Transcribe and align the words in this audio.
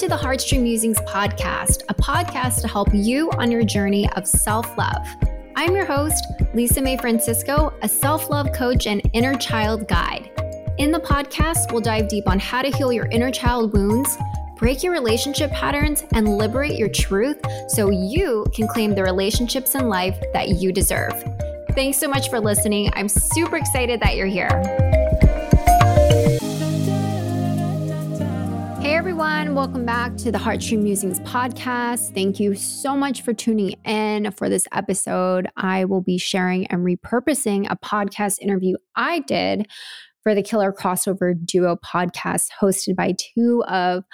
to 0.00 0.08
the 0.08 0.16
Heartstream 0.16 0.62
Musings 0.62 0.98
podcast, 1.00 1.82
a 1.90 1.94
podcast 1.94 2.62
to 2.62 2.68
help 2.68 2.88
you 2.94 3.30
on 3.32 3.50
your 3.50 3.62
journey 3.62 4.10
of 4.12 4.26
self 4.26 4.78
love. 4.78 5.06
I'm 5.56 5.76
your 5.76 5.84
host, 5.84 6.24
Lisa 6.54 6.80
May 6.80 6.96
Francisco, 6.96 7.74
a 7.82 7.88
self 7.88 8.30
love 8.30 8.50
coach 8.54 8.86
and 8.86 9.02
inner 9.12 9.34
child 9.34 9.86
guide. 9.88 10.30
In 10.78 10.90
the 10.90 11.00
podcast, 11.00 11.70
we'll 11.70 11.82
dive 11.82 12.08
deep 12.08 12.26
on 12.26 12.38
how 12.38 12.62
to 12.62 12.74
heal 12.74 12.90
your 12.90 13.08
inner 13.08 13.30
child 13.30 13.74
wounds, 13.74 14.16
break 14.56 14.82
your 14.82 14.94
relationship 14.94 15.50
patterns, 15.50 16.02
and 16.14 16.38
liberate 16.38 16.78
your 16.78 16.88
truth 16.88 17.38
so 17.68 17.90
you 17.90 18.46
can 18.54 18.68
claim 18.68 18.94
the 18.94 19.02
relationships 19.02 19.74
in 19.74 19.90
life 19.90 20.18
that 20.32 20.48
you 20.48 20.72
deserve. 20.72 21.12
Thanks 21.72 21.98
so 21.98 22.08
much 22.08 22.30
for 22.30 22.40
listening. 22.40 22.90
I'm 22.94 23.10
super 23.10 23.58
excited 23.58 24.00
that 24.00 24.16
you're 24.16 24.26
here. 24.26 24.98
Everyone, 29.00 29.54
welcome 29.54 29.86
back 29.86 30.14
to 30.14 30.30
the 30.30 30.36
Heartstream 30.36 30.82
Musings 30.82 31.20
podcast. 31.20 32.12
Thank 32.12 32.38
you 32.38 32.54
so 32.54 32.94
much 32.94 33.22
for 33.22 33.32
tuning 33.32 33.70
in 33.86 34.30
for 34.32 34.50
this 34.50 34.66
episode. 34.72 35.48
I 35.56 35.86
will 35.86 36.02
be 36.02 36.18
sharing 36.18 36.66
and 36.66 36.84
repurposing 36.84 37.66
a 37.70 37.78
podcast 37.78 38.40
interview 38.40 38.76
I 38.96 39.20
did 39.20 39.70
for 40.22 40.34
the 40.34 40.42
Killer 40.42 40.70
Crossover 40.70 41.34
Duo 41.46 41.76
podcast 41.76 42.48
hosted 42.60 42.94
by 42.94 43.14
two 43.16 43.64
of 43.68 44.04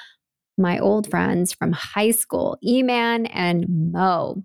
my 0.56 0.78
old 0.78 1.10
friends 1.10 1.52
from 1.52 1.72
high 1.72 2.12
school, 2.12 2.56
Eman 2.64 3.28
and 3.32 3.66
Mo. 3.68 4.44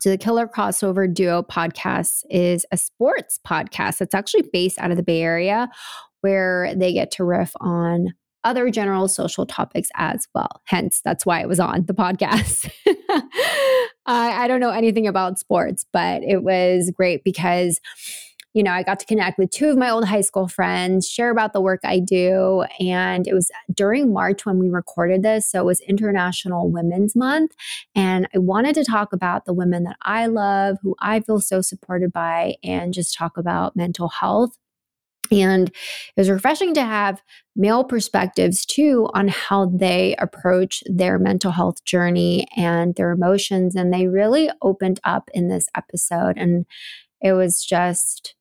So, 0.00 0.10
the 0.10 0.18
Killer 0.18 0.46
Crossover 0.46 1.10
Duo 1.10 1.42
podcast 1.42 2.24
is 2.28 2.66
a 2.70 2.76
sports 2.76 3.40
podcast 3.48 3.96
that's 3.96 4.14
actually 4.14 4.44
based 4.52 4.78
out 4.78 4.90
of 4.90 4.98
the 4.98 5.02
Bay 5.02 5.22
Area 5.22 5.70
where 6.20 6.74
they 6.74 6.92
get 6.92 7.12
to 7.12 7.24
riff 7.24 7.52
on 7.62 8.12
other 8.44 8.70
general 8.70 9.08
social 9.08 9.46
topics 9.46 9.88
as 9.96 10.26
well. 10.34 10.60
Hence, 10.64 11.00
that's 11.04 11.26
why 11.26 11.40
it 11.40 11.48
was 11.48 11.60
on 11.60 11.84
the 11.86 11.94
podcast. 11.94 12.70
I, 14.06 14.44
I 14.44 14.48
don't 14.48 14.60
know 14.60 14.70
anything 14.70 15.06
about 15.06 15.38
sports, 15.38 15.84
but 15.92 16.22
it 16.22 16.42
was 16.42 16.90
great 16.96 17.22
because 17.24 17.80
you 18.52 18.64
know, 18.64 18.72
I 18.72 18.82
got 18.82 18.98
to 18.98 19.06
connect 19.06 19.38
with 19.38 19.50
two 19.50 19.68
of 19.68 19.78
my 19.78 19.90
old 19.90 20.04
high 20.04 20.22
school 20.22 20.48
friends, 20.48 21.08
share 21.08 21.30
about 21.30 21.52
the 21.52 21.60
work 21.60 21.80
I 21.84 22.00
do. 22.00 22.64
And 22.80 23.26
it 23.28 23.34
was 23.34 23.50
during 23.72 24.12
March 24.12 24.44
when 24.44 24.58
we 24.58 24.68
recorded 24.68 25.22
this. 25.22 25.50
So 25.50 25.60
it 25.60 25.64
was 25.64 25.80
International 25.82 26.68
Women's 26.68 27.14
Month. 27.14 27.52
And 27.94 28.28
I 28.34 28.38
wanted 28.38 28.74
to 28.74 28.84
talk 28.84 29.12
about 29.12 29.44
the 29.44 29.52
women 29.52 29.84
that 29.84 29.96
I 30.02 30.26
love, 30.26 30.78
who 30.82 30.96
I 31.00 31.20
feel 31.20 31.40
so 31.40 31.60
supported 31.60 32.12
by, 32.12 32.56
and 32.64 32.92
just 32.92 33.16
talk 33.16 33.36
about 33.36 33.76
mental 33.76 34.08
health 34.08 34.56
and 35.30 35.68
it 35.68 35.74
was 36.16 36.30
refreshing 36.30 36.74
to 36.74 36.82
have 36.82 37.22
male 37.56 37.84
perspectives 37.84 38.64
too 38.64 39.08
on 39.14 39.28
how 39.28 39.66
they 39.66 40.14
approach 40.18 40.82
their 40.86 41.18
mental 41.18 41.52
health 41.52 41.84
journey 41.84 42.46
and 42.56 42.94
their 42.94 43.12
emotions. 43.12 43.74
And 43.76 43.92
they 43.92 44.06
really 44.06 44.50
opened 44.62 45.00
up 45.04 45.30
in 45.34 45.48
this 45.48 45.66
episode. 45.76 46.36
And 46.36 46.66
it 47.20 47.32
was 47.32 47.64
just, 47.64 48.34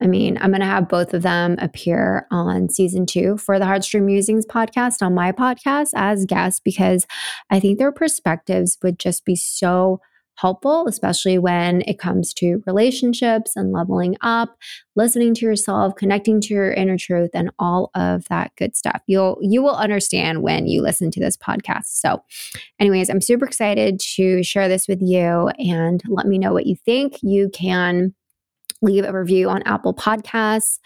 I 0.00 0.06
mean, 0.06 0.38
I'm 0.40 0.50
going 0.50 0.60
to 0.60 0.66
have 0.66 0.88
both 0.88 1.14
of 1.14 1.22
them 1.22 1.56
appear 1.58 2.26
on 2.30 2.68
season 2.68 3.06
two 3.06 3.36
for 3.36 3.58
the 3.58 3.64
Heartstream 3.64 4.02
Musings 4.02 4.46
podcast 4.46 5.02
on 5.02 5.14
my 5.14 5.32
podcast 5.32 5.90
as 5.94 6.24
guests 6.24 6.60
because 6.60 7.06
I 7.50 7.60
think 7.60 7.78
their 7.78 7.92
perspectives 7.92 8.78
would 8.82 8.98
just 8.98 9.24
be 9.24 9.36
so 9.36 10.00
helpful, 10.36 10.86
especially 10.88 11.38
when 11.38 11.82
it 11.82 11.98
comes 11.98 12.32
to 12.34 12.62
relationships 12.66 13.52
and 13.56 13.72
leveling 13.72 14.16
up, 14.20 14.56
listening 14.96 15.34
to 15.34 15.46
yourself, 15.46 15.94
connecting 15.96 16.40
to 16.40 16.54
your 16.54 16.72
inner 16.72 16.98
truth, 16.98 17.30
and 17.34 17.50
all 17.58 17.90
of 17.94 18.24
that 18.28 18.52
good 18.56 18.76
stuff. 18.76 19.02
You'll 19.06 19.38
you 19.40 19.62
will 19.62 19.76
understand 19.76 20.42
when 20.42 20.66
you 20.66 20.82
listen 20.82 21.10
to 21.12 21.20
this 21.20 21.36
podcast. 21.36 21.86
So, 21.86 22.22
anyways, 22.78 23.08
I'm 23.08 23.20
super 23.20 23.44
excited 23.44 24.00
to 24.16 24.42
share 24.42 24.68
this 24.68 24.88
with 24.88 25.00
you 25.00 25.48
and 25.58 26.02
let 26.08 26.26
me 26.26 26.38
know 26.38 26.52
what 26.52 26.66
you 26.66 26.76
think. 26.76 27.18
You 27.22 27.48
can 27.50 28.14
leave 28.82 29.04
a 29.04 29.12
review 29.12 29.48
on 29.48 29.62
Apple 29.62 29.94
Podcasts. 29.94 30.78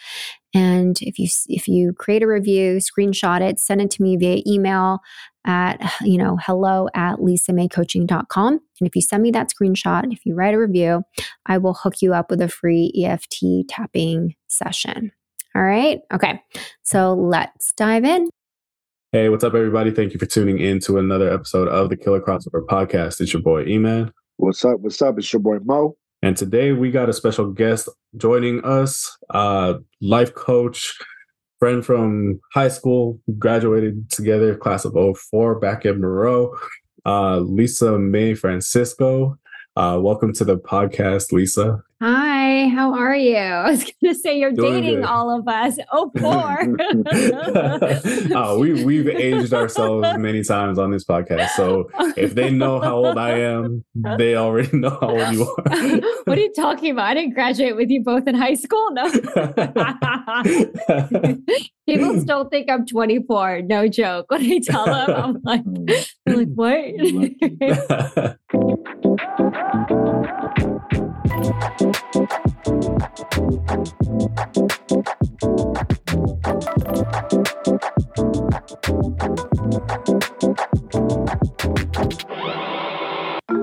And 0.57 0.99
if 1.03 1.19
you 1.19 1.29
if 1.49 1.69
you 1.69 1.93
create 1.93 2.23
a 2.23 2.27
review, 2.27 2.79
screenshot 2.79 3.43
it, 3.43 3.61
send 3.61 3.83
it 3.83 3.91
to 3.91 4.03
me 4.03 4.17
via 4.17 4.41
email 4.47 5.01
at 5.45 5.79
you 6.01 6.17
know 6.17 6.39
hello 6.41 6.89
at 6.95 7.17
lisamaycoaching.com. 7.17 8.53
And 8.55 8.89
if 8.89 8.97
you 8.97 9.03
send 9.03 9.23
me 9.23 9.31
that 9.33 9.51
screenshot, 9.51 10.11
if 10.13 10.25
you 10.25 10.35
write 10.35 10.55
a 10.55 10.59
review, 10.59 11.03
I 11.45 11.59
will 11.59 11.75
hook 11.75 11.97
you 12.01 12.15
up 12.15 12.31
with 12.31 12.41
a 12.41 12.49
free 12.49 12.91
EFT 13.05 13.69
tapping 13.69 14.35
session. 14.47 15.13
All 15.55 15.63
right. 15.63 16.01
Okay. 16.13 16.43
So 16.83 17.13
let's 17.15 17.73
dive 17.73 18.05
in. 18.05 18.31
Hey, 19.13 19.29
what's 19.29 19.45
up, 19.45 19.55
everybody? 19.55 19.91
Thank 19.91 20.15
you 20.15 20.19
for 20.19 20.27
tuning 20.27 20.59
in 20.59 20.81
to 20.81 20.99
another 20.99 21.33
episode 21.33 21.69
of 21.69 21.91
the 21.91 21.97
Killer 21.97 22.21
Crossover 22.21 22.65
Podcast. 22.67 23.21
It's 23.21 23.33
your 23.33 23.43
boy 23.43 23.65
Eman. 23.65 24.11
What's 24.39 24.65
up? 24.65 24.81
What's 24.81 25.01
up? 25.01 25.19
It's 25.19 25.33
your 25.33 25.41
boy 25.41 25.59
Mo. 25.63 25.97
And 26.27 26.37
today 26.37 26.73
we 26.73 26.91
got 26.91 27.09
a 27.09 27.13
special 27.13 27.53
guest 27.53 27.89
joining 28.17 28.65
us, 28.65 29.17
uh, 29.31 29.75
life 30.01 30.35
coach, 30.35 30.93
friend 31.61 31.87
from 31.87 32.41
high 32.53 32.67
school, 32.67 33.21
graduated 33.39 34.11
together, 34.11 34.57
class 34.57 34.85
of 34.85 34.97
04 35.17 35.61
back 35.61 35.85
in 35.85 36.01
Monroe, 36.01 36.53
uh, 37.07 37.39
Lisa 37.39 37.97
May 37.97 38.35
Francisco. 38.35 39.39
Uh, 39.77 40.01
welcome 40.03 40.33
to 40.33 40.45
the 40.45 40.59
podcast, 40.59 41.31
Lisa. 41.31 41.85
Hi, 41.99 42.69
how 42.69 42.93
are 42.93 43.17
you? 43.17 43.37
I 43.39 43.71
was 43.71 43.85
going 43.85 44.13
to 44.13 44.15
say 44.15 44.39
you're 44.39 44.53
Doing 44.53 44.83
dating 44.83 44.97
good. 44.97 45.05
all 45.07 45.35
of 45.35 45.49
us. 45.49 45.79
Oh, 45.91 46.13
poor. 46.15 46.77
uh, 48.37 48.59
we 48.59 48.85
we've 48.85 49.09
aged 49.09 49.55
ourselves 49.55 50.07
many 50.19 50.45
times 50.45 50.79
on 50.79 50.91
this 50.91 51.07
podcast, 51.07 51.51
so 51.51 51.89
if 52.17 52.35
they 52.35 52.51
know 52.51 52.81
how 52.81 52.97
old 52.97 53.17
I 53.17 53.39
am, 53.39 53.83
they 54.19 54.37
already 54.37 54.77
know 54.77 54.91
how 54.91 55.09
old 55.09 55.33
you 55.33 55.43
are. 55.67 56.01
what 56.25 56.37
are 56.37 56.41
you 56.41 56.53
talking 56.53 56.91
about? 56.91 57.07
I 57.07 57.15
didn't 57.15 57.33
graduate 57.33 57.77
with 57.77 57.89
you 57.89 58.03
both 58.03 58.29
in 58.29 58.35
high 58.35 58.55
school. 58.55 58.91
No. 58.91 59.11
People 61.89 62.21
still 62.21 62.45
think 62.51 62.71
I'm 62.71 62.85
24. 62.85 63.63
No 63.63 63.89
joke. 63.89 64.31
When 64.31 64.43
I 64.43 64.59
tell 64.59 64.85
them, 64.85 65.11
I'm 65.11 65.41
like, 65.45 65.63
like 66.27 66.49
what? 66.55 68.37
All 69.19 69.23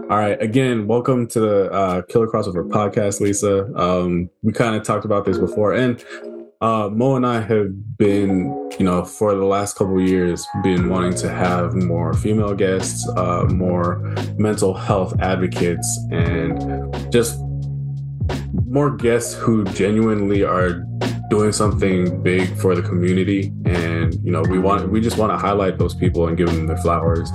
right. 0.10 0.42
Again, 0.42 0.88
welcome 0.88 1.28
to 1.28 1.40
the 1.40 1.72
uh, 1.72 2.02
Killer 2.04 2.28
Crossover 2.28 2.68
podcast, 2.68 3.20
Lisa. 3.20 3.72
Um, 3.76 4.32
we 4.42 4.54
kind 4.54 4.76
of 4.76 4.82
talked 4.82 5.06
about 5.06 5.26
this 5.26 5.38
before, 5.38 5.74
and 5.74 6.04
uh, 6.64 6.90
Mo 6.90 7.18
and 7.18 7.28
I 7.28 7.42
have 7.42 7.98
been, 7.98 8.46
you 8.80 8.86
know, 8.86 9.04
for 9.04 9.36
the 9.36 9.44
last 9.44 9.76
couple 9.76 10.00
years, 10.00 10.48
been 10.64 10.88
wanting 10.88 11.14
to 11.16 11.30
have 11.30 11.74
more 11.74 12.14
female 12.14 12.54
guests, 12.54 13.06
uh, 13.18 13.44
more 13.50 13.98
mental 14.38 14.74
health 14.74 15.14
advocates, 15.20 16.00
and 16.10 17.12
just 17.12 17.38
more 18.66 18.96
guests 18.96 19.34
who 19.34 19.66
genuinely 19.66 20.42
are 20.46 20.86
doing 21.30 21.52
something 21.52 22.24
big 22.24 22.56
for 22.56 22.76
the 22.76 22.82
community. 22.82 23.52
And 23.66 24.14
you 24.24 24.32
know 24.32 24.42
we 24.44 24.58
want 24.58 24.90
we 24.90 25.02
just 25.02 25.18
want 25.18 25.34
to 25.34 25.38
highlight 25.38 25.78
those 25.78 25.94
people 25.94 26.30
and 26.30 26.38
give 26.38 26.48
them 26.48 26.68
their 26.68 26.78
flowers 26.78 27.30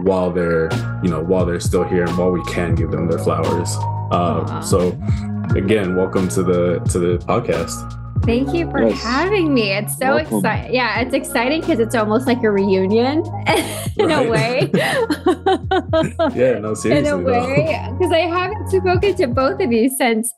while 0.00 0.32
they're 0.32 0.70
you 1.04 1.08
know 1.08 1.22
while 1.22 1.46
they're 1.46 1.60
still 1.60 1.84
here 1.84 2.02
and 2.02 2.18
while 2.18 2.32
we 2.32 2.42
can 2.46 2.74
give 2.74 2.90
them 2.90 3.08
their 3.08 3.20
flowers. 3.20 3.76
Uh, 4.10 4.60
so 4.60 4.88
again 5.54 5.94
welcome 5.94 6.26
to 6.30 6.42
the 6.42 6.80
to 6.90 6.98
the 6.98 7.18
podcast 7.18 8.01
Thank 8.24 8.54
you 8.54 8.70
for 8.70 8.86
yes. 8.86 9.02
having 9.02 9.52
me. 9.52 9.72
It's 9.72 9.98
so 9.98 10.16
exciting. 10.16 10.74
Yeah, 10.74 11.00
it's 11.00 11.12
exciting 11.12 11.60
because 11.60 11.80
it's 11.80 11.94
almost 11.94 12.26
like 12.26 12.42
a 12.44 12.50
reunion 12.50 13.18
in 13.98 14.10
a 14.10 14.28
way. 14.28 14.70
yeah, 16.32 16.58
no, 16.58 16.74
seriously. 16.74 16.92
In 16.98 17.06
a 17.06 17.18
way, 17.18 17.88
because 17.98 18.12
I 18.12 18.20
haven't 18.20 18.68
spoken 18.68 19.16
to 19.16 19.26
both 19.26 19.60
of 19.60 19.72
you 19.72 19.88
since 19.88 20.34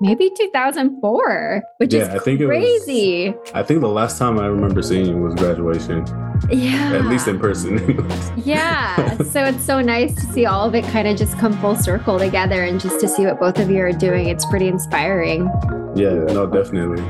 maybe 0.00 0.30
2004, 0.34 1.62
which 1.76 1.92
yeah, 1.92 2.00
is 2.00 2.08
I 2.08 2.18
think 2.20 2.40
crazy. 2.40 3.26
It 3.26 3.36
was, 3.36 3.50
I 3.52 3.62
think 3.64 3.82
the 3.82 3.88
last 3.88 4.18
time 4.18 4.38
I 4.38 4.46
remember 4.46 4.80
seeing 4.80 5.06
you 5.06 5.16
was 5.18 5.34
graduation. 5.34 6.06
Yeah. 6.50 6.94
At 6.94 7.04
least 7.04 7.28
in 7.28 7.38
person. 7.38 8.10
yeah. 8.44 9.18
So 9.24 9.44
it's 9.44 9.62
so 9.62 9.82
nice 9.82 10.14
to 10.14 10.22
see 10.32 10.46
all 10.46 10.66
of 10.66 10.74
it 10.74 10.84
kind 10.86 11.06
of 11.06 11.18
just 11.18 11.38
come 11.38 11.52
full 11.60 11.76
circle 11.76 12.18
together 12.18 12.64
and 12.64 12.80
just 12.80 12.98
to 13.00 13.08
see 13.08 13.26
what 13.26 13.38
both 13.38 13.58
of 13.58 13.70
you 13.70 13.80
are 13.80 13.92
doing. 13.92 14.28
It's 14.28 14.46
pretty 14.46 14.68
inspiring. 14.68 15.50
Yeah, 15.96 16.24
no, 16.32 16.46
definitely. 16.46 17.02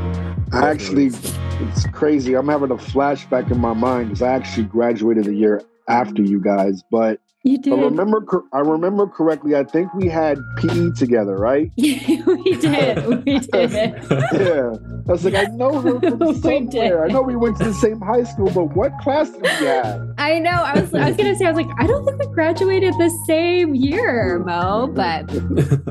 I 0.52 0.70
actually, 0.70 1.10
it's 1.60 1.86
crazy. 1.88 2.34
I'm 2.34 2.48
having 2.48 2.70
a 2.70 2.76
flashback 2.76 3.50
in 3.50 3.58
my 3.58 3.74
mind 3.74 4.08
because 4.08 4.22
I 4.22 4.32
actually 4.32 4.64
graduated 4.64 5.26
a 5.28 5.34
year 5.34 5.62
after 5.88 6.22
you 6.22 6.40
guys, 6.40 6.82
but 6.90 7.20
you 7.42 7.58
did. 7.58 7.72
I 7.72 7.82
remember. 7.82 8.22
I 8.52 8.60
remember 8.60 9.06
correctly. 9.06 9.56
I 9.56 9.64
think 9.64 9.92
we 9.94 10.08
had 10.08 10.38
PE 10.58 10.90
together, 10.90 11.36
right? 11.36 11.70
we 11.76 11.96
did. 12.60 13.06
We 13.24 13.38
did. 13.38 13.72
yeah, 13.72 14.74
I 15.08 15.12
was 15.12 15.24
like, 15.24 15.34
I 15.34 15.44
know 15.44 15.80
her 15.80 16.00
from 16.18 16.34
somewhere. 16.34 17.04
I 17.04 17.08
know 17.08 17.22
we 17.22 17.36
went 17.36 17.56
to 17.58 17.64
the 17.64 17.74
same 17.74 18.00
high 18.00 18.24
school, 18.24 18.50
but 18.50 18.76
what 18.76 18.92
class 18.98 19.30
did 19.30 19.42
we 19.42 19.66
have? 19.66 20.14
I 20.18 20.38
know. 20.38 20.50
I 20.50 20.80
was 20.80 20.94
I 20.94 21.08
was 21.08 21.16
gonna 21.16 21.34
say, 21.34 21.46
I 21.46 21.52
was 21.52 21.64
like, 21.64 21.74
I 21.78 21.86
don't 21.86 22.04
think 22.04 22.18
we 22.18 22.26
graduated 22.26 22.94
the 22.94 23.10
same 23.26 23.74
year, 23.74 24.38
Mo, 24.40 24.88
but 24.94 25.26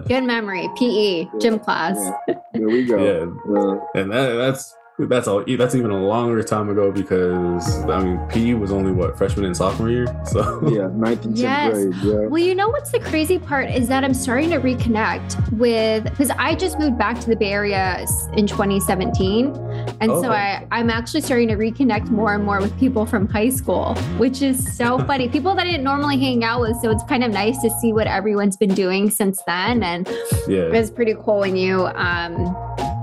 good 0.07 0.23
memory. 0.23 0.69
PE, 0.77 1.27
gym 1.39 1.59
class. 1.59 1.97
Yeah. 2.27 2.35
There 2.53 2.67
we 2.67 2.85
go. 2.85 3.03
Yeah. 3.03 3.59
Uh, 3.59 3.79
and 3.95 4.11
that, 4.11 4.35
that's 4.35 4.75
that's 5.07 5.27
all. 5.27 5.43
That's 5.47 5.75
even 5.75 5.91
a 5.91 6.03
longer 6.03 6.41
time 6.43 6.69
ago 6.69 6.91
because 6.91 7.83
I 7.85 8.03
mean, 8.03 8.19
PE 8.29 8.53
was 8.55 8.71
only 8.71 8.91
what 8.91 9.17
freshman 9.17 9.45
and 9.45 9.55
sophomore 9.55 9.89
year. 9.89 10.05
So 10.25 10.41
yeah, 10.69 10.87
ninth 10.93 11.25
and 11.25 11.35
tenth 11.35 11.37
Yes. 11.37 11.73
grade. 11.73 11.95
Yeah. 12.03 12.27
Well, 12.27 12.41
you 12.41 12.53
know 12.53 12.69
what's 12.69 12.91
the 12.91 12.99
crazy 12.99 13.39
part 13.39 13.69
is 13.69 13.87
that 13.87 14.03
I'm 14.03 14.13
starting 14.13 14.49
to 14.51 14.59
reconnect 14.59 15.51
with 15.57 16.03
because 16.03 16.29
I 16.31 16.53
just 16.55 16.77
moved 16.77 16.97
back 16.97 17.19
to 17.21 17.27
the 17.29 17.35
Bay 17.35 17.51
Area 17.51 18.05
in 18.33 18.45
2017, 18.45 19.55
and 20.01 20.11
Oh. 20.11 20.21
so 20.21 20.31
I 20.31 20.65
I'm 20.71 20.89
actually 20.89 21.21
starting 21.21 21.47
to 21.49 21.55
reconnect 21.55 22.09
more 22.09 22.33
and 22.35 22.43
more 22.43 22.59
with 22.61 22.77
people 22.79 23.05
from 23.05 23.27
high 23.27 23.49
school, 23.49 23.95
which 24.17 24.41
is 24.41 24.75
so 24.77 24.99
funny. 25.07 25.29
People 25.29 25.55
that 25.55 25.65
I 25.65 25.71
didn't 25.71 25.83
normally 25.83 26.19
hang 26.19 26.43
out 26.43 26.61
with, 26.61 26.77
so 26.81 26.89
it's 26.91 27.03
kind 27.03 27.23
of 27.23 27.31
nice 27.31 27.59
to 27.61 27.69
see 27.81 27.93
what 27.93 28.07
everyone's 28.07 28.57
been 28.57 28.73
doing 28.75 29.09
since 29.09 29.41
then, 29.47 29.81
and 29.83 30.07
it 30.07 30.47
yeah, 30.47 30.67
was 30.69 30.91
pretty 30.91 31.15
cool 31.23 31.39
when 31.39 31.55
you 31.55 31.87
um, 31.95 32.35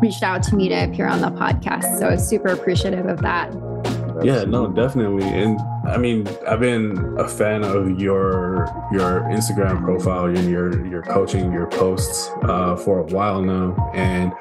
reached 0.01 0.23
out 0.23 0.43
to 0.45 0.57
me 0.57 0.69
to 0.69 0.85
appear 0.85 1.07
on 1.07 1.21
the 1.21 1.31
podcast. 1.31 1.99
So 1.99 2.07
I 2.07 2.13
was 2.13 2.27
super 2.27 2.49
appreciative 2.49 3.07
of 3.07 3.21
that. 3.23 3.53
yeah, 4.23 4.45
no, 4.45 4.69
definitely. 4.69 5.25
And 5.25 5.59
I 5.87 5.97
mean, 5.97 6.27
I've 6.49 6.61
been 6.61 7.17
a 7.19 7.29
fan 7.29 7.65
of 7.65 8.01
your 8.01 8.67
your 8.93 9.23
Instagram 9.23 9.83
profile 9.85 10.27
and 10.27 10.51
your 10.51 10.87
your 10.87 11.03
coaching, 11.03 11.53
your 11.53 11.67
posts 11.67 12.31
uh, 12.43 12.77
for 12.77 13.01
a 13.01 13.05
while 13.05 13.43
now, 13.43 13.91
and. 13.95 14.33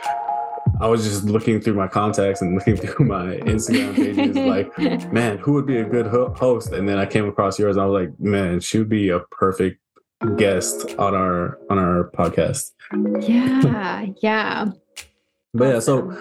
I 0.81 0.87
was 0.87 1.05
just 1.05 1.23
looking 1.23 1.61
through 1.61 1.75
my 1.75 1.87
contacts 1.87 2.41
and 2.41 2.53
looking 2.55 2.75
through 2.75 3.05
my 3.05 3.37
Instagram 3.37 3.95
pages, 3.95 4.35
like, 4.35 5.11
man, 5.13 5.37
who 5.37 5.53
would 5.53 5.65
be 5.65 5.77
a 5.77 5.85
good 5.85 6.07
host? 6.07 6.73
And 6.73 6.89
then 6.89 6.97
I 6.97 7.05
came 7.05 7.29
across 7.29 7.57
yours. 7.57 7.77
And 7.77 7.83
I 7.83 7.85
was 7.85 8.07
like, 8.07 8.19
man, 8.19 8.59
she 8.59 8.79
would 8.79 8.89
be 8.89 9.07
a 9.07 9.21
perfect 9.31 9.79
guest 10.35 10.93
on 10.97 11.15
our 11.15 11.57
on 11.69 11.77
our 11.77 12.11
podcast. 12.11 12.71
yeah, 13.21 14.07
yeah. 14.21 14.65
But 15.55 15.67
yeah, 15.69 15.79
so 15.79 16.11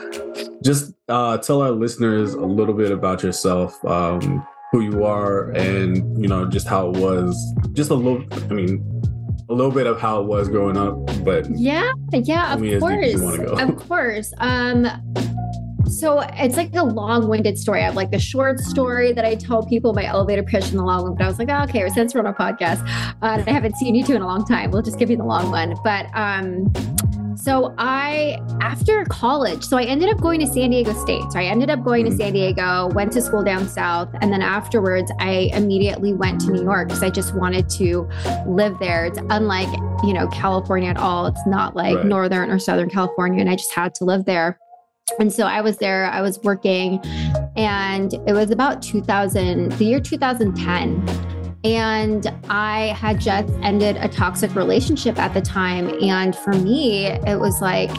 just 0.63 0.93
uh, 1.09 1.39
tell 1.39 1.61
our 1.61 1.73
listeners 1.73 2.35
a 2.35 2.41
little 2.47 2.75
bit 2.75 2.91
about 2.93 3.23
yourself, 3.23 3.85
um, 3.85 4.47
who 4.71 4.81
you 4.81 5.05
are, 5.05 5.51
and 5.51 5.97
you 6.21 6.29
know 6.29 6.47
just 6.47 6.69
how 6.69 6.89
it 6.91 6.97
was. 6.99 7.37
Just 7.73 7.91
a 7.91 7.95
little, 7.95 8.25
I 8.49 8.55
mean, 8.55 9.03
a 9.51 9.55
little 9.55 9.73
bit 9.73 9.87
of 9.87 10.01
how 10.01 10.21
it 10.21 10.27
was 10.27 10.49
growing 10.49 10.77
up. 10.77 10.95
But 11.25 11.51
Yeah, 11.51 11.91
yeah, 12.13 12.55
of 12.55 12.61
me 12.61 12.75
as 12.75 12.83
deep 12.83 12.91
as 12.93 13.13
course. 13.13 13.13
you 13.13 13.23
wanna 13.23 13.45
go. 13.45 13.73
Of 13.73 13.77
course. 13.89 14.33
Um 14.39 14.87
so 15.87 16.21
it's 16.21 16.57
like 16.57 16.75
a 16.75 16.83
long-winded 16.83 17.59
story. 17.59 17.83
I 17.83 17.85
have 17.85 17.95
like 17.95 18.11
the 18.11 18.19
short 18.19 18.59
story 18.59 19.13
that 19.13 19.25
I 19.25 19.35
tell 19.35 19.65
people 19.65 19.93
my 19.93 20.05
elevator 20.05 20.43
pitch 20.43 20.71
and 20.71 20.79
the 20.79 20.83
long 20.83 21.03
one, 21.03 21.15
but 21.15 21.23
I 21.25 21.29
was 21.29 21.39
like, 21.39 21.51
oh, 21.51 21.63
okay, 21.65 21.89
since 21.91 22.15
we're 22.15 22.21
on 22.21 22.27
a 22.27 22.33
podcast, 22.33 22.81
uh, 23.23 23.43
I 23.47 23.51
haven't 23.51 23.77
seen 23.77 23.95
you 23.95 24.03
two 24.03 24.15
in 24.15 24.23
a 24.23 24.27
long 24.27 24.45
time, 24.47 24.71
we'll 24.71 24.83
just 24.83 24.99
give 24.99 25.11
you 25.11 25.17
the 25.19 25.25
long 25.25 25.51
one. 25.51 25.75
But 25.85 26.07
um 26.15 26.73
so 27.37 27.75
I 27.79 28.39
after 28.61 29.05
college, 29.07 29.65
so 29.65 29.77
I 29.77 29.85
ended 29.85 30.09
up 30.09 30.21
going 30.21 30.41
to 30.41 30.47
San 30.47 30.71
Diego 30.71 30.93
State. 30.93 31.23
So 31.31 31.39
I 31.39 31.45
ended 31.45 31.71
up 31.71 31.83
going 31.83 32.05
to 32.05 32.11
mm-hmm. 32.11 32.21
San 32.21 32.33
Diego, 32.33 32.89
went 32.95 33.13
to 33.13 33.23
school 33.23 33.43
down 33.43 33.69
south, 33.69 34.09
and 34.21 34.33
then 34.33 34.43
afterwards 34.43 35.11
I 35.19 35.51
immediately 35.53 36.15
went 36.15 36.41
to 36.43 36.53
New 36.53 36.63
York 36.63 36.89
because 36.89 37.03
I 37.03 37.11
just 37.11 37.35
wanted 37.35 37.69
to 37.71 38.09
live 38.47 38.79
there. 38.79 39.07
It's 39.07 39.19
unlike 39.31 39.69
you 40.05 40.13
know 40.13 40.29
California 40.29 40.91
at 40.91 40.97
all. 40.97 41.27
It's 41.27 41.47
not 41.47 41.75
like 41.75 41.97
Right. 41.97 42.07
Northern 42.07 42.51
or 42.51 42.59
Southern 42.59 42.91
California, 42.91 43.41
and 43.41 43.51
I 43.51 43.57
just 43.57 43.73
had 43.73 43.95
to 43.97 44.05
live 44.05 44.25
there. 44.25 44.59
And 45.19 45.33
so 45.33 45.47
I 45.47 45.61
was 45.61 45.77
there. 45.79 46.07
I 46.07 46.23
was 46.23 46.39
working, 46.43 46.99
and 47.57 48.13
it 48.27 48.33
was 48.33 48.51
about 48.51 48.83
2000, 48.83 49.73
the 49.73 49.85
year 49.85 50.01
2010. 50.01 51.34
And 51.65 52.31
I 52.51 52.89
had 52.89 53.21
just 53.21 53.53
ended 53.63 53.97
a 53.97 54.09
toxic 54.09 54.55
relationship 54.55 55.19
at 55.19 55.33
the 55.33 55.41
time. 55.41 55.89
And 56.03 56.37
for 56.37 56.53
me, 56.53 57.07
it 57.07 57.41
was 57.41 57.63
like 57.63 57.91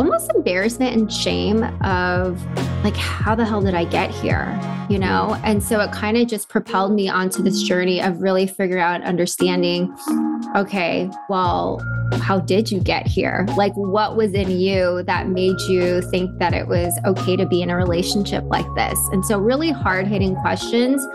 almost 0.00 0.32
embarrassment 0.34 0.96
and 0.96 1.12
shame 1.12 1.62
of 1.84 2.42
like, 2.82 2.96
how 2.96 3.34
the 3.34 3.44
hell 3.44 3.60
did 3.60 3.74
I 3.74 3.84
get 3.84 4.10
here? 4.10 4.58
You 4.88 4.98
know? 4.98 5.38
And 5.44 5.62
so 5.62 5.78
it 5.80 5.92
kind 5.92 6.16
of 6.16 6.26
just 6.26 6.48
propelled 6.48 6.94
me 6.94 7.06
onto 7.06 7.42
this 7.42 7.62
journey 7.62 8.00
of 8.00 8.22
really 8.22 8.46
figuring 8.46 8.82
out 8.82 9.02
understanding 9.02 9.94
okay, 10.56 11.08
well, 11.28 11.80
how 12.22 12.40
did 12.40 12.72
you 12.72 12.80
get 12.80 13.06
here? 13.06 13.46
Like, 13.56 13.74
what 13.74 14.16
was 14.16 14.32
in 14.32 14.50
you 14.50 15.02
that 15.04 15.28
made 15.28 15.60
you 15.68 16.00
think 16.10 16.38
that 16.38 16.54
it 16.54 16.66
was 16.66 16.98
okay 17.04 17.36
to 17.36 17.46
be 17.46 17.62
in 17.62 17.70
a 17.70 17.76
relationship 17.76 18.42
like 18.46 18.66
this? 18.74 18.98
And 19.12 19.24
so, 19.24 19.38
really 19.38 19.70
hard 19.70 20.08
hitting 20.08 20.34
questions. 20.36 21.06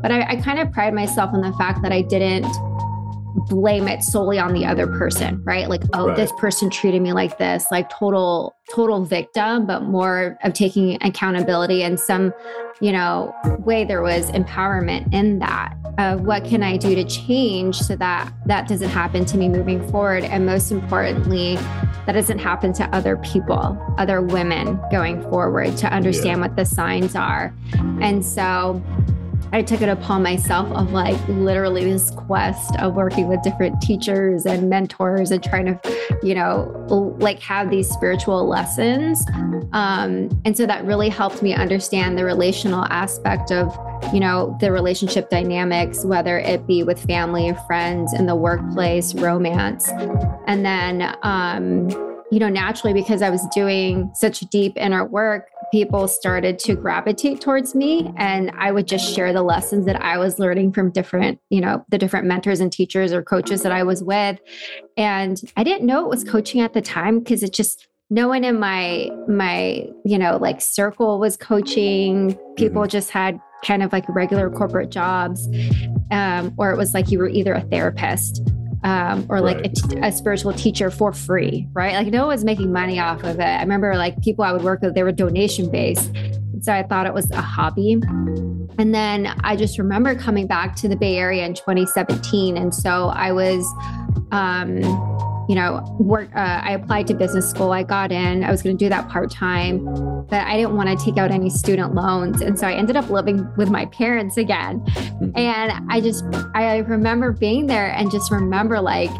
But 0.00 0.12
I, 0.12 0.22
I 0.28 0.36
kind 0.36 0.60
of 0.60 0.70
pride 0.70 0.94
myself 0.94 1.30
on 1.32 1.40
the 1.40 1.52
fact 1.54 1.82
that 1.82 1.92
I 1.92 2.02
didn't 2.02 2.44
blame 3.34 3.88
it 3.88 4.02
solely 4.02 4.38
on 4.38 4.52
the 4.52 4.64
other 4.64 4.86
person, 4.86 5.42
right? 5.44 5.68
Like, 5.68 5.82
oh, 5.92 6.08
Right. 6.08 6.16
this 6.16 6.32
person 6.38 6.70
treated 6.70 7.02
me 7.02 7.12
like 7.12 7.38
this, 7.38 7.66
like 7.70 7.90
total, 7.90 8.54
total 8.74 9.04
victim, 9.04 9.66
but 9.66 9.82
more 9.82 10.38
of 10.44 10.52
taking 10.52 10.96
accountability 11.02 11.82
and 11.82 11.98
some, 11.98 12.32
you 12.80 12.92
know, 12.92 13.34
way 13.58 13.84
there 13.84 14.02
was 14.02 14.30
empowerment 14.30 15.12
in 15.12 15.38
that 15.40 15.74
of 15.98 16.22
what 16.22 16.44
can 16.44 16.62
I 16.62 16.76
do 16.76 16.94
to 16.94 17.04
change 17.04 17.78
so 17.78 17.94
that 17.96 18.32
that 18.46 18.66
doesn't 18.68 18.88
happen 18.88 19.24
to 19.26 19.38
me 19.38 19.48
moving 19.48 19.86
forward. 19.90 20.24
And 20.24 20.44
most 20.44 20.72
importantly, 20.72 21.56
that 22.06 22.12
doesn't 22.12 22.38
happen 22.38 22.72
to 22.74 22.84
other 22.94 23.16
people, 23.18 23.78
other 23.98 24.20
women 24.20 24.80
going 24.90 25.22
forward 25.22 25.76
to 25.78 25.92
understand 25.92 26.40
what 26.40 26.56
the 26.56 26.64
signs 26.64 27.14
are. 27.14 27.54
And 28.00 28.24
so 28.24 28.82
I 29.54 29.62
took 29.62 29.82
it 29.82 29.88
upon 29.88 30.24
myself 30.24 30.68
of 30.72 30.90
like 30.90 31.16
literally 31.28 31.84
this 31.84 32.10
quest 32.10 32.74
of 32.80 32.96
working 32.96 33.28
with 33.28 33.40
different 33.42 33.80
teachers 33.80 34.46
and 34.46 34.68
mentors 34.68 35.30
and 35.30 35.40
trying 35.44 35.66
to, 35.66 35.80
you 36.24 36.34
know, 36.34 36.64
like 37.20 37.38
have 37.38 37.70
these 37.70 37.88
spiritual 37.88 38.48
lessons. 38.48 39.24
Um, 39.72 40.28
and 40.44 40.56
so 40.56 40.66
that 40.66 40.84
really 40.84 41.08
helped 41.08 41.40
me 41.40 41.54
understand 41.54 42.18
the 42.18 42.24
relational 42.24 42.84
aspect 42.86 43.52
of, 43.52 43.72
you 44.12 44.18
know, 44.18 44.56
the 44.60 44.72
relationship 44.72 45.30
dynamics, 45.30 46.04
whether 46.04 46.36
it 46.36 46.66
be 46.66 46.82
with 46.82 47.00
family, 47.04 47.54
friends, 47.68 48.12
in 48.12 48.26
the 48.26 48.34
workplace, 48.34 49.14
romance. 49.14 49.88
And 50.48 50.66
then, 50.66 51.16
um, 51.22 51.90
you 52.32 52.40
know, 52.40 52.48
naturally, 52.48 52.92
because 52.92 53.22
I 53.22 53.30
was 53.30 53.46
doing 53.54 54.10
such 54.14 54.40
deep 54.40 54.76
inner 54.76 55.04
work, 55.04 55.48
people 55.74 56.06
started 56.06 56.56
to 56.56 56.76
gravitate 56.76 57.40
towards 57.40 57.74
me. 57.74 58.08
And 58.16 58.52
I 58.56 58.70
would 58.70 58.86
just 58.86 59.12
share 59.12 59.32
the 59.32 59.42
lessons 59.42 59.86
that 59.86 60.00
I 60.00 60.18
was 60.18 60.38
learning 60.38 60.72
from 60.72 60.92
different, 60.92 61.40
you 61.50 61.60
know, 61.60 61.84
the 61.88 61.98
different 61.98 62.28
mentors 62.28 62.60
and 62.60 62.70
teachers 62.70 63.12
or 63.12 63.24
coaches 63.24 63.62
that 63.62 63.72
I 63.72 63.82
was 63.82 64.00
with. 64.00 64.38
And 64.96 65.36
I 65.56 65.64
didn't 65.64 65.84
know 65.84 66.04
it 66.04 66.08
was 66.08 66.22
coaching 66.22 66.60
at 66.60 66.74
the 66.74 66.80
time 66.80 67.18
because 67.18 67.42
it 67.42 67.52
just, 67.52 67.88
no 68.08 68.28
one 68.28 68.44
in 68.44 68.60
my 68.60 69.10
my 69.26 69.88
you 70.04 70.18
know 70.18 70.36
like 70.36 70.60
circle 70.60 71.18
was 71.18 71.38
coaching 71.38 72.38
people 72.54 72.86
just 72.86 73.10
had 73.10 73.40
kind 73.64 73.82
of 73.82 73.90
like 73.94 74.04
regular 74.10 74.50
corporate 74.50 74.90
jobs 74.90 75.48
um, 76.10 76.54
or 76.58 76.70
it 76.70 76.76
was 76.76 76.92
like 76.92 77.10
you 77.10 77.18
were 77.18 77.30
either 77.30 77.54
a 77.54 77.62
therapist 77.62 78.42
um, 78.84 79.26
or 79.28 79.40
like 79.40 79.56
a, 79.56 79.60
Right. 79.62 79.74
t- 79.74 79.98
a 80.02 80.12
spiritual 80.12 80.52
teacher 80.52 80.90
for 80.90 81.12
free, 81.12 81.66
right? 81.72 81.94
Like 81.94 82.08
no 82.08 82.20
one 82.20 82.28
was 82.28 82.44
making 82.44 82.70
money 82.72 83.00
off 83.00 83.24
of 83.24 83.40
it. 83.40 83.42
I 83.42 83.60
remember 83.62 83.96
like 83.96 84.20
people 84.22 84.44
I 84.44 84.52
would 84.52 84.62
work 84.62 84.82
with, 84.82 84.94
they 84.94 85.02
were 85.02 85.10
donation 85.12 85.70
based. 85.70 86.12
So 86.60 86.72
I 86.72 86.82
thought 86.82 87.06
it 87.06 87.14
was 87.14 87.30
a 87.32 87.40
hobby. 87.40 87.94
And 88.78 88.94
then 88.94 89.26
I 89.42 89.56
just 89.56 89.78
remember 89.78 90.14
coming 90.14 90.46
back 90.46 90.76
to 90.76 90.88
the 90.88 90.96
Bay 90.96 91.16
Area 91.16 91.44
in 91.46 91.54
2017. 91.54 92.56
And 92.56 92.74
so 92.74 93.08
I 93.14 93.32
was, 93.32 93.66
um, 94.32 94.80
you 95.48 95.54
know, 95.54 95.84
work. 95.98 96.30
Uh, 96.34 96.60
I 96.62 96.72
applied 96.72 97.06
to 97.08 97.14
business 97.14 97.48
school. 97.48 97.72
I 97.72 97.82
got 97.82 98.12
in. 98.12 98.44
I 98.44 98.50
was 98.50 98.62
going 98.62 98.76
to 98.76 98.84
do 98.84 98.88
that 98.88 99.08
part 99.08 99.30
time, 99.30 99.84
but 100.28 100.40
I 100.40 100.56
didn't 100.56 100.76
want 100.76 100.88
to 100.96 101.04
take 101.04 101.18
out 101.18 101.30
any 101.30 101.50
student 101.50 101.94
loans, 101.94 102.40
and 102.40 102.58
so 102.58 102.66
I 102.66 102.72
ended 102.74 102.96
up 102.96 103.10
living 103.10 103.46
with 103.56 103.70
my 103.70 103.86
parents 103.86 104.36
again. 104.36 104.84
And 105.36 105.72
I 105.90 106.00
just, 106.00 106.24
I 106.54 106.78
remember 106.78 107.32
being 107.32 107.66
there 107.66 107.92
and 107.92 108.10
just 108.10 108.30
remember 108.30 108.80
like 108.80 109.10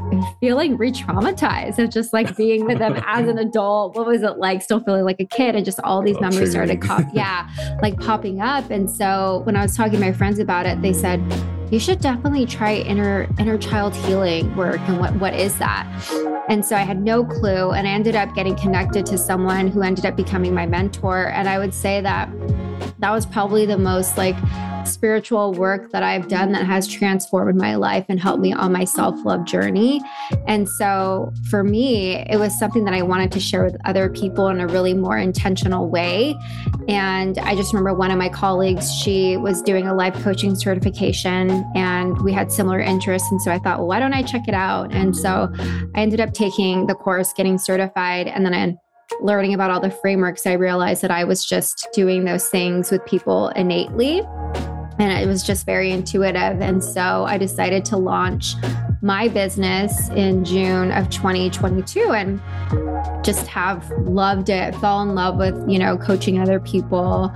feeling 0.41 0.77
re-traumatized 0.77 1.79
of 1.79 1.91
just 1.91 2.13
like 2.13 2.37
being 2.37 2.67
with 2.67 2.79
them 2.79 3.01
as 3.07 3.29
an 3.29 3.39
adult. 3.39 3.97
What 3.97 4.07
was 4.07 4.23
it 4.23 4.39
like? 4.39 4.63
Still 4.63 4.81
feeling 4.81 5.05
like 5.05 5.21
a 5.21 5.27
kid, 5.27 5.55
and 5.55 5.65
just 5.65 5.81
all 5.81 6.03
these 6.03 6.17
Oh, 6.17 6.21
memories 6.21 6.53
started, 6.53 6.81
cop- 6.81 7.13
yeah, 7.13 7.49
like 7.83 7.99
popping 8.01 8.41
up. 8.41 8.71
And 8.71 8.91
so 8.91 9.43
when 9.45 9.57
I 9.57 9.63
was 9.63 9.77
talking 9.77 9.95
to 9.95 9.99
my 9.99 10.13
friends 10.13 10.39
about 10.39 10.65
it, 10.67 10.81
they 10.81 10.93
said 10.93 11.21
you 11.71 11.79
should 11.79 12.01
definitely 12.01 12.47
try 12.47 12.75
inner 12.75 13.29
inner 13.39 13.59
child 13.59 13.95
healing 13.95 14.55
work 14.57 14.81
and 14.81 15.01
what 15.01 15.15
what 15.17 15.35
is 15.35 15.59
that? 15.59 15.87
And 16.49 16.65
so 16.65 16.77
i 16.77 16.83
had 16.83 17.03
no 17.03 17.25
clue 17.25 17.73
and 17.73 17.87
i 17.87 17.91
ended 17.91 18.17
up 18.17 18.35
getting 18.35 18.55
connected 18.57 19.07
to 19.07 19.19
someone 19.19 19.69
who 19.69 19.83
ended 19.83 20.07
up 20.07 20.17
becoming 20.17 20.55
my 20.55 20.67
mentor. 20.67 21.29
And 21.29 21.49
i 21.49 21.59
would 21.59 21.75
say 21.75 22.01
that 22.01 22.29
that 22.99 23.11
was 23.11 23.27
probably 23.27 23.67
the 23.67 23.79
most 23.79 24.17
like 24.17 24.37
spiritual 24.87 25.53
work 25.53 25.91
that 25.93 26.03
I've 26.03 26.29
done 26.29 26.53
that 26.53 26.67
has 26.67 26.87
transformed 26.87 27.59
my 27.59 27.75
life 27.75 28.07
and 28.09 28.21
helped 28.21 28.41
me 28.41 28.53
on 28.53 28.73
my 28.73 28.85
self 28.85 29.25
love 29.25 29.45
journey. 29.45 30.01
And 30.47 30.69
so 30.69 31.33
for 31.51 31.65
me, 31.65 32.17
it 32.29 32.39
was 32.39 32.59
something 32.59 32.85
that 32.85 32.95
I 32.95 33.03
wanted 33.03 33.33
to 33.33 33.41
share 33.41 33.65
with 33.65 33.77
other 33.85 34.09
people 34.09 34.49
in 34.49 34.61
a 34.61 34.67
really 34.67 34.95
more 34.95 35.19
intentional 35.19 35.89
way. 35.89 36.37
And 36.89 37.39
I 37.39 37.55
just 37.55 37.73
remember 37.73 37.95
one 37.95 38.11
of 38.11 38.19
my 38.19 38.29
colleagues, 38.29 38.93
she 38.93 39.37
was 39.37 39.63
doing 39.63 39.87
a 39.87 39.95
life 39.95 40.15
coaching 40.23 40.55
certification 40.55 41.65
and 41.75 42.21
we 42.23 42.33
had 42.33 42.53
similar 42.53 42.81
interests. 42.81 43.31
And 43.31 43.41
so 43.41 43.51
I 43.51 43.59
thought, 43.59 43.79
well, 43.79 43.89
why 43.89 44.01
don't 44.01 44.15
I 44.15 44.23
check 44.23 44.49
it 44.49 44.55
out? 44.55 44.93
And 44.93 45.17
so 45.17 45.53
I 45.95 46.01
ended 46.01 46.21
up 46.21 46.33
taking 46.35 46.87
the 46.87 46.95
course, 46.95 47.33
getting 47.33 47.59
certified, 47.59 48.29
and 48.29 48.45
then 48.45 48.55
I 48.55 48.75
learning 49.21 49.55
about 49.55 49.71
all 49.71 49.81
the 49.81 49.91
frameworks, 49.91 50.47
I 50.47 50.53
realized 50.53 51.03
that 51.03 51.11
I 51.11 51.25
was 51.25 51.45
just 51.45 51.89
doing 51.93 52.25
those 52.25 52.49
things 52.49 52.91
with 52.91 53.05
people 53.05 53.49
innately. 53.51 54.23
And 54.99 55.13
it 55.13 55.27
was 55.27 55.43
just 55.43 55.67
very 55.67 55.91
intuitive. 55.91 56.61
And 56.61 56.83
so 56.83 57.25
I 57.25 57.37
decided 57.37 57.85
to 57.87 57.97
launch 57.97 58.55
my 59.03 59.29
business 59.29 60.09
in 60.11 60.45
June 60.45 60.93
of 60.93 61.11
2022 61.11 62.01
and 62.13 62.41
just 63.25 63.47
have 63.49 63.91
loved 64.03 64.49
it, 64.49 64.75
fall 64.77 65.03
in 65.03 65.15
love 65.15 65.37
with, 65.37 65.63
you 65.69 65.79
know, 65.79 65.99
coaching 65.99 66.39
other 66.39 66.61
people. 66.61 67.33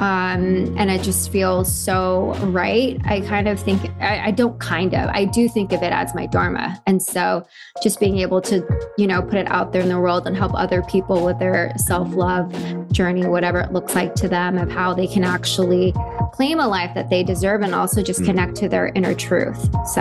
Um, 0.00 0.74
and 0.78 0.90
it 0.90 1.02
just 1.02 1.30
feels 1.30 1.72
so 1.72 2.32
right. 2.46 2.98
I 3.04 3.20
kind 3.20 3.46
of 3.46 3.60
think, 3.60 3.90
I, 4.00 4.28
I 4.28 4.30
don't 4.30 4.58
kind 4.58 4.94
of, 4.94 5.10
I 5.10 5.26
do 5.26 5.46
think 5.46 5.72
of 5.72 5.82
it 5.82 5.92
as 5.92 6.14
my 6.14 6.24
Dharma. 6.24 6.82
And 6.86 7.02
so 7.02 7.46
just 7.82 8.00
being 8.00 8.16
able 8.16 8.40
to, 8.42 8.66
you 8.96 9.06
know, 9.06 9.20
put 9.20 9.34
it 9.34 9.46
out 9.50 9.72
there 9.72 9.82
in 9.82 9.90
the 9.90 10.00
world 10.00 10.26
and 10.26 10.34
help 10.34 10.54
other 10.54 10.82
people 10.84 11.22
with 11.22 11.38
their 11.38 11.74
self 11.76 12.14
love 12.14 12.50
journey, 12.90 13.26
whatever 13.26 13.60
it 13.60 13.74
looks 13.74 13.94
like 13.94 14.14
to 14.16 14.28
them, 14.28 14.56
of 14.56 14.70
how 14.70 14.94
they 14.94 15.06
can 15.06 15.22
actually 15.22 15.92
claim 16.32 16.60
a 16.60 16.66
life 16.66 16.94
that 16.94 17.10
they 17.10 17.22
deserve 17.22 17.60
and 17.60 17.74
also 17.74 18.02
just 18.02 18.22
mm. 18.22 18.26
connect 18.26 18.54
to 18.56 18.70
their 18.70 18.86
inner 18.94 19.14
truth. 19.14 19.62
So 19.92 20.00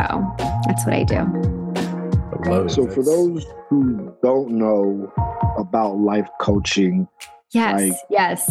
that's 0.66 0.86
what 0.86 0.94
I 0.94 1.04
do. 1.04 1.18
I 1.18 2.50
love 2.50 2.68
it. 2.68 2.70
So, 2.72 2.88
for 2.88 3.04
those 3.04 3.46
who 3.70 4.16
don't 4.24 4.52
know 4.52 5.12
about 5.58 5.98
life 5.98 6.30
coaching, 6.40 7.06
yes, 7.52 7.82
like, 7.82 8.00
yes, 8.10 8.50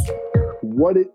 what 0.61 0.99
it 0.99 1.11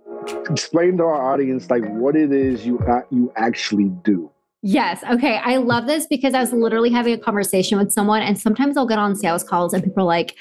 explain 0.49 0.97
to 0.97 1.03
our 1.03 1.33
audience 1.33 1.69
like 1.69 1.83
what 1.93 2.15
it 2.15 2.31
is 2.31 2.65
you 2.65 2.79
you 3.11 3.31
actually 3.35 3.89
do. 4.03 4.29
Yes. 4.61 5.03
Okay. 5.03 5.37
I 5.43 5.57
love 5.57 5.87
this 5.87 6.07
because 6.07 6.33
I 6.33 6.39
was 6.39 6.53
literally 6.53 6.89
having 6.89 7.13
a 7.13 7.17
conversation 7.17 7.77
with 7.77 7.91
someone, 7.91 8.21
and 8.21 8.39
sometimes 8.39 8.77
I'll 8.77 8.87
get 8.87 8.97
on 8.97 9.15
sales 9.15 9.43
calls 9.43 9.73
and 9.73 9.83
people 9.83 10.03
are 10.03 10.05
like, 10.05 10.35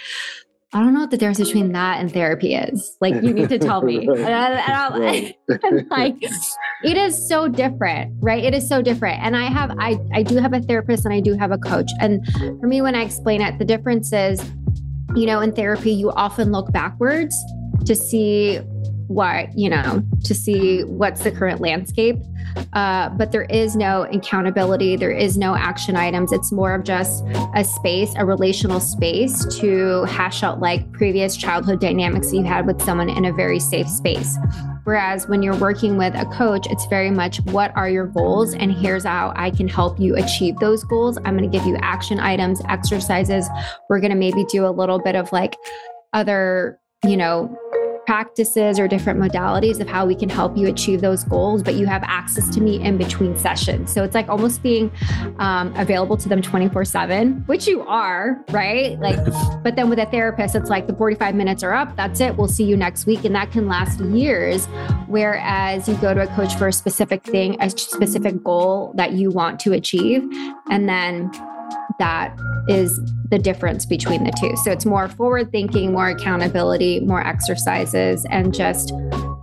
I 0.75 0.79
don't 0.79 0.95
know 0.95 1.01
what 1.01 1.11
the 1.11 1.19
difference 1.19 1.39
between 1.39 1.73
that 1.73 2.01
and 2.01 2.11
therapy 2.11 2.55
is. 2.55 2.97
Like, 3.01 3.15
you 3.23 3.35
need 3.35 3.51
to 3.51 3.59
tell 3.59 3.83
me. 3.83 4.09
and, 4.17 4.25
I, 4.25 5.35
and 5.49 5.87
like, 5.91 6.17
it 6.83 6.97
is 6.97 7.29
so 7.29 7.47
different, 7.47 8.15
right? 8.21 8.43
It 8.43 8.55
is 8.55 8.67
so 8.67 8.81
different. 8.81 9.23
And 9.23 9.37
I 9.37 9.51
have, 9.51 9.77
I, 9.79 9.99
I 10.15 10.23
do 10.23 10.37
have 10.37 10.55
a 10.55 10.61
therapist 10.61 11.05
and 11.05 11.13
I 11.13 11.21
do 11.21 11.35
have 11.35 11.53
a 11.53 11.59
coach. 11.59 11.91
And 12.01 12.27
for 12.59 12.67
me, 12.67 12.81
when 12.81 12.95
I 12.95 13.03
explain 13.03 13.43
it, 13.43 13.59
the 13.59 13.67
difference 13.67 14.15
is, 14.15 14.43
you 15.15 15.27
know, 15.27 15.41
in 15.41 15.53
therapy, 15.53 15.93
you 15.93 16.11
often 16.13 16.53
look 16.53 16.73
backwards 16.73 17.37
to 17.85 17.95
see 17.95 18.61
what 19.09 19.47
you 19.57 19.69
know 19.69 20.03
to 20.25 20.35
see 20.35 20.83
what's 20.85 21.23
the 21.23 21.31
current 21.31 21.61
landscape 21.61 22.17
uh, 22.73 23.09
but 23.11 23.33
there 23.33 23.45
is 23.45 23.77
no 23.77 24.07
accountability 24.13 24.97
there 24.97 25.11
is 25.11 25.37
no 25.37 25.55
action 25.55 25.97
items 25.97 26.33
it's 26.33 26.53
more 26.53 26.75
of 26.75 26.85
just 26.85 27.25
a 27.55 27.65
space 27.65 28.15
a 28.17 28.25
relational 28.25 28.81
space 28.81 29.45
to 29.57 30.05
hash 30.05 30.43
out 30.43 30.61
like 30.61 30.91
previous 30.93 31.37
childhood 31.37 31.81
dynamics 31.81 32.31
that 32.31 32.37
you 32.37 32.45
had 32.45 32.67
with 32.67 32.81
someone 32.83 33.09
in 33.09 33.25
a 33.25 33.33
very 33.33 33.59
safe 33.59 33.89
space 33.89 34.37
Whereas 34.85 35.29
when 35.29 35.43
you're 35.43 35.57
working 35.57 35.97
with 35.97 36.15
a 36.15 36.27
coach, 36.27 36.67
it's 36.69 36.87
very 36.87 37.11
much 37.11 37.41
what 37.47 37.75
are 37.77 37.89
your 37.89 38.07
goals? 38.07 38.55
And 38.55 38.73
here's 38.73 39.05
how 39.05 39.33
I 39.37 39.51
can 39.51 39.69
help 39.69 40.01
you 40.01 40.17
achieve 40.17 40.57
those 40.59 40.83
goals. 40.83 41.19
I'm 41.19 41.37
going 41.37 41.49
to 41.49 41.57
give 41.57 41.67
you 41.67 41.77
action 41.77 42.19
items, 42.19 42.61
exercises. 42.69 43.49
We're 43.89 44.01
going 44.01 44.11
to 44.11 44.17
maybe 44.17 44.45
do 44.47 44.67
a 44.67 44.71
little 44.71 44.99
bit 44.99 45.15
of 45.15 45.31
like 45.31 45.55
other, 46.13 46.81
you 47.05 47.17
know, 47.17 47.57
practices 48.07 48.79
or 48.79 48.89
different 48.89 49.21
modalities 49.21 49.81
of 49.81 49.89
how 49.89 50.07
we 50.07 50.15
can 50.15 50.29
help 50.29 50.57
you 50.57 50.69
achieve 50.69 51.01
those 51.01 51.25
goals, 51.25 51.63
but 51.63 51.75
you 51.75 51.87
have 51.87 52.03
access 52.05 52.49
to 52.55 52.61
me 52.61 52.81
in 52.83 52.97
between 52.97 53.39
sessions. 53.39 53.93
So 53.93 54.03
it's 54.05 54.15
like 54.15 54.29
almost 54.29 54.63
being 54.63 54.91
um, 55.39 55.75
available 55.77 56.17
to 56.17 56.29
them 56.29 56.43
24 56.43 56.85
7, 56.85 57.45
which 57.47 57.67
you 57.67 57.83
are, 57.83 58.45
right? 58.51 58.99
Like, 58.99 59.19
but 59.63 59.77
then 59.77 59.89
with 59.89 59.99
a 59.99 60.07
therapist, 60.07 60.55
it's 60.55 60.71
like 60.71 60.87
the 60.87 60.95
45 60.95 61.35
minutes 61.35 61.63
are 61.63 61.73
up, 61.73 61.97
that's 61.97 62.21
it. 62.21 62.37
We'll 62.37 62.49
see 62.49 62.65
you 62.65 62.77
next 62.77 63.07
week. 63.07 63.25
And 63.25 63.35
that 63.35 63.53
can 63.53 63.69
last 63.69 64.01
years. 64.01 64.67
Whereas 65.07 65.89
you 65.89 65.95
go 65.97 66.15
to 66.15 66.23
a 66.23 66.27
coach 66.29 66.55
for 66.57 66.69
a 66.69 66.73
specific 66.73 67.25
thing, 67.25 67.61
a 67.61 67.71
specific 67.71 68.43
goal 68.43 68.93
that 68.97 69.13
you 69.13 69.31
want 69.31 69.61
to 69.61 69.73
achieve. 69.73 70.23
And 70.71 70.89
then 70.89 71.31
that 71.99 72.37
is 72.69 73.01
the 73.31 73.39
difference 73.39 73.87
between 73.87 74.25
the 74.25 74.33
two. 74.39 74.55
So 74.65 74.71
it's 74.71 74.85
more 74.85 75.09
forward 75.09 75.51
thinking, 75.51 75.93
more 75.93 76.09
accountability, 76.09 77.01
more 77.01 77.27
exercises, 77.27 78.27
and 78.31 78.53
just, 78.55 78.93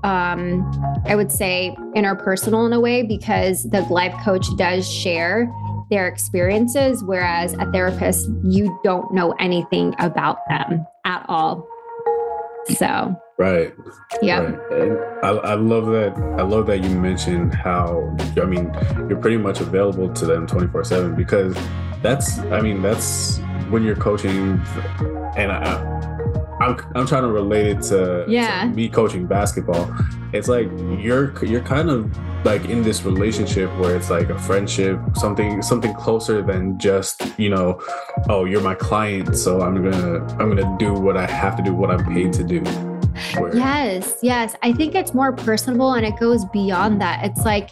um, 0.03 0.69
I 1.05 1.15
would 1.15 1.31
say, 1.31 1.75
interpersonal 1.95 2.65
in 2.65 2.74
a 2.74 2.79
way 2.79 3.03
because 3.03 3.63
the 3.63 3.81
life 3.83 4.15
coach 4.24 4.45
does 4.57 4.89
share 4.91 5.51
their 5.89 6.07
experiences, 6.07 7.03
whereas 7.03 7.53
a 7.53 7.71
therapist, 7.71 8.29
you 8.43 8.79
don't 8.83 9.12
know 9.13 9.31
anything 9.39 9.95
about 10.00 10.38
them 10.48 10.86
at 11.05 11.25
all. 11.27 11.67
So, 12.77 13.19
right. 13.38 13.73
Yeah. 14.21 14.41
Right. 14.41 15.23
I, 15.23 15.29
I 15.29 15.53
love 15.55 15.88
that. 15.88 16.13
I 16.38 16.43
love 16.43 16.67
that 16.67 16.83
you 16.83 16.89
mentioned 16.89 17.53
how, 17.53 18.15
I 18.41 18.45
mean, 18.45 18.71
you're 19.09 19.19
pretty 19.19 19.38
much 19.38 19.59
available 19.59 20.13
to 20.13 20.25
them 20.25 20.47
24 20.47 20.83
7 20.83 21.15
because 21.15 21.57
that's 22.01 22.39
I 22.39 22.61
mean 22.61 22.81
that's 22.81 23.39
when 23.69 23.83
you're 23.83 23.95
coaching, 23.95 24.59
and 25.38 25.51
I, 25.51 26.08
I'm 26.59 26.77
I'm 26.95 27.07
trying 27.07 27.23
to 27.23 27.29
relate 27.29 27.67
it 27.67 27.81
to, 27.83 28.25
yeah. 28.27 28.61
to 28.61 28.67
me 28.67 28.89
coaching 28.89 29.25
basketball. 29.25 29.93
It's 30.33 30.47
like 30.47 30.69
you're 30.97 31.33
you're 31.43 31.61
kind 31.61 31.89
of 31.89 32.15
like 32.45 32.65
in 32.65 32.83
this 32.83 33.03
relationship 33.03 33.69
where 33.77 33.95
it's 33.95 34.09
like 34.09 34.29
a 34.29 34.37
friendship, 34.37 34.99
something 35.15 35.61
something 35.61 35.93
closer 35.93 36.41
than 36.41 36.77
just 36.77 37.21
you 37.39 37.49
know, 37.49 37.81
oh 38.27 38.45
you're 38.45 38.61
my 38.61 38.75
client, 38.75 39.37
so 39.37 39.61
I'm 39.61 39.75
gonna 39.75 40.21
I'm 40.37 40.55
gonna 40.55 40.77
do 40.77 40.93
what 40.93 41.17
I 41.17 41.27
have 41.27 41.55
to 41.57 41.63
do, 41.63 41.73
what 41.73 41.91
I'm 41.91 42.05
paid 42.13 42.33
to 42.33 42.43
do. 42.43 42.61
Where, 43.37 43.55
yes, 43.55 44.17
yes. 44.21 44.55
I 44.61 44.71
think 44.73 44.95
it's 44.95 45.13
more 45.13 45.33
personable 45.33 45.93
and 45.93 46.05
it 46.05 46.17
goes 46.19 46.45
beyond 46.45 47.01
that. 47.01 47.25
It's 47.25 47.43
like 47.43 47.71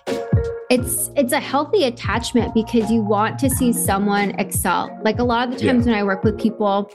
it's 0.70 1.12
it's 1.16 1.32
a 1.32 1.40
healthy 1.40 1.86
attachment 1.86 2.54
because 2.54 2.92
you 2.92 3.02
want 3.02 3.40
to 3.40 3.50
see 3.50 3.72
someone 3.72 4.32
excel. 4.32 4.98
Like 5.04 5.20
a 5.20 5.24
lot 5.24 5.48
of 5.48 5.58
the 5.58 5.66
times 5.66 5.86
yeah. 5.86 5.94
when 5.94 6.00
I 6.00 6.04
work 6.04 6.24
with 6.24 6.40
people, 6.40 6.90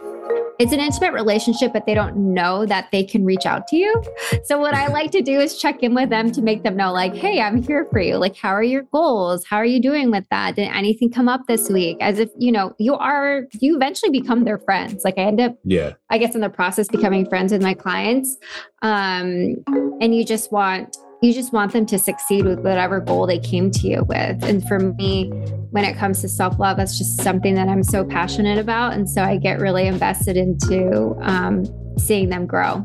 it's 0.62 0.72
an 0.72 0.78
intimate 0.78 1.12
relationship, 1.12 1.72
but 1.72 1.86
they 1.86 1.94
don't 1.94 2.16
know 2.16 2.64
that 2.66 2.88
they 2.92 3.02
can 3.02 3.24
reach 3.24 3.46
out 3.46 3.66
to 3.66 3.76
you. 3.76 4.00
So 4.44 4.60
what 4.60 4.74
I 4.74 4.86
like 4.86 5.10
to 5.10 5.20
do 5.20 5.40
is 5.40 5.58
check 5.58 5.82
in 5.82 5.92
with 5.92 6.08
them 6.08 6.30
to 6.30 6.40
make 6.40 6.62
them 6.62 6.76
know, 6.76 6.92
like, 6.92 7.16
hey, 7.16 7.40
I'm 7.40 7.60
here 7.60 7.88
for 7.90 7.98
you. 7.98 8.16
Like, 8.16 8.36
how 8.36 8.50
are 8.50 8.62
your 8.62 8.82
goals? 8.82 9.44
How 9.44 9.56
are 9.56 9.64
you 9.64 9.82
doing 9.82 10.12
with 10.12 10.24
that? 10.30 10.54
Did 10.54 10.68
anything 10.68 11.10
come 11.10 11.28
up 11.28 11.48
this 11.48 11.68
week? 11.68 11.96
As 12.00 12.20
if, 12.20 12.30
you 12.38 12.52
know, 12.52 12.76
you 12.78 12.94
are 12.94 13.48
you 13.58 13.74
eventually 13.74 14.12
become 14.12 14.44
their 14.44 14.58
friends. 14.58 15.02
Like 15.04 15.18
I 15.18 15.22
end 15.22 15.40
up, 15.40 15.56
yeah, 15.64 15.94
I 16.10 16.18
guess 16.18 16.36
in 16.36 16.40
the 16.40 16.48
process 16.48 16.86
becoming 16.86 17.28
friends 17.28 17.50
with 17.50 17.62
my 17.62 17.74
clients. 17.74 18.36
Um, 18.82 19.56
and 20.00 20.14
you 20.14 20.24
just 20.24 20.52
want 20.52 20.96
you 21.22 21.32
just 21.32 21.52
want 21.52 21.72
them 21.72 21.86
to 21.86 21.98
succeed 21.98 22.44
with 22.44 22.58
whatever 22.60 22.98
goal 22.98 23.26
they 23.26 23.38
came 23.38 23.70
to 23.70 23.86
you 23.86 24.02
with. 24.04 24.42
And 24.42 24.66
for 24.66 24.80
me, 24.80 25.28
when 25.70 25.84
it 25.84 25.96
comes 25.96 26.20
to 26.22 26.28
self 26.28 26.58
love, 26.58 26.76
that's 26.76 26.98
just 26.98 27.22
something 27.22 27.54
that 27.54 27.68
I'm 27.68 27.84
so 27.84 28.04
passionate 28.04 28.58
about. 28.58 28.94
And 28.94 29.08
so 29.08 29.22
I 29.22 29.36
get 29.36 29.60
really 29.60 29.86
invested 29.86 30.36
into 30.36 31.16
um, 31.22 31.64
seeing 31.96 32.28
them 32.28 32.46
grow. 32.46 32.84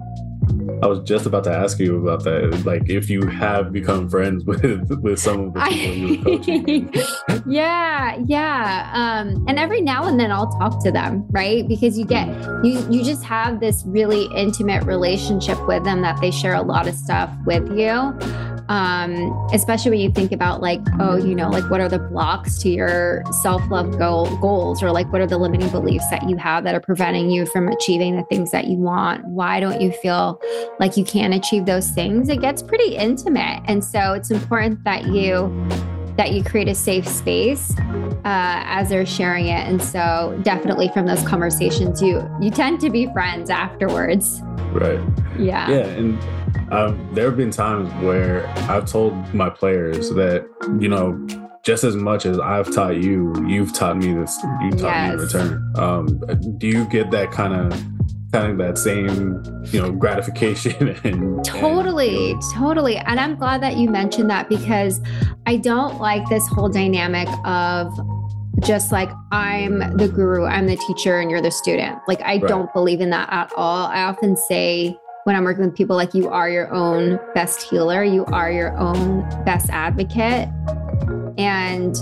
I 0.81 0.87
was 0.87 0.99
just 0.99 1.25
about 1.25 1.43
to 1.45 1.51
ask 1.51 1.79
you 1.79 1.97
about 1.97 2.23
that. 2.23 2.65
Like, 2.65 2.89
if 2.89 3.09
you 3.09 3.25
have 3.27 3.71
become 3.71 4.09
friends 4.09 4.45
with 4.45 4.89
with 5.01 5.19
some 5.19 5.39
of 5.39 5.53
the 5.53 5.59
people 5.61 5.95
you 5.95 6.17
were 6.17 6.23
coaching. 6.23 6.93
yeah, 7.47 8.17
yeah. 8.25 8.91
Um, 8.93 9.45
and 9.47 9.57
every 9.57 9.81
now 9.81 10.05
and 10.07 10.19
then 10.19 10.31
I'll 10.31 10.51
talk 10.51 10.83
to 10.83 10.91
them, 10.91 11.25
right? 11.29 11.67
Because 11.67 11.97
you 11.97 12.05
get 12.05 12.27
you 12.63 12.85
you 12.89 13.03
just 13.03 13.23
have 13.23 13.59
this 13.59 13.83
really 13.85 14.25
intimate 14.35 14.83
relationship 14.83 15.57
with 15.67 15.83
them 15.83 16.01
that 16.01 16.19
they 16.21 16.31
share 16.31 16.53
a 16.53 16.61
lot 16.61 16.87
of 16.87 16.95
stuff 16.95 17.31
with 17.45 17.67
you 17.77 18.17
um, 18.69 19.47
especially 19.53 19.91
when 19.91 19.99
you 19.99 20.11
think 20.11 20.31
about 20.31 20.61
like, 20.61 20.81
oh, 20.99 21.15
you 21.15 21.35
know, 21.35 21.49
like 21.49 21.69
what 21.69 21.79
are 21.79 21.89
the 21.89 21.99
blocks 21.99 22.57
to 22.59 22.69
your 22.69 23.23
self-love 23.41 23.97
goal, 23.97 24.35
goals, 24.37 24.83
or 24.83 24.91
like 24.91 25.11
what 25.11 25.21
are 25.21 25.27
the 25.27 25.37
limiting 25.37 25.69
beliefs 25.69 26.09
that 26.09 26.29
you 26.29 26.35
have 26.37 26.63
that 26.63 26.75
are 26.75 26.81
preventing 26.81 27.29
you 27.29 27.45
from 27.45 27.67
achieving 27.69 28.17
the 28.17 28.23
things 28.23 28.51
that 28.51 28.67
you 28.67 28.77
want? 28.77 29.25
Why 29.25 29.59
don't 29.59 29.79
you 29.79 29.91
feel 29.91 30.41
like 30.79 30.97
you 30.97 31.05
can 31.05 31.33
achieve 31.33 31.65
those 31.65 31.89
things? 31.91 32.29
It 32.29 32.41
gets 32.41 32.61
pretty 32.61 32.95
intimate, 32.95 33.63
and 33.65 33.83
so 33.83 34.13
it's 34.13 34.31
important 34.31 34.83
that 34.83 35.05
you 35.05 35.67
that 36.17 36.31
you 36.31 36.43
create 36.43 36.67
a 36.67 36.75
safe 36.75 37.07
space 37.07 37.77
uh, 37.77 38.63
as 38.65 38.89
they're 38.89 39.05
sharing 39.05 39.45
it. 39.45 39.67
And 39.67 39.81
so 39.81 40.37
definitely 40.41 40.89
from 40.89 41.05
those 41.05 41.21
conversations, 41.23 42.01
you 42.01 42.27
you 42.41 42.49
tend 42.49 42.79
to 42.81 42.89
be 42.89 43.05
friends 43.13 43.49
afterwards. 43.49 44.41
Right. 44.77 44.99
Yeah. 45.39 45.69
Yeah, 45.69 45.85
and 45.85 46.19
um, 46.71 47.09
there 47.13 47.25
have 47.25 47.37
been 47.37 47.51
times 47.51 47.91
where 48.03 48.47
I've 48.69 48.85
told 48.85 49.33
my 49.33 49.49
players 49.49 50.11
that 50.11 50.47
you 50.79 50.87
know 50.87 51.25
just 51.63 51.83
as 51.83 51.95
much 51.95 52.25
as 52.25 52.39
I've 52.39 52.73
taught 52.73 52.97
you, 52.97 53.33
you've 53.45 53.73
taught 53.73 53.97
me 53.97 54.13
this. 54.13 54.37
You 54.61 54.71
taught 54.71 54.81
yes. 54.81 55.07
me 55.07 55.13
in 55.13 55.19
return. 55.19 55.73
Um, 55.75 56.07
do 56.57 56.67
you 56.67 56.85
get 56.85 57.11
that 57.11 57.31
kind 57.31 57.53
of 57.53 57.83
kind 58.31 58.51
of 58.51 58.57
that 58.57 58.77
same 58.77 59.41
you 59.67 59.81
know 59.81 59.91
gratification 59.91 60.89
and 61.03 61.43
totally 61.45 62.09
and, 62.09 62.17
you 62.27 62.33
know. 62.33 62.53
totally 62.53 62.97
and 62.97 63.21
i'm 63.21 63.37
glad 63.37 63.63
that 63.63 63.77
you 63.77 63.89
mentioned 63.89 64.29
that 64.29 64.49
because 64.49 64.99
i 65.45 65.55
don't 65.55 66.01
like 66.01 66.27
this 66.27 66.45
whole 66.49 66.67
dynamic 66.67 67.27
of 67.45 67.97
just 68.59 68.91
like 68.91 69.09
i'm 69.31 69.79
the 69.97 70.07
guru 70.07 70.45
i'm 70.45 70.67
the 70.67 70.77
teacher 70.77 71.19
and 71.19 71.29
you're 71.29 71.41
the 71.41 71.51
student 71.51 71.99
like 72.07 72.21
i 72.21 72.37
right. 72.37 72.47
don't 72.47 72.71
believe 72.73 73.01
in 73.01 73.09
that 73.09 73.31
at 73.31 73.51
all 73.55 73.87
i 73.87 74.01
often 74.01 74.35
say 74.35 74.97
when 75.25 75.35
i'm 75.35 75.43
working 75.43 75.65
with 75.65 75.75
people 75.75 75.95
like 75.95 76.13
you 76.13 76.29
are 76.29 76.49
your 76.49 76.71
own 76.73 77.19
best 77.33 77.61
healer 77.63 78.03
you 78.03 78.25
are 78.25 78.51
your 78.51 78.75
own 78.77 79.21
best 79.45 79.69
advocate 79.69 80.49
and 81.37 81.95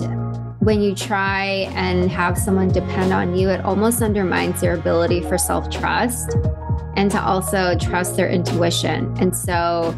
when 0.65 0.81
you 0.81 0.95
try 0.95 1.69
and 1.75 2.09
have 2.09 2.37
someone 2.37 2.69
depend 2.69 3.13
on 3.13 3.35
you, 3.35 3.49
it 3.49 3.63
almost 3.63 4.01
undermines 4.01 4.61
their 4.61 4.73
ability 4.73 5.21
for 5.21 5.37
self 5.37 5.69
trust 5.69 6.35
and 6.95 7.11
to 7.11 7.21
also 7.21 7.77
trust 7.77 8.15
their 8.15 8.27
intuition. 8.27 9.15
And 9.19 9.35
so 9.35 9.93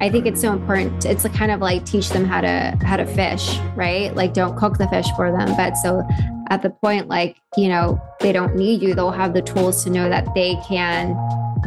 I 0.00 0.08
think 0.08 0.26
it's 0.26 0.40
so 0.40 0.52
important. 0.52 1.04
It's 1.04 1.26
kind 1.28 1.50
of 1.50 1.60
like 1.60 1.84
teach 1.84 2.08
them 2.08 2.24
how 2.24 2.40
to 2.40 2.78
how 2.82 2.96
to 2.96 3.04
fish, 3.04 3.58
right? 3.76 4.14
Like 4.14 4.32
don't 4.32 4.56
cook 4.56 4.78
the 4.78 4.88
fish 4.88 5.06
for 5.14 5.30
them, 5.30 5.54
but 5.56 5.76
so 5.76 6.06
at 6.48 6.62
the 6.62 6.70
point 6.70 7.08
like, 7.08 7.36
you 7.56 7.68
know, 7.68 8.00
they 8.20 8.32
don't 8.32 8.56
need 8.56 8.82
you, 8.82 8.94
they'll 8.94 9.10
have 9.10 9.34
the 9.34 9.42
tools 9.42 9.84
to 9.84 9.90
know 9.90 10.08
that 10.08 10.34
they 10.34 10.56
can, 10.66 11.16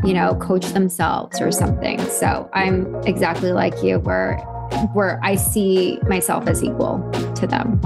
you 0.04 0.13
know, 0.13 0.36
coach 0.36 0.66
themselves 0.68 1.40
or 1.40 1.52
something. 1.52 2.00
So 2.10 2.50
I'm 2.54 2.96
exactly 3.06 3.52
like 3.52 3.82
you 3.84 4.00
where 4.00 4.38
where 4.94 5.20
I 5.24 5.36
see 5.36 6.00
myself 6.08 6.48
as 6.48 6.63
equal 6.63 7.08
to 7.36 7.48
them 7.48 7.80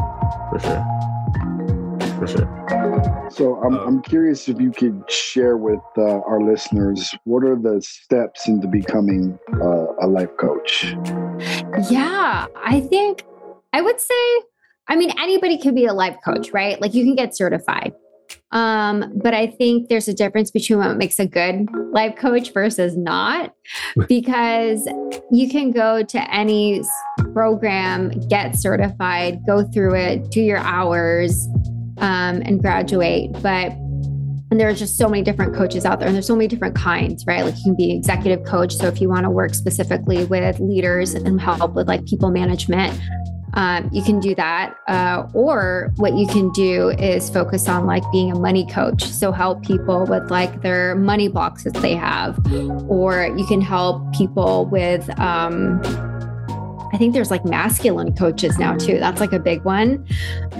for 0.49 0.59
sure. 0.59 0.96
For 2.17 2.27
sure. 2.27 3.29
So 3.29 3.57
I'm, 3.57 3.77
um, 3.77 3.87
I'm 3.87 4.01
curious 4.01 4.49
if 4.49 4.59
you 4.59 4.71
could 4.71 5.03
share 5.09 5.57
with 5.57 5.79
uh, 5.97 6.19
our 6.21 6.41
listeners 6.41 7.13
what 7.25 7.43
are 7.43 7.55
the 7.55 7.79
steps 7.81 8.47
into 8.47 8.67
becoming 8.67 9.37
uh, 9.61 9.85
a 10.01 10.07
life 10.07 10.35
coach? 10.37 10.95
Yeah, 11.89 12.47
I 12.55 12.79
think 12.89 13.23
I 13.71 13.81
would 13.81 13.99
say, 13.99 14.41
I 14.87 14.95
mean, 14.95 15.11
anybody 15.19 15.59
can 15.59 15.75
be 15.75 15.85
a 15.85 15.93
life 15.93 16.17
coach, 16.25 16.51
right? 16.53 16.81
Like 16.81 16.95
you 16.95 17.03
can 17.03 17.13
get 17.13 17.37
certified. 17.37 17.93
Um, 18.51 19.13
but 19.21 19.33
I 19.33 19.47
think 19.47 19.89
there's 19.89 20.07
a 20.07 20.13
difference 20.13 20.49
between 20.49 20.79
what 20.79 20.97
makes 20.97 21.19
a 21.19 21.27
good 21.27 21.67
life 21.91 22.15
coach 22.15 22.51
versus 22.51 22.97
not, 22.97 23.53
because 24.07 24.87
you 25.31 25.49
can 25.49 25.71
go 25.71 26.03
to 26.03 26.33
any 26.33 26.81
program, 27.33 28.09
get 28.27 28.55
certified, 28.55 29.45
go 29.45 29.63
through 29.63 29.95
it, 29.95 30.31
do 30.31 30.41
your 30.41 30.59
hours, 30.59 31.47
um, 31.97 32.41
and 32.45 32.61
graduate. 32.61 33.31
But 33.41 33.73
and 34.49 34.57
there 34.59 34.69
are 34.69 34.73
just 34.73 34.97
so 34.97 35.09
many 35.09 35.23
different 35.23 35.55
coaches 35.55 35.85
out 35.85 35.99
there, 35.99 36.07
and 36.07 36.15
there's 36.15 36.27
so 36.27 36.35
many 36.35 36.47
different 36.47 36.75
kinds, 36.75 37.25
right? 37.27 37.43
Like 37.43 37.57
you 37.57 37.63
can 37.63 37.75
be 37.75 37.91
an 37.91 37.97
executive 37.97 38.45
coach. 38.45 38.75
So 38.75 38.87
if 38.87 39.01
you 39.01 39.09
want 39.09 39.25
to 39.25 39.29
work 39.29 39.53
specifically 39.53 40.23
with 40.25 40.59
leaders 40.59 41.13
and 41.13 41.39
help 41.41 41.73
with 41.73 41.87
like 41.87 42.05
people 42.05 42.31
management, 42.31 42.97
um, 43.55 43.89
you 43.91 44.01
can 44.03 44.19
do 44.19 44.35
that. 44.35 44.75
Uh, 44.87 45.27
or 45.33 45.91
what 45.97 46.15
you 46.15 46.27
can 46.27 46.49
do 46.51 46.89
is 46.91 47.29
focus 47.29 47.67
on 47.67 47.85
like 47.85 48.03
being 48.11 48.31
a 48.31 48.39
money 48.39 48.65
coach. 48.67 49.03
So 49.03 49.33
help 49.33 49.63
people 49.65 50.05
with 50.05 50.31
like 50.31 50.61
their 50.61 50.95
money 50.95 51.27
blocks 51.27 51.63
that 51.63 51.73
they 51.73 51.95
have, 51.95 52.39
or 52.87 53.33
you 53.35 53.45
can 53.47 53.59
help 53.59 54.13
people 54.13 54.65
with, 54.67 55.09
um, 55.19 55.81
I 56.93 56.97
think 56.97 57.13
there's 57.13 57.31
like 57.31 57.43
masculine 57.45 58.15
coaches 58.15 58.57
now 58.57 58.75
too. 58.75 58.99
That's 58.99 59.19
like 59.19 59.33
a 59.33 59.39
big 59.39 59.63
one. 59.63 60.05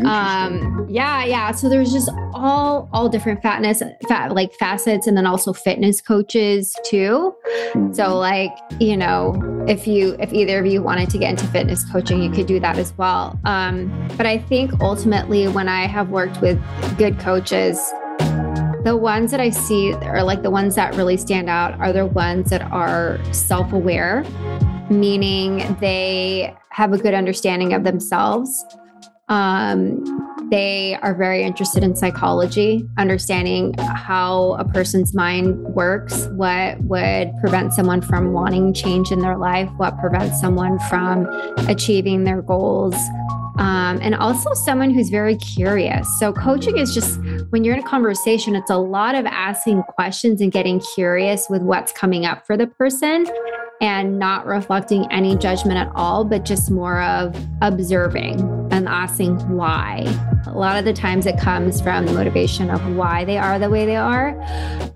Um, 0.05 0.85
yeah, 0.89 1.23
yeah. 1.23 1.51
So 1.51 1.69
there's 1.69 1.91
just 1.91 2.09
all 2.33 2.89
all 2.91 3.09
different 3.09 3.41
fatness, 3.41 3.81
fat 4.07 4.33
like 4.33 4.53
facets, 4.53 5.07
and 5.07 5.15
then 5.15 5.25
also 5.25 5.53
fitness 5.53 6.01
coaches 6.01 6.75
too. 6.85 7.35
So 7.73 7.79
mm-hmm. 7.79 8.13
like 8.13 8.51
you 8.79 8.97
know, 8.97 9.65
if 9.67 9.87
you 9.87 10.15
if 10.19 10.33
either 10.33 10.59
of 10.59 10.65
you 10.65 10.81
wanted 10.81 11.09
to 11.11 11.17
get 11.17 11.31
into 11.31 11.47
fitness 11.47 11.89
coaching, 11.89 12.21
you 12.21 12.29
could 12.29 12.47
do 12.47 12.59
that 12.59 12.77
as 12.77 12.93
well. 12.97 13.39
Um, 13.45 14.09
but 14.17 14.25
I 14.25 14.37
think 14.37 14.79
ultimately, 14.81 15.47
when 15.47 15.69
I 15.69 15.87
have 15.87 16.09
worked 16.09 16.41
with 16.41 16.59
good 16.97 17.19
coaches, 17.19 17.77
the 18.83 18.97
ones 18.99 19.31
that 19.31 19.39
I 19.39 19.49
see 19.49 19.93
are 19.93 20.23
like 20.23 20.43
the 20.43 20.51
ones 20.51 20.75
that 20.75 20.95
really 20.95 21.17
stand 21.17 21.49
out 21.49 21.79
are 21.79 21.91
the 21.91 22.05
ones 22.05 22.49
that 22.49 22.61
are 22.71 23.19
self 23.33 23.73
aware 23.73 24.23
meaning 24.89 25.77
they 25.79 26.55
have 26.71 26.93
a 26.93 26.97
good 26.97 27.13
understanding 27.13 27.73
of 27.73 27.83
themselves. 27.83 28.65
Um, 29.29 30.03
they 30.49 30.97
are 31.01 31.13
very 31.13 31.43
interested 31.43 31.83
in 31.83 31.95
psychology, 31.95 32.87
understanding 32.97 33.73
how 33.77 34.53
a 34.53 34.63
person's 34.63 35.13
mind 35.13 35.57
works, 35.75 36.27
what 36.27 36.79
would 36.83 37.33
prevent 37.41 37.73
someone 37.73 38.01
from 38.01 38.31
wanting 38.31 38.73
change 38.73 39.11
in 39.11 39.19
their 39.19 39.37
life, 39.37 39.69
what 39.75 39.97
prevents 39.99 40.39
someone 40.39 40.79
from 40.87 41.27
achieving 41.67 42.23
their 42.23 42.41
goals. 42.41 42.95
Um, 43.57 43.99
and 44.01 44.13
also 44.15 44.53
someone 44.53 44.91
who's 44.91 45.09
very 45.09 45.35
curious. 45.35 46.07
So, 46.19 46.31
coaching 46.31 46.77
is 46.77 46.93
just 46.93 47.19
when 47.49 47.63
you're 47.63 47.75
in 47.75 47.83
a 47.83 47.87
conversation, 47.87 48.55
it's 48.55 48.69
a 48.69 48.77
lot 48.77 49.15
of 49.15 49.25
asking 49.25 49.83
questions 49.83 50.41
and 50.41 50.51
getting 50.51 50.79
curious 50.95 51.47
with 51.49 51.61
what's 51.61 51.91
coming 51.91 52.25
up 52.25 52.45
for 52.45 52.55
the 52.55 52.67
person 52.67 53.25
and 53.81 54.17
not 54.17 54.45
reflecting 54.45 55.11
any 55.11 55.35
judgment 55.35 55.77
at 55.77 55.91
all, 55.95 56.23
but 56.23 56.45
just 56.45 56.71
more 56.71 57.01
of 57.01 57.35
observing 57.61 58.39
and 58.71 58.87
asking 58.87 59.37
why. 59.55 60.03
A 60.47 60.57
lot 60.57 60.77
of 60.77 60.85
the 60.85 60.93
times 60.93 61.25
it 61.25 61.39
comes 61.39 61.81
from 61.81 62.05
the 62.05 62.13
motivation 62.13 62.69
of 62.69 62.95
why 62.95 63.25
they 63.25 63.37
are 63.37 63.59
the 63.59 63.69
way 63.69 63.85
they 63.85 63.95
are. 63.95 64.29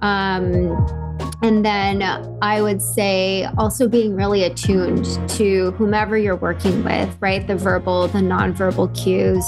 Um, 0.02 1.11
and 1.42 1.66
then 1.66 2.04
I 2.42 2.62
would 2.62 2.82
say 2.82 3.48
also 3.58 3.88
being 3.88 4.16
really 4.16 4.44
attuned 4.44 5.06
to 5.32 5.72
whomever 5.72 6.18
you're 6.18 6.36
working 6.36 6.84
with, 6.84 7.16
right? 7.20 7.46
The 7.46 7.56
verbal, 7.56 8.08
the 8.08 8.20
nonverbal 8.20 8.96
cues. 8.96 9.46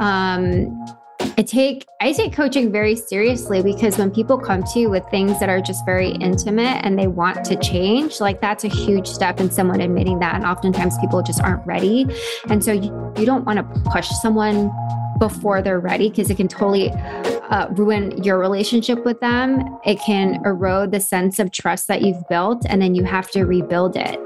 Um, 0.00 0.78
I 1.38 1.42
take 1.42 1.86
I 2.00 2.12
take 2.12 2.32
coaching 2.32 2.70
very 2.72 2.96
seriously 2.96 3.62
because 3.62 3.96
when 3.96 4.10
people 4.10 4.36
come 4.36 4.64
to 4.64 4.78
you 4.80 4.90
with 4.90 5.04
things 5.10 5.38
that 5.40 5.48
are 5.48 5.60
just 5.60 5.84
very 5.86 6.10
intimate 6.10 6.84
and 6.84 6.98
they 6.98 7.06
want 7.06 7.44
to 7.46 7.56
change, 7.56 8.20
like 8.20 8.40
that's 8.40 8.64
a 8.64 8.68
huge 8.68 9.06
step 9.06 9.40
in 9.40 9.50
someone 9.50 9.80
admitting 9.80 10.18
that. 10.18 10.34
And 10.34 10.44
oftentimes 10.44 10.98
people 10.98 11.22
just 11.22 11.40
aren't 11.40 11.64
ready. 11.66 12.06
And 12.48 12.64
so 12.64 12.72
you, 12.72 13.12
you 13.16 13.24
don't 13.24 13.44
want 13.44 13.58
to 13.58 13.90
push 13.90 14.08
someone 14.20 14.70
before 15.22 15.62
they're 15.62 15.78
ready 15.78 16.10
because 16.10 16.30
it 16.30 16.36
can 16.36 16.48
totally 16.48 16.90
uh, 16.90 17.68
ruin 17.76 18.20
your 18.24 18.40
relationship 18.40 19.04
with 19.04 19.20
them. 19.20 19.62
It 19.84 20.00
can 20.00 20.44
erode 20.44 20.90
the 20.90 20.98
sense 20.98 21.38
of 21.38 21.52
trust 21.52 21.86
that 21.86 22.02
you've 22.02 22.28
built, 22.28 22.66
and 22.68 22.82
then 22.82 22.96
you 22.96 23.04
have 23.04 23.30
to 23.30 23.44
rebuild 23.44 23.94
it. 23.94 24.18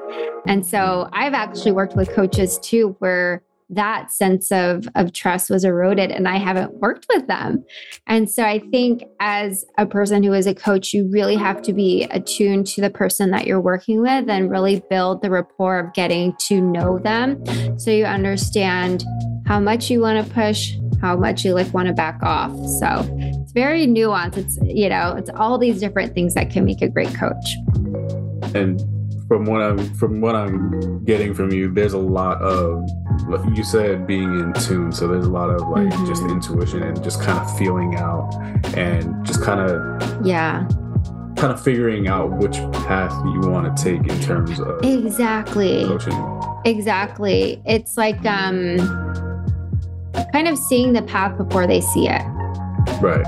And 0.47 0.65
so 0.65 1.11
I've 1.13 1.35
actually 1.35 1.73
worked 1.73 1.97
with 1.97 2.09
coaches 2.15 2.59
too 2.61 2.97
where 3.01 3.43
that 3.69 4.13
sense 4.13 4.51
of 4.53 4.89
of 4.95 5.13
trust 5.13 5.51
was 5.51 5.65
eroded 5.65 6.11
and 6.13 6.29
I 6.29 6.37
haven't 6.37 6.75
worked 6.75 7.07
with 7.13 7.27
them. 7.27 7.65
And 8.07 8.31
so 8.31 8.45
I 8.45 8.61
think 8.71 9.03
as 9.21 9.67
a 9.77 9.85
person 9.85 10.23
who 10.23 10.33
is 10.33 10.47
a 10.47 10.55
coach, 10.55 10.95
you 10.95 11.11
really 11.11 11.37
have 11.37 11.61
to 11.63 11.73
be 11.75 12.05
attuned 12.05 12.69
to 12.69 12.81
the 12.81 12.91
person 12.91 13.33
that 13.33 13.47
you're 13.47 13.61
working 13.61 14.01
with 14.01 14.31
and 14.31 14.51
really 14.51 14.83
build 14.89 15.21
the 15.21 15.31
rapport 15.31 15.81
of 15.81 15.93
getting 15.95 16.35
to 16.47 16.61
know 16.61 16.99
them 16.99 17.45
so 17.77 17.91
you 17.91 18.05
understand 18.05 19.05
how 19.47 19.61
much 19.61 19.91
you 19.91 20.01
want 20.01 20.25
to 20.25 20.35
push, 20.35 20.77
how 21.01 21.17
much 21.17 21.45
you 21.45 21.55
like 21.55 21.73
want 21.73 21.89
to 21.89 21.95
back 21.95 22.23
off. 22.23 22.53
So 22.79 23.07
it's 23.19 23.53
very 23.53 23.87
nuanced. 23.87 24.37
It's 24.37 24.59
you 24.63 24.89
know, 24.89 25.15
it's 25.17 25.31
all 25.31 25.59
these 25.59 25.81
different 25.81 26.15
things 26.15 26.35
that 26.35 26.51
can 26.51 26.65
make 26.65 26.83
a 26.83 26.89
great 26.89 27.15
coach. 27.15 27.57
And 28.55 28.81
from 29.29 29.45
what 29.45 29.61
I'm 29.61 29.95
from 29.95 30.21
what 30.21 30.35
I'm 30.35 31.05
getting 31.05 31.35
from 31.35 31.53
you, 31.53 31.73
there's 31.73 31.95
a 31.95 31.99
lot 31.99 32.41
of 32.41 32.89
you 33.55 33.65
said 33.65 34.07
being 34.07 34.41
in 34.41 34.53
tune. 34.55 34.93
So 34.93 35.09
there's 35.09 35.27
a 35.27 35.31
lot 35.31 35.51
of 35.51 35.61
like 35.69 35.89
mm-hmm. 35.89 36.07
just 36.07 36.23
intuition 36.23 36.83
and 36.83 37.03
just 37.03 37.21
kind 37.23 37.39
of 37.39 37.59
feeling 37.59 37.97
out 37.97 38.33
and 38.77 39.25
just 39.25 39.43
kind 39.43 39.61
of 39.61 40.27
yeah 40.27 40.67
kind 41.37 41.53
of 41.53 41.63
figuring 41.63 42.09
out 42.09 42.31
which 42.39 42.57
path 42.87 43.13
you 43.27 43.41
want 43.41 43.77
to 43.77 43.83
take 43.83 44.01
in 44.11 44.21
terms 44.21 44.59
of 44.59 44.81
exactly 44.83 45.85
coaching. 45.85 46.41
Exactly. 46.65 47.63
It's 47.67 47.97
like 47.97 48.25
um 48.25 48.79
kind 50.33 50.49
of 50.49 50.59
seeing 50.59 50.93
the 50.93 51.03
path 51.03 51.37
before 51.37 51.67
they 51.67 51.81
see 51.81 52.09
it. 52.09 52.23
Right. 53.01 53.27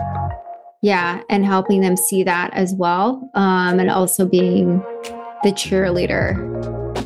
Yeah, 0.82 1.22
and 1.28 1.44
helping 1.44 1.80
them 1.80 1.96
see 1.96 2.22
that 2.24 2.52
as 2.54 2.74
well. 2.74 3.30
Um 3.34 3.80
and 3.80 3.90
also 3.90 4.26
being 4.26 4.78
the 5.42 5.50
cheerleader 5.50 6.36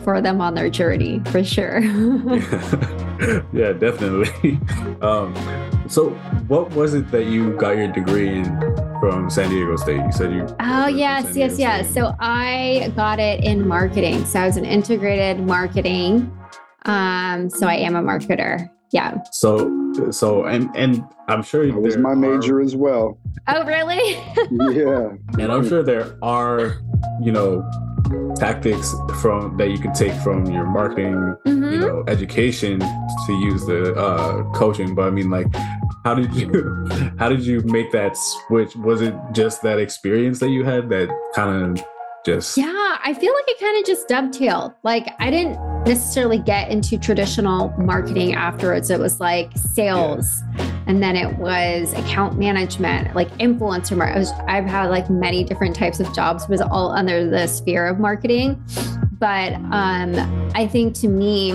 for 0.05 0.21
them 0.21 0.41
on 0.41 0.55
their 0.55 0.71
journey 0.71 1.21
for 1.27 1.45
sure. 1.45 1.81
yeah, 3.53 3.73
definitely. 3.73 4.59
Um, 5.03 5.35
so, 5.89 6.11
what 6.47 6.71
was 6.75 6.95
it 6.95 7.11
that 7.11 7.25
you 7.25 7.57
got 7.57 7.77
your 7.77 7.89
degree 7.89 8.29
in 8.29 8.45
from 9.03 9.29
San 9.29 9.51
Diego 9.51 9.75
State. 9.75 9.97
You 9.97 10.13
said 10.13 10.33
you. 10.33 10.47
Oh 10.61 10.87
yes, 10.87 11.35
yes, 11.35 11.59
yes. 11.59 11.91
State. 11.91 11.95
So 12.01 12.15
I 12.21 12.93
got 12.95 13.19
it 13.19 13.43
in 13.43 13.67
marketing. 13.67 14.25
So 14.27 14.39
I 14.39 14.47
was 14.47 14.57
an 14.57 14.65
integrated 14.65 15.45
marketing. 15.45 16.33
Um, 16.85 17.51
so 17.51 17.67
I 17.67 17.75
am 17.75 17.97
a 17.97 18.01
marketer. 18.01 18.71
Yeah. 18.93 19.23
So, 19.31 20.11
so, 20.11 20.45
and 20.45 20.75
and 20.77 21.05
I'm 21.29 21.43
sure 21.43 21.65
it 21.65 21.75
was 21.75 21.97
my 21.97 22.15
major 22.15 22.61
as 22.61 22.77
well. 22.77 23.19
Oh, 23.49 23.65
really? 23.65 24.13
yeah. 24.77 25.43
And 25.43 25.51
I'm 25.51 25.67
sure 25.67 25.83
there 25.83 26.17
are, 26.23 26.77
you 27.21 27.33
know, 27.33 27.69
tactics 28.37 28.95
from 29.21 29.57
that 29.57 29.71
you 29.71 29.79
can 29.79 29.95
take 29.95 30.13
from 30.21 30.45
your 30.47 30.67
marketing, 30.67 31.15
mm-hmm. 31.47 31.73
you 31.73 31.79
know, 31.79 32.05
education 32.07 32.81
to 32.81 33.33
use 33.41 33.65
the 33.65 33.95
uh, 33.95 34.43
coaching. 34.53 34.95
But 34.95 35.07
I 35.07 35.11
mean, 35.11 35.31
like, 35.31 35.47
how 36.05 36.15
did 36.15 36.35
you 36.35 36.87
how 37.19 37.31
did 37.31 37.41
you 37.41 37.63
make 37.63 37.93
that 37.93 38.15
switch? 38.17 38.77
Was 38.77 39.01
it 39.01 39.15
just 39.33 39.63
that 39.63 39.79
experience 39.79 40.39
that 40.41 40.51
you 40.51 40.65
had 40.65 40.91
that 40.91 41.09
kind 41.35 41.79
of 41.79 41.85
just 42.25 42.57
yeah 42.57 42.99
i 43.03 43.13
feel 43.13 43.35
like 43.35 43.45
it 43.49 43.59
kind 43.59 43.77
of 43.79 43.85
just 43.85 44.09
dovetailed 44.09 44.73
like 44.85 45.09
i 45.19 45.31
didn't 45.31 45.59
necessarily 45.87 46.39
get 46.39 46.71
into 46.71 46.97
traditional 46.99 47.71
marketing 47.79 48.35
afterwards 48.35 48.91
it 48.91 48.99
was 48.99 49.21
like 49.21 49.51
sales 49.57 50.43
yeah. 50.57 50.83
and 50.87 51.03
then 51.03 51.17
it 51.17 51.37
was 51.39 51.93
account 51.95 52.39
management 52.39 53.15
like 53.15 53.29
influencer 53.39 53.97
mar- 53.97 54.17
was, 54.17 54.31
i've 54.47 54.65
had 54.65 54.91
like 54.91 55.11
many 55.11 55.43
different 55.43 55.75
types 55.75 56.01
of 56.01 56.13
jobs 56.15 56.49
was 56.49 56.61
all 56.61 56.93
under 56.93 57.29
the 57.29 57.47
sphere 57.47 57.87
of 57.87 57.99
marketing 57.99 58.63
but 59.19 59.55
um 59.73 60.51
i 60.55 60.67
think 60.67 60.95
to 60.95 61.09
me 61.09 61.49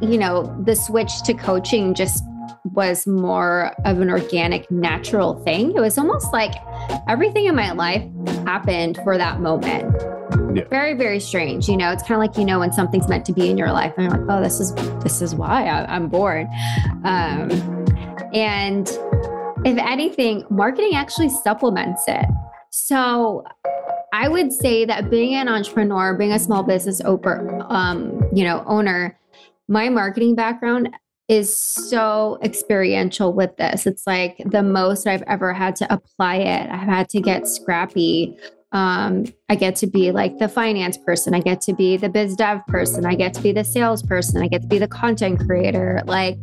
you 0.00 0.18
know 0.18 0.56
the 0.64 0.74
switch 0.74 1.22
to 1.22 1.34
coaching 1.34 1.94
just 1.94 2.24
was 2.64 3.06
more 3.06 3.72
of 3.84 4.00
an 4.00 4.10
organic, 4.10 4.70
natural 4.70 5.42
thing. 5.44 5.74
It 5.74 5.80
was 5.80 5.96
almost 5.98 6.32
like 6.32 6.52
everything 7.08 7.46
in 7.46 7.54
my 7.54 7.72
life 7.72 8.02
happened 8.44 8.98
for 9.02 9.16
that 9.16 9.40
moment. 9.40 10.19
Yeah. 10.54 10.64
Very, 10.68 10.94
very 10.94 11.20
strange. 11.20 11.68
You 11.68 11.76
know, 11.76 11.92
it's 11.92 12.02
kind 12.02 12.12
of 12.12 12.28
like 12.28 12.36
you 12.38 12.44
know 12.44 12.58
when 12.58 12.72
something's 12.72 13.08
meant 13.08 13.24
to 13.26 13.32
be 13.32 13.48
in 13.48 13.56
your 13.56 13.72
life, 13.72 13.94
and 13.96 14.04
you're 14.04 14.20
like, 14.20 14.30
oh, 14.30 14.42
this 14.42 14.60
is 14.60 14.74
this 15.02 15.22
is 15.22 15.34
why 15.34 15.66
I, 15.66 15.96
am 15.96 16.08
born. 16.08 16.48
Um, 17.04 17.50
and 18.32 18.88
if 19.64 19.78
anything, 19.78 20.44
marketing 20.50 20.94
actually 20.94 21.28
supplements 21.28 22.04
it. 22.08 22.26
So 22.70 23.44
I 24.12 24.28
would 24.28 24.52
say 24.52 24.84
that 24.84 25.10
being 25.10 25.34
an 25.34 25.48
entrepreneur, 25.48 26.14
being 26.14 26.32
a 26.32 26.38
small 26.38 26.62
business 26.62 27.00
um, 27.04 28.22
you 28.32 28.44
know, 28.44 28.64
owner, 28.66 29.18
my 29.68 29.88
marketing 29.88 30.34
background 30.34 30.90
is 31.28 31.56
so 31.56 32.38
experiential 32.42 33.32
with 33.32 33.56
this. 33.56 33.86
It's 33.86 34.04
like 34.04 34.42
the 34.44 34.64
most 34.64 35.06
I've 35.06 35.22
ever 35.22 35.52
had 35.52 35.76
to 35.76 35.92
apply 35.92 36.36
it. 36.36 36.68
I've 36.68 36.88
had 36.88 37.08
to 37.10 37.20
get 37.20 37.46
scrappy. 37.46 38.36
Um, 38.72 39.24
I 39.48 39.56
get 39.56 39.74
to 39.76 39.86
be 39.86 40.12
like 40.12 40.38
the 40.38 40.48
finance 40.48 40.96
person. 40.96 41.34
I 41.34 41.40
get 41.40 41.60
to 41.62 41.72
be 41.72 41.96
the 41.96 42.08
biz 42.08 42.36
dev 42.36 42.64
person. 42.66 43.04
I 43.04 43.14
get 43.16 43.34
to 43.34 43.42
be 43.42 43.52
the 43.52 43.64
sales 43.64 44.02
person. 44.02 44.40
I 44.42 44.48
get 44.48 44.62
to 44.62 44.68
be 44.68 44.78
the 44.78 44.86
content 44.88 45.40
creator. 45.40 46.02
Like 46.06 46.38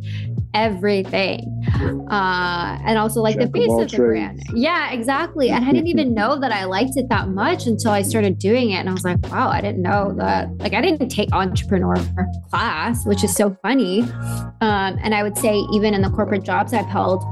everything. 0.54 1.64
Uh, 2.10 2.78
and 2.84 2.98
also 2.98 3.20
like 3.20 3.36
Check 3.38 3.52
the 3.52 3.58
face 3.58 3.70
of 3.70 3.78
the 3.78 3.86
trades. 3.86 3.96
brand. 3.96 4.42
Yeah, 4.54 4.90
exactly. 4.92 5.50
And 5.50 5.64
I 5.64 5.72
didn't 5.72 5.88
even 5.88 6.14
know 6.14 6.38
that 6.38 6.52
I 6.52 6.64
liked 6.64 6.96
it 6.96 7.08
that 7.10 7.28
much 7.28 7.66
until 7.66 7.92
I 7.92 8.02
started 8.02 8.38
doing 8.38 8.70
it. 8.70 8.76
And 8.76 8.88
I 8.88 8.92
was 8.92 9.04
like, 9.04 9.18
wow, 9.30 9.48
I 9.48 9.60
didn't 9.60 9.82
know 9.82 10.14
that. 10.18 10.48
Like, 10.58 10.72
I 10.74 10.80
didn't 10.80 11.08
take 11.10 11.32
entrepreneur 11.32 11.96
class, 12.50 13.06
which 13.06 13.24
is 13.24 13.34
so 13.34 13.56
funny. 13.62 14.02
Um, 14.60 14.98
and 15.02 15.14
I 15.14 15.22
would 15.22 15.36
say, 15.38 15.56
even 15.72 15.94
in 15.94 16.02
the 16.02 16.10
corporate 16.10 16.44
jobs 16.44 16.72
I've 16.72 16.86
held, 16.86 17.22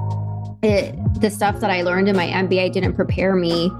it, 0.62 0.94
the 1.20 1.30
stuff 1.30 1.60
that 1.60 1.70
I 1.70 1.82
learned 1.82 2.08
in 2.08 2.16
my 2.16 2.26
MBA 2.26 2.72
didn't 2.72 2.94
prepare 2.94 3.34
me 3.34 3.70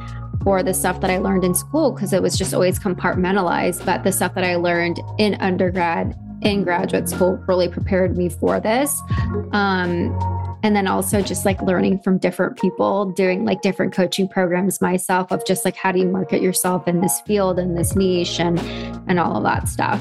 for 0.47 0.63
the 0.63 0.73
stuff 0.73 1.01
that 1.01 1.11
I 1.11 1.19
learned 1.19 1.43
in 1.43 1.57
school 1.57 1.91
because 1.91 2.13
it 2.13 2.23
was 2.23 2.39
just 2.39 2.55
always 2.55 2.79
compartmentalized. 2.79 3.85
But 3.85 4.05
the 4.05 4.13
stuff 4.13 4.33
that 4.35 4.45
I 4.45 4.55
learned 4.55 5.01
in 5.19 5.35
undergrad 5.41 6.17
in 6.43 6.63
graduate 6.63 7.09
school 7.09 7.37
really 7.49 7.69
prepared 7.69 8.17
me 8.17 8.29
for 8.29 8.61
this. 8.61 9.03
Um, 9.51 10.17
and 10.63 10.77
then 10.77 10.87
also 10.87 11.21
just 11.21 11.45
like 11.45 11.61
learning 11.63 11.99
from 11.99 12.19
different 12.19 12.61
people, 12.61 13.07
doing 13.07 13.45
like 13.45 13.61
different 13.61 13.93
coaching 13.93 14.29
programs 14.29 14.81
myself 14.81 15.33
of 15.33 15.45
just 15.45 15.65
like 15.65 15.75
how 15.75 15.91
do 15.91 15.99
you 15.99 16.07
market 16.07 16.41
yourself 16.41 16.87
in 16.87 17.01
this 17.01 17.21
field 17.23 17.59
and 17.59 17.77
this 17.77 17.97
niche 17.97 18.39
and 18.39 18.61
and 19.09 19.19
all 19.19 19.37
of 19.37 19.43
that 19.43 19.67
stuff. 19.67 20.01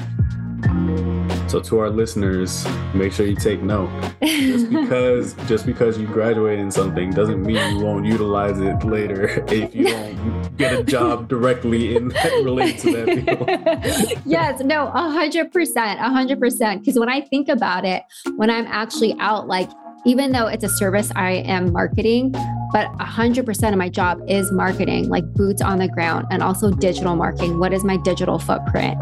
So 1.48 1.60
to 1.60 1.78
our 1.78 1.90
listeners, 1.90 2.66
make 2.92 3.12
sure 3.12 3.24
you 3.24 3.36
take 3.36 3.62
note. 3.62 3.88
Just 4.20 4.68
because 4.70 5.34
just 5.46 5.64
because 5.64 5.96
you 5.96 6.06
graduate 6.06 6.58
in 6.58 6.70
something 6.70 7.10
doesn't 7.12 7.42
mean 7.42 7.76
you 7.76 7.84
won't 7.84 8.04
utilize 8.04 8.58
it 8.58 8.82
later 8.82 9.44
if 9.48 9.74
you 9.74 9.84
don't 9.84 10.56
get 10.56 10.72
a 10.72 10.82
job 10.82 11.28
directly 11.28 11.94
in 11.94 12.08
that 12.08 12.32
related 12.44 12.78
to 12.80 12.92
that 12.92 14.08
field. 14.08 14.20
yes, 14.24 14.60
no, 14.60 14.88
a 14.88 15.10
hundred 15.10 15.52
percent, 15.52 16.00
a 16.00 16.10
hundred 16.10 16.40
percent. 16.40 16.80
Because 16.80 16.98
when 16.98 17.08
I 17.08 17.20
think 17.20 17.48
about 17.48 17.84
it, 17.84 18.02
when 18.34 18.50
I'm 18.50 18.66
actually 18.66 19.14
out, 19.20 19.46
like 19.46 19.70
even 20.06 20.32
though 20.32 20.46
it's 20.46 20.64
a 20.64 20.68
service 20.68 21.10
I 21.16 21.32
am 21.32 21.72
marketing, 21.72 22.32
but 22.72 22.92
100% 22.98 23.72
of 23.72 23.78
my 23.78 23.88
job 23.88 24.20
is 24.28 24.52
marketing, 24.52 25.08
like 25.08 25.24
boots 25.34 25.60
on 25.60 25.78
the 25.78 25.88
ground, 25.88 26.26
and 26.30 26.42
also 26.42 26.70
digital 26.70 27.16
marketing. 27.16 27.58
What 27.58 27.72
is 27.72 27.82
my 27.84 27.96
digital 27.98 28.38
footprint? 28.38 28.98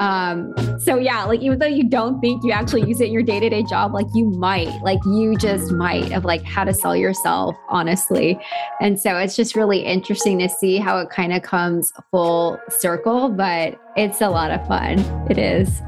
Um, 0.00 0.54
so, 0.80 0.96
yeah, 0.96 1.24
like 1.24 1.40
even 1.40 1.58
though 1.58 1.66
you 1.66 1.88
don't 1.88 2.20
think 2.20 2.42
you 2.42 2.50
actually 2.50 2.88
use 2.88 3.00
it 3.00 3.08
in 3.08 3.12
your 3.12 3.22
day 3.22 3.38
to 3.38 3.48
day 3.48 3.62
job, 3.62 3.94
like 3.94 4.06
you 4.14 4.24
might, 4.24 4.70
like 4.82 5.00
you 5.04 5.36
just 5.36 5.70
might 5.70 6.12
of 6.12 6.24
like 6.24 6.42
how 6.42 6.64
to 6.64 6.74
sell 6.74 6.96
yourself, 6.96 7.54
honestly. 7.68 8.38
And 8.80 8.98
so 8.98 9.16
it's 9.18 9.36
just 9.36 9.54
really 9.54 9.80
interesting 9.80 10.38
to 10.40 10.48
see 10.48 10.78
how 10.78 10.98
it 10.98 11.10
kind 11.10 11.32
of 11.32 11.42
comes 11.42 11.92
full 12.10 12.58
circle, 12.70 13.28
but 13.28 13.78
it's 13.96 14.20
a 14.20 14.30
lot 14.30 14.50
of 14.50 14.66
fun. 14.66 14.98
It 15.30 15.38
is. 15.38 15.82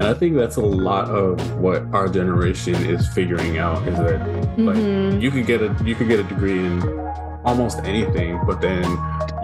And 0.00 0.08
I 0.08 0.14
think 0.14 0.36
that's 0.36 0.56
a 0.56 0.60
lot 0.60 1.08
of 1.08 1.58
what 1.58 1.82
our 1.92 2.08
generation 2.08 2.74
is 2.74 3.08
figuring 3.08 3.58
out 3.58 3.86
is 3.88 3.98
that 3.98 4.20
mm-hmm. 4.20 4.66
like 5.12 5.22
you 5.22 5.30
can 5.32 5.44
get 5.44 5.60
a 5.60 5.76
you 5.84 5.96
can 5.96 6.06
get 6.06 6.20
a 6.20 6.22
degree 6.22 6.58
in 6.58 6.82
almost 7.44 7.78
anything, 7.80 8.40
but 8.46 8.60
then 8.60 8.84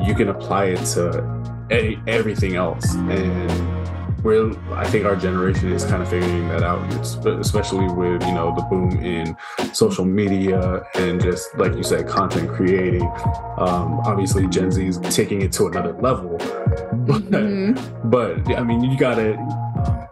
you 0.06 0.14
can 0.14 0.28
apply 0.28 0.66
it 0.66 0.84
to 0.94 1.24
any, 1.70 1.98
everything 2.06 2.54
else. 2.54 2.94
And 2.94 4.22
we're 4.22 4.52
I 4.72 4.86
think 4.86 5.04
our 5.06 5.16
generation 5.16 5.72
is 5.72 5.84
kind 5.84 6.02
of 6.02 6.08
figuring 6.08 6.48
that 6.48 6.62
out, 6.62 6.80
especially 7.26 7.88
with 7.92 8.24
you 8.24 8.32
know 8.32 8.54
the 8.54 8.62
boom 8.62 8.92
in 9.00 9.36
social 9.72 10.04
media 10.04 10.84
and 10.94 11.20
just 11.20 11.52
like 11.56 11.74
you 11.74 11.82
said, 11.82 12.06
content 12.08 12.48
creating. 12.48 13.02
Um, 13.58 14.00
obviously, 14.06 14.46
Gen 14.46 14.70
Z 14.70 14.86
is 14.86 14.98
taking 15.14 15.42
it 15.42 15.50
to 15.52 15.66
another 15.66 15.94
level, 15.94 16.38
but 16.38 17.22
mm-hmm. 17.30 18.08
but 18.08 18.56
I 18.56 18.62
mean, 18.62 18.84
you 18.84 18.96
gotta 18.96 19.36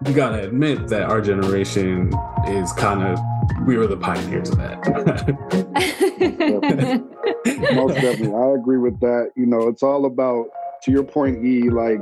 you 0.07 0.15
gotta 0.15 0.45
admit 0.45 0.89
that 0.89 1.05
our 1.05 1.21
generation 1.21 2.13
is 2.47 2.73
kind 2.73 3.03
of 3.03 3.19
we 3.67 3.77
were 3.77 3.87
the 3.87 3.97
pioneers 3.97 4.51
of 4.51 4.59
that. 4.59 4.83
Most 7.75 7.95
definitely, 7.95 8.35
I 8.35 8.55
agree 8.55 8.79
with 8.79 8.99
that. 9.01 9.31
You 9.37 9.47
know, 9.47 9.69
it's 9.69 9.83
all 9.83 10.07
about 10.07 10.47
to 10.85 10.91
your 10.91 11.05
point, 11.05 11.45
E. 11.45 11.71
Like 11.71 12.01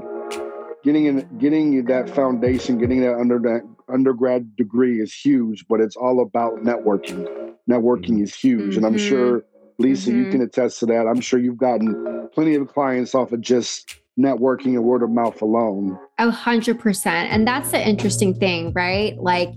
getting 0.82 1.06
in, 1.06 1.28
getting 1.38 1.84
that 1.84 2.10
foundation, 2.10 2.78
getting 2.78 3.00
that 3.02 3.14
under 3.14 3.38
that 3.40 3.62
undergrad 3.92 4.56
degree 4.56 5.00
is 5.00 5.12
huge, 5.12 5.66
but 5.68 5.80
it's 5.80 5.96
all 5.96 6.22
about 6.22 6.62
networking. 6.62 7.26
Networking 7.68 8.22
is 8.22 8.34
huge, 8.34 8.60
mm-hmm. 8.60 8.76
and 8.78 8.86
I'm 8.86 8.94
mm-hmm. 8.94 9.08
sure 9.08 9.44
Lisa, 9.78 10.10
mm-hmm. 10.10 10.24
you 10.24 10.30
can 10.30 10.42
attest 10.42 10.80
to 10.80 10.86
that. 10.86 11.06
I'm 11.06 11.20
sure 11.20 11.38
you've 11.38 11.58
gotten 11.58 12.28
plenty 12.32 12.54
of 12.54 12.68
clients 12.68 13.14
off 13.14 13.32
of 13.32 13.40
just 13.40 13.99
networking 14.18 14.74
and 14.74 14.84
word 14.84 15.02
of 15.02 15.10
mouth 15.10 15.40
alone. 15.40 15.98
A 16.18 16.30
hundred 16.30 16.78
percent. 16.78 17.32
And 17.32 17.46
that's 17.46 17.70
the 17.70 17.86
interesting 17.86 18.34
thing, 18.34 18.72
right? 18.72 19.16
Like, 19.18 19.52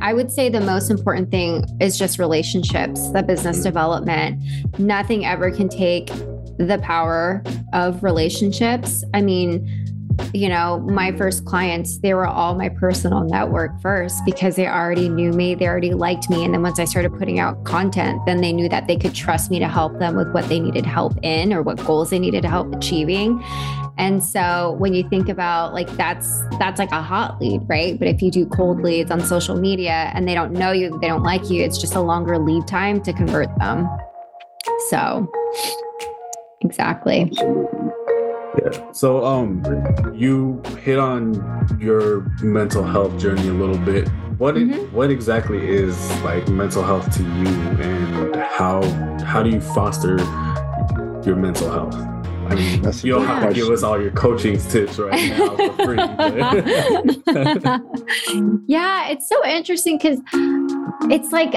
I 0.00 0.12
would 0.12 0.32
say 0.32 0.48
the 0.48 0.60
most 0.60 0.90
important 0.90 1.30
thing 1.30 1.64
is 1.80 1.98
just 1.98 2.18
relationships, 2.18 3.10
the 3.10 3.22
business 3.22 3.58
mm-hmm. 3.58 3.64
development. 3.64 4.42
Nothing 4.78 5.24
ever 5.24 5.50
can 5.50 5.68
take 5.68 6.06
the 6.58 6.78
power 6.82 7.42
of 7.72 8.02
relationships. 8.02 9.04
I 9.14 9.22
mean, 9.22 9.89
you 10.32 10.48
know, 10.48 10.80
my 10.80 11.12
first 11.12 11.44
clients, 11.44 11.98
they 11.98 12.14
were 12.14 12.26
all 12.26 12.54
my 12.54 12.68
personal 12.68 13.24
network 13.24 13.80
first 13.80 14.24
because 14.24 14.56
they 14.56 14.66
already 14.66 15.08
knew 15.08 15.32
me, 15.32 15.54
they 15.54 15.66
already 15.66 15.94
liked 15.94 16.30
me. 16.30 16.44
And 16.44 16.54
then 16.54 16.62
once 16.62 16.78
I 16.78 16.84
started 16.84 17.16
putting 17.18 17.38
out 17.38 17.64
content, 17.64 18.20
then 18.26 18.40
they 18.40 18.52
knew 18.52 18.68
that 18.68 18.86
they 18.86 18.96
could 18.96 19.14
trust 19.14 19.50
me 19.50 19.58
to 19.58 19.68
help 19.68 19.98
them 19.98 20.16
with 20.16 20.32
what 20.32 20.48
they 20.48 20.60
needed 20.60 20.86
help 20.86 21.14
in 21.22 21.52
or 21.52 21.62
what 21.62 21.84
goals 21.84 22.10
they 22.10 22.18
needed 22.18 22.44
help 22.44 22.72
achieving. 22.74 23.42
And 23.98 24.24
so 24.24 24.76
when 24.78 24.94
you 24.94 25.06
think 25.08 25.28
about 25.28 25.74
like 25.74 25.90
that's 25.96 26.40
that's 26.58 26.78
like 26.78 26.90
a 26.90 27.02
hot 27.02 27.40
lead, 27.40 27.62
right? 27.68 27.98
But 27.98 28.08
if 28.08 28.22
you 28.22 28.30
do 28.30 28.46
cold 28.46 28.80
leads 28.80 29.10
on 29.10 29.20
social 29.20 29.56
media 29.56 30.10
and 30.14 30.26
they 30.26 30.34
don't 30.34 30.52
know 30.52 30.72
you, 30.72 30.98
they 31.00 31.08
don't 31.08 31.22
like 31.22 31.50
you, 31.50 31.62
it's 31.62 31.78
just 31.78 31.94
a 31.94 32.00
longer 32.00 32.38
lead 32.38 32.66
time 32.66 33.02
to 33.02 33.12
convert 33.12 33.48
them. 33.58 33.88
So 34.88 35.30
exactly. 36.62 37.30
Yeah. 38.58 38.92
So 38.92 39.24
um 39.24 39.62
you 40.14 40.60
hit 40.82 40.98
on 40.98 41.34
your 41.80 42.22
mental 42.42 42.82
health 42.84 43.16
journey 43.18 43.48
a 43.48 43.52
little 43.52 43.78
bit. 43.78 44.08
What 44.38 44.54
Mhm. 44.56 44.90
what 44.92 45.10
exactly 45.10 45.66
is 45.68 45.96
like 46.22 46.48
mental 46.48 46.82
health 46.82 47.10
to 47.16 47.22
you 47.22 47.46
and 47.80 48.34
how 48.36 48.82
how 49.24 49.42
do 49.42 49.50
you 49.50 49.60
foster 49.60 50.16
your 51.24 51.36
mental 51.36 51.70
health? 51.70 51.94
I 52.48 52.54
mean, 52.56 52.82
That's 52.82 53.04
you 53.04 53.12
don't 53.12 53.22
good 53.22 53.28
have 53.28 53.48
to 53.50 53.54
give 53.54 53.70
us 53.70 53.84
all 53.84 54.00
your 54.02 54.10
coaching 54.10 54.58
tips 54.58 54.98
right 54.98 55.38
now 55.38 55.56
for 55.56 55.72
free. 55.84 55.98
yeah, 58.66 59.08
it's 59.10 59.28
so 59.28 59.44
interesting 59.46 59.98
because 59.98 60.18
it's 61.10 61.30
like 61.30 61.54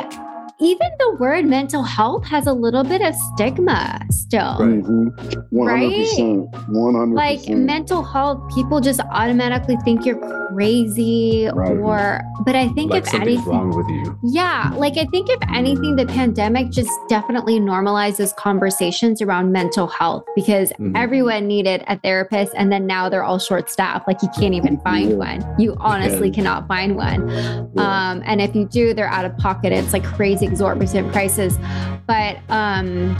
even 0.61 0.87
the 0.99 1.17
word 1.19 1.45
mental 1.45 1.83
health 1.83 2.25
has 2.25 2.47
a 2.47 2.53
little 2.53 2.83
bit 2.83 3.01
of 3.01 3.13
stigma 3.33 3.99
still. 4.11 4.55
Right. 4.59 4.83
Mhm. 4.83 5.47
100%. 5.51 6.47
100%. 6.69 7.13
Like 7.15 7.49
mental 7.49 8.03
health, 8.03 8.39
people 8.53 8.79
just 8.79 8.99
automatically 9.11 9.77
think 9.83 10.05
you're 10.05 10.19
crazy 10.53 11.49
Right. 11.53 11.77
or, 11.77 12.21
but 12.45 12.55
I 12.55 12.67
think 12.69 12.91
like 12.91 13.07
if 13.07 13.13
anything, 13.13 13.45
wrong 13.45 13.75
with 13.75 13.87
you. 13.89 14.17
Yeah, 14.23 14.71
like 14.77 14.97
I 14.97 15.05
think 15.05 15.29
if 15.29 15.39
anything, 15.53 15.95
the 15.95 16.05
pandemic 16.05 16.69
just 16.69 16.91
definitely 17.09 17.59
normalizes 17.59 18.35
conversations 18.35 19.21
around 19.21 19.51
mental 19.51 19.87
health 19.87 20.23
because 20.35 20.71
Mhm. 20.79 20.93
everyone 20.95 21.47
needed 21.47 21.83
a 21.87 21.97
therapist 21.97 22.53
and 22.55 22.71
then 22.71 22.85
now 22.85 23.09
they're 23.09 23.23
all 23.23 23.39
short 23.39 23.69
staffed. 23.69 24.07
Like 24.07 24.21
you 24.21 24.29
can't 24.37 24.53
even 24.53 24.77
find 24.81 25.09
Yeah. 25.11 25.15
one. 25.15 25.45
You 25.57 25.75
honestly 25.79 26.27
Yeah. 26.29 26.35
cannot 26.35 26.67
find 26.67 26.95
one. 26.95 27.29
Yeah. 27.29 27.63
Um, 28.11 28.21
and 28.25 28.39
if 28.41 28.55
you 28.55 28.65
do, 28.65 28.93
they're 28.93 29.09
out 29.09 29.25
of 29.25 29.35
pocket. 29.37 29.73
It's 29.73 29.93
like 29.93 30.03
crazy 30.03 30.42
exorbitant 30.43 31.11
prices. 31.11 31.57
But 32.05 32.37
um 32.49 33.15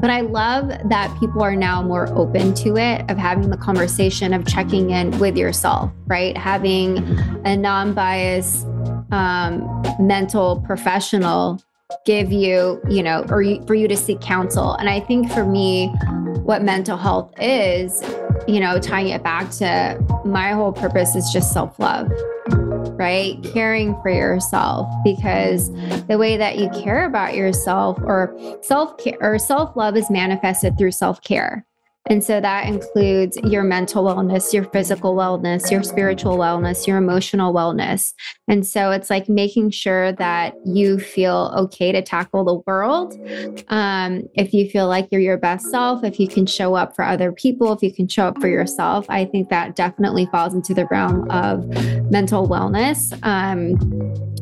but 0.00 0.10
I 0.10 0.20
love 0.20 0.68
that 0.90 1.16
people 1.18 1.42
are 1.42 1.56
now 1.56 1.80
more 1.80 2.08
open 2.14 2.52
to 2.56 2.76
it 2.76 3.10
of 3.10 3.16
having 3.16 3.48
the 3.48 3.56
conversation 3.56 4.34
of 4.34 4.46
checking 4.46 4.90
in 4.90 5.18
with 5.18 5.34
yourself, 5.34 5.90
right? 6.06 6.36
Having 6.36 6.98
a 7.46 7.56
non-biased 7.56 8.66
um, 9.12 9.82
mental 9.98 10.60
professional 10.60 11.62
give 12.04 12.30
you, 12.30 12.82
you 12.88 13.02
know, 13.02 13.24
or 13.30 13.40
you, 13.40 13.64
for 13.66 13.74
you 13.74 13.88
to 13.88 13.96
seek 13.96 14.20
counsel. 14.20 14.74
And 14.74 14.90
I 14.90 15.00
think 15.00 15.32
for 15.32 15.46
me, 15.46 15.88
what 16.42 16.62
mental 16.62 16.98
health 16.98 17.32
is, 17.40 18.02
you 18.46 18.60
know, 18.60 18.78
tying 18.78 19.08
it 19.08 19.22
back 19.22 19.50
to 19.52 19.98
my 20.26 20.52
whole 20.52 20.72
purpose 20.72 21.14
is 21.14 21.30
just 21.32 21.52
self-love, 21.52 22.12
right? 22.96 23.36
Caring 23.52 23.94
for 24.02 24.10
yourself 24.10 24.88
because 25.04 25.70
the 26.06 26.16
way 26.18 26.36
that 26.36 26.58
you 26.58 26.68
care 26.70 27.06
about 27.06 27.34
yourself 27.34 27.98
or 28.02 28.36
self-care 28.62 29.18
or 29.20 29.38
self-love 29.38 29.96
is 29.96 30.10
manifested 30.10 30.78
through 30.78 30.92
self-care. 30.92 31.66
And 32.10 32.22
so 32.22 32.40
that 32.40 32.66
includes 32.66 33.38
your 33.44 33.62
mental 33.62 34.04
wellness, 34.04 34.52
your 34.52 34.64
physical 34.64 35.14
wellness, 35.14 35.70
your 35.70 35.82
spiritual 35.82 36.36
wellness, 36.36 36.86
your 36.86 36.98
emotional 36.98 37.54
wellness. 37.54 38.12
And 38.46 38.66
so 38.66 38.90
it's 38.90 39.08
like 39.08 39.28
making 39.28 39.70
sure 39.70 40.12
that 40.12 40.54
you 40.66 40.98
feel 40.98 41.54
okay 41.56 41.92
to 41.92 42.02
tackle 42.02 42.44
the 42.44 42.60
world. 42.66 43.14
Um, 43.68 44.24
if 44.34 44.52
you 44.52 44.68
feel 44.68 44.86
like 44.86 45.08
you're 45.10 45.20
your 45.20 45.38
best 45.38 45.70
self, 45.70 46.04
if 46.04 46.20
you 46.20 46.28
can 46.28 46.44
show 46.44 46.74
up 46.74 46.94
for 46.94 47.04
other 47.04 47.32
people, 47.32 47.72
if 47.72 47.82
you 47.82 47.92
can 47.92 48.06
show 48.06 48.26
up 48.26 48.38
for 48.38 48.48
yourself, 48.48 49.06
I 49.08 49.24
think 49.24 49.48
that 49.48 49.74
definitely 49.74 50.26
falls 50.26 50.52
into 50.52 50.74
the 50.74 50.86
realm 50.90 51.30
of 51.30 51.66
mental 52.10 52.46
wellness. 52.46 53.18
Um, 53.22 53.78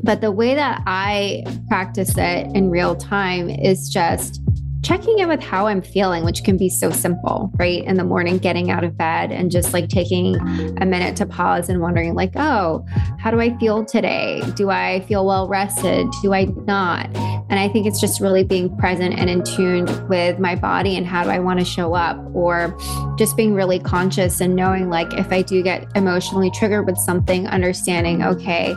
but 0.03 0.21
the 0.21 0.33
way 0.33 0.57
that 0.57 0.83
I 0.87 1.45
practice 1.69 2.19
it 2.19 2.49
in 2.57 2.71
real 2.71 2.97
time 2.97 3.49
is 3.49 3.89
just 3.89 4.43
checking 4.83 5.19
in 5.21 5.29
with 5.29 5.41
how 5.41 5.67
I'm 5.69 5.81
feeling, 5.81 6.25
which 6.25 6.43
can 6.43 6.57
be 6.57 6.69
so 6.69 6.91
simple, 6.91 7.51
right? 7.57 7.85
In 7.85 7.97
the 7.97 8.05
morning, 8.05 8.39
getting 8.39 8.71
out 8.71 8.83
of 8.83 8.97
bed 8.97 9.31
and 9.31 9.51
just 9.51 9.73
like 9.73 9.89
taking 9.89 10.37
a 10.81 10.87
minute 10.87 11.17
to 11.17 11.27
pause 11.27 11.69
and 11.69 11.81
wondering, 11.81 12.15
like, 12.15 12.33
oh, 12.37 12.85
how 13.19 13.31
do 13.31 13.41
I 13.41 13.57
feel 13.59 13.85
today? 13.85 14.43
Do 14.57 14.71
I 14.71 15.01
feel 15.07 15.25
well 15.25 15.49
rested? 15.49 16.09
Do 16.23 16.35
I 16.35 16.45
not? 16.67 17.07
And 17.17 17.61
I 17.61 17.69
think 17.69 17.87
it's 17.87 18.01
just 18.01 18.21
really 18.21 18.45
being 18.45 18.75
present 18.79 19.19
and 19.19 19.31
in 19.31 19.45
tune 19.45 19.87
with 20.09 20.39
my 20.39 20.57
body 20.57 20.97
and 20.97 21.07
how 21.07 21.23
do 21.23 21.31
I 21.31 21.39
want 21.39 21.61
to 21.61 21.65
show 21.65 21.95
up, 21.95 22.19
or 22.35 22.77
just 23.19 23.37
being 23.37 23.55
really 23.55 23.79
conscious 23.79 24.41
and 24.41 24.57
knowing, 24.57 24.91
like, 24.91 25.13
if 25.15 25.31
I 25.31 25.43
do 25.43 25.63
get 25.63 25.87
emotionally 25.95 26.51
triggered 26.51 26.87
with 26.87 26.97
something, 26.99 27.47
understanding, 27.47 28.23
okay, 28.23 28.75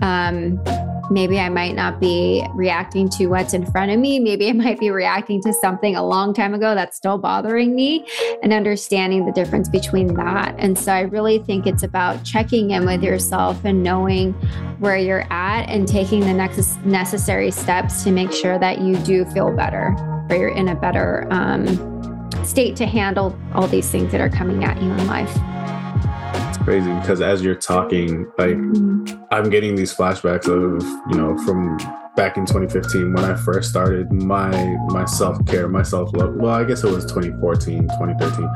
um, 0.00 0.62
maybe 1.10 1.38
I 1.38 1.48
might 1.48 1.74
not 1.74 2.00
be 2.00 2.46
reacting 2.54 3.08
to 3.10 3.26
what's 3.26 3.54
in 3.54 3.70
front 3.70 3.90
of 3.90 3.98
me. 3.98 4.18
Maybe 4.18 4.48
I 4.48 4.52
might 4.64 4.78
be 4.78 4.90
reacting 4.90 5.42
to 5.42 5.52
something 5.52 5.96
a 5.96 6.04
long 6.04 6.34
time 6.34 6.54
ago 6.54 6.74
that's 6.74 6.96
still 6.96 7.18
bothering 7.18 7.74
me 7.74 8.06
and 8.42 8.52
understanding 8.52 9.26
the 9.26 9.32
difference 9.32 9.68
between 9.68 10.14
that. 10.14 10.54
And 10.58 10.78
so 10.78 10.92
I 10.92 11.00
really 11.00 11.38
think 11.40 11.66
it's 11.66 11.82
about 11.82 12.24
checking 12.24 12.70
in 12.70 12.86
with 12.86 13.02
yourself 13.02 13.64
and 13.64 13.82
knowing 13.82 14.32
where 14.78 14.96
you're 14.96 15.26
at 15.32 15.68
and 15.68 15.86
taking 15.86 16.20
the 16.20 16.32
next 16.32 16.78
necessary 16.84 17.50
steps 17.50 18.04
to 18.04 18.10
make 18.10 18.32
sure 18.32 18.58
that 18.58 18.80
you 18.80 18.96
do 18.98 19.24
feel 19.26 19.54
better 19.54 19.96
or 20.30 20.36
you're 20.36 20.48
in 20.48 20.68
a 20.68 20.74
better 20.74 21.26
um, 21.30 21.66
state 22.44 22.76
to 22.76 22.86
handle 22.86 23.36
all 23.54 23.66
these 23.66 23.90
things 23.90 24.12
that 24.12 24.20
are 24.20 24.28
coming 24.28 24.64
at 24.64 24.80
you 24.82 24.90
in 24.90 25.06
life. 25.06 25.34
Crazy 26.68 26.92
because 27.00 27.22
as 27.22 27.42
you're 27.42 27.54
talking, 27.54 28.26
like 28.36 28.54
Mhm. 28.58 29.18
I'm 29.30 29.48
getting 29.48 29.74
these 29.74 29.94
flashbacks 29.96 30.46
of, 30.48 30.82
you 31.10 31.16
know, 31.16 31.34
from 31.38 31.78
back 32.14 32.36
in 32.36 32.44
2015 32.44 33.14
when 33.14 33.24
I 33.24 33.36
first 33.36 33.70
started 33.70 34.12
my 34.12 34.76
my 34.90 35.06
self-care, 35.06 35.66
my 35.68 35.80
self-love. 35.82 36.34
Well, 36.36 36.52
I 36.52 36.64
guess 36.64 36.84
it 36.84 36.90
was 36.94 37.06
2014, 37.06 37.88
2013 37.96 38.50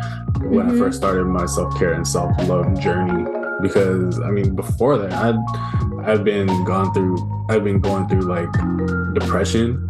when 0.50 0.66
I 0.66 0.72
Mhm. 0.72 0.78
first 0.78 0.98
started 0.98 1.24
my 1.24 1.46
self-care 1.46 1.94
and 1.94 2.06
self-love 2.06 2.78
journey 2.80 3.24
because 3.62 4.20
I 4.20 4.30
mean, 4.30 4.54
before 4.54 4.98
that, 4.98 5.14
I'd 5.14 5.38
I've 6.04 6.22
been 6.22 6.48
gone 6.66 6.92
through 6.92 7.16
I've 7.48 7.64
been 7.64 7.80
going 7.80 8.08
through 8.08 8.26
like 8.36 8.52
depression. 9.14 9.86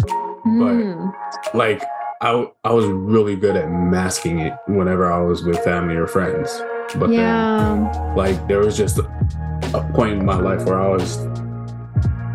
Mm. 0.46 1.12
Like 1.54 1.82
I 2.20 2.46
I 2.62 2.72
was 2.72 2.86
really 2.86 3.34
good 3.34 3.56
at 3.56 3.68
masking 3.68 4.38
it 4.38 4.52
whenever 4.68 5.10
I 5.12 5.20
was 5.20 5.42
with 5.42 5.58
family 5.64 5.96
or 5.96 6.06
friends. 6.06 6.62
But 6.96 7.08
then 7.08 7.12
yeah. 7.12 8.14
like 8.16 8.46
there 8.48 8.60
was 8.60 8.76
just 8.76 8.98
a, 8.98 9.04
a 9.74 9.90
point 9.94 10.18
in 10.18 10.24
my 10.26 10.36
life 10.36 10.64
where 10.66 10.80
I 10.80 10.88
was 10.88 11.18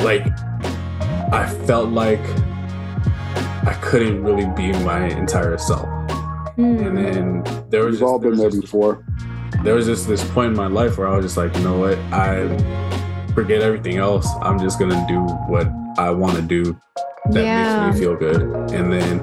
like 0.02 0.26
I 1.32 1.48
felt 1.66 1.90
like 1.90 2.22
I 3.66 3.78
couldn't 3.82 4.24
really 4.24 4.46
be 4.56 4.72
my 4.84 5.08
entire 5.08 5.58
self. 5.58 5.86
Mm. 6.58 6.88
And 6.88 6.98
then 6.98 7.44
there 7.70 7.84
was 7.86 7.94
We've 7.96 8.00
just, 8.00 8.04
all 8.04 8.18
there 8.20 8.32
been 8.32 8.40
was 8.40 8.54
there 8.54 8.62
just- 8.62 8.62
before. 8.62 9.04
there 9.64 9.76
was 9.76 9.86
just 9.86 10.08
this 10.08 10.24
point 10.32 10.52
in 10.52 10.58
my 10.58 10.68
life 10.68 10.98
where 10.98 11.08
I 11.08 11.16
was 11.18 11.26
just 11.26 11.38
like, 11.38 11.56
you 11.56 11.64
know 11.64 11.78
what? 11.80 11.98
I 12.12 12.48
forget 13.34 13.62
everything 13.62 13.98
else. 13.98 14.28
I'm 14.42 14.58
just 14.60 14.80
gonna 14.80 15.06
do 15.08 15.20
what 15.52 15.68
I 16.00 16.10
want 16.12 16.36
to 16.38 16.42
do 16.42 16.64
that 17.32 17.44
Yeah. 17.44 17.86
makes 17.88 17.96
me 18.00 18.02
feel 18.02 18.16
good. 18.16 18.42
And 18.72 18.92
then 18.92 19.18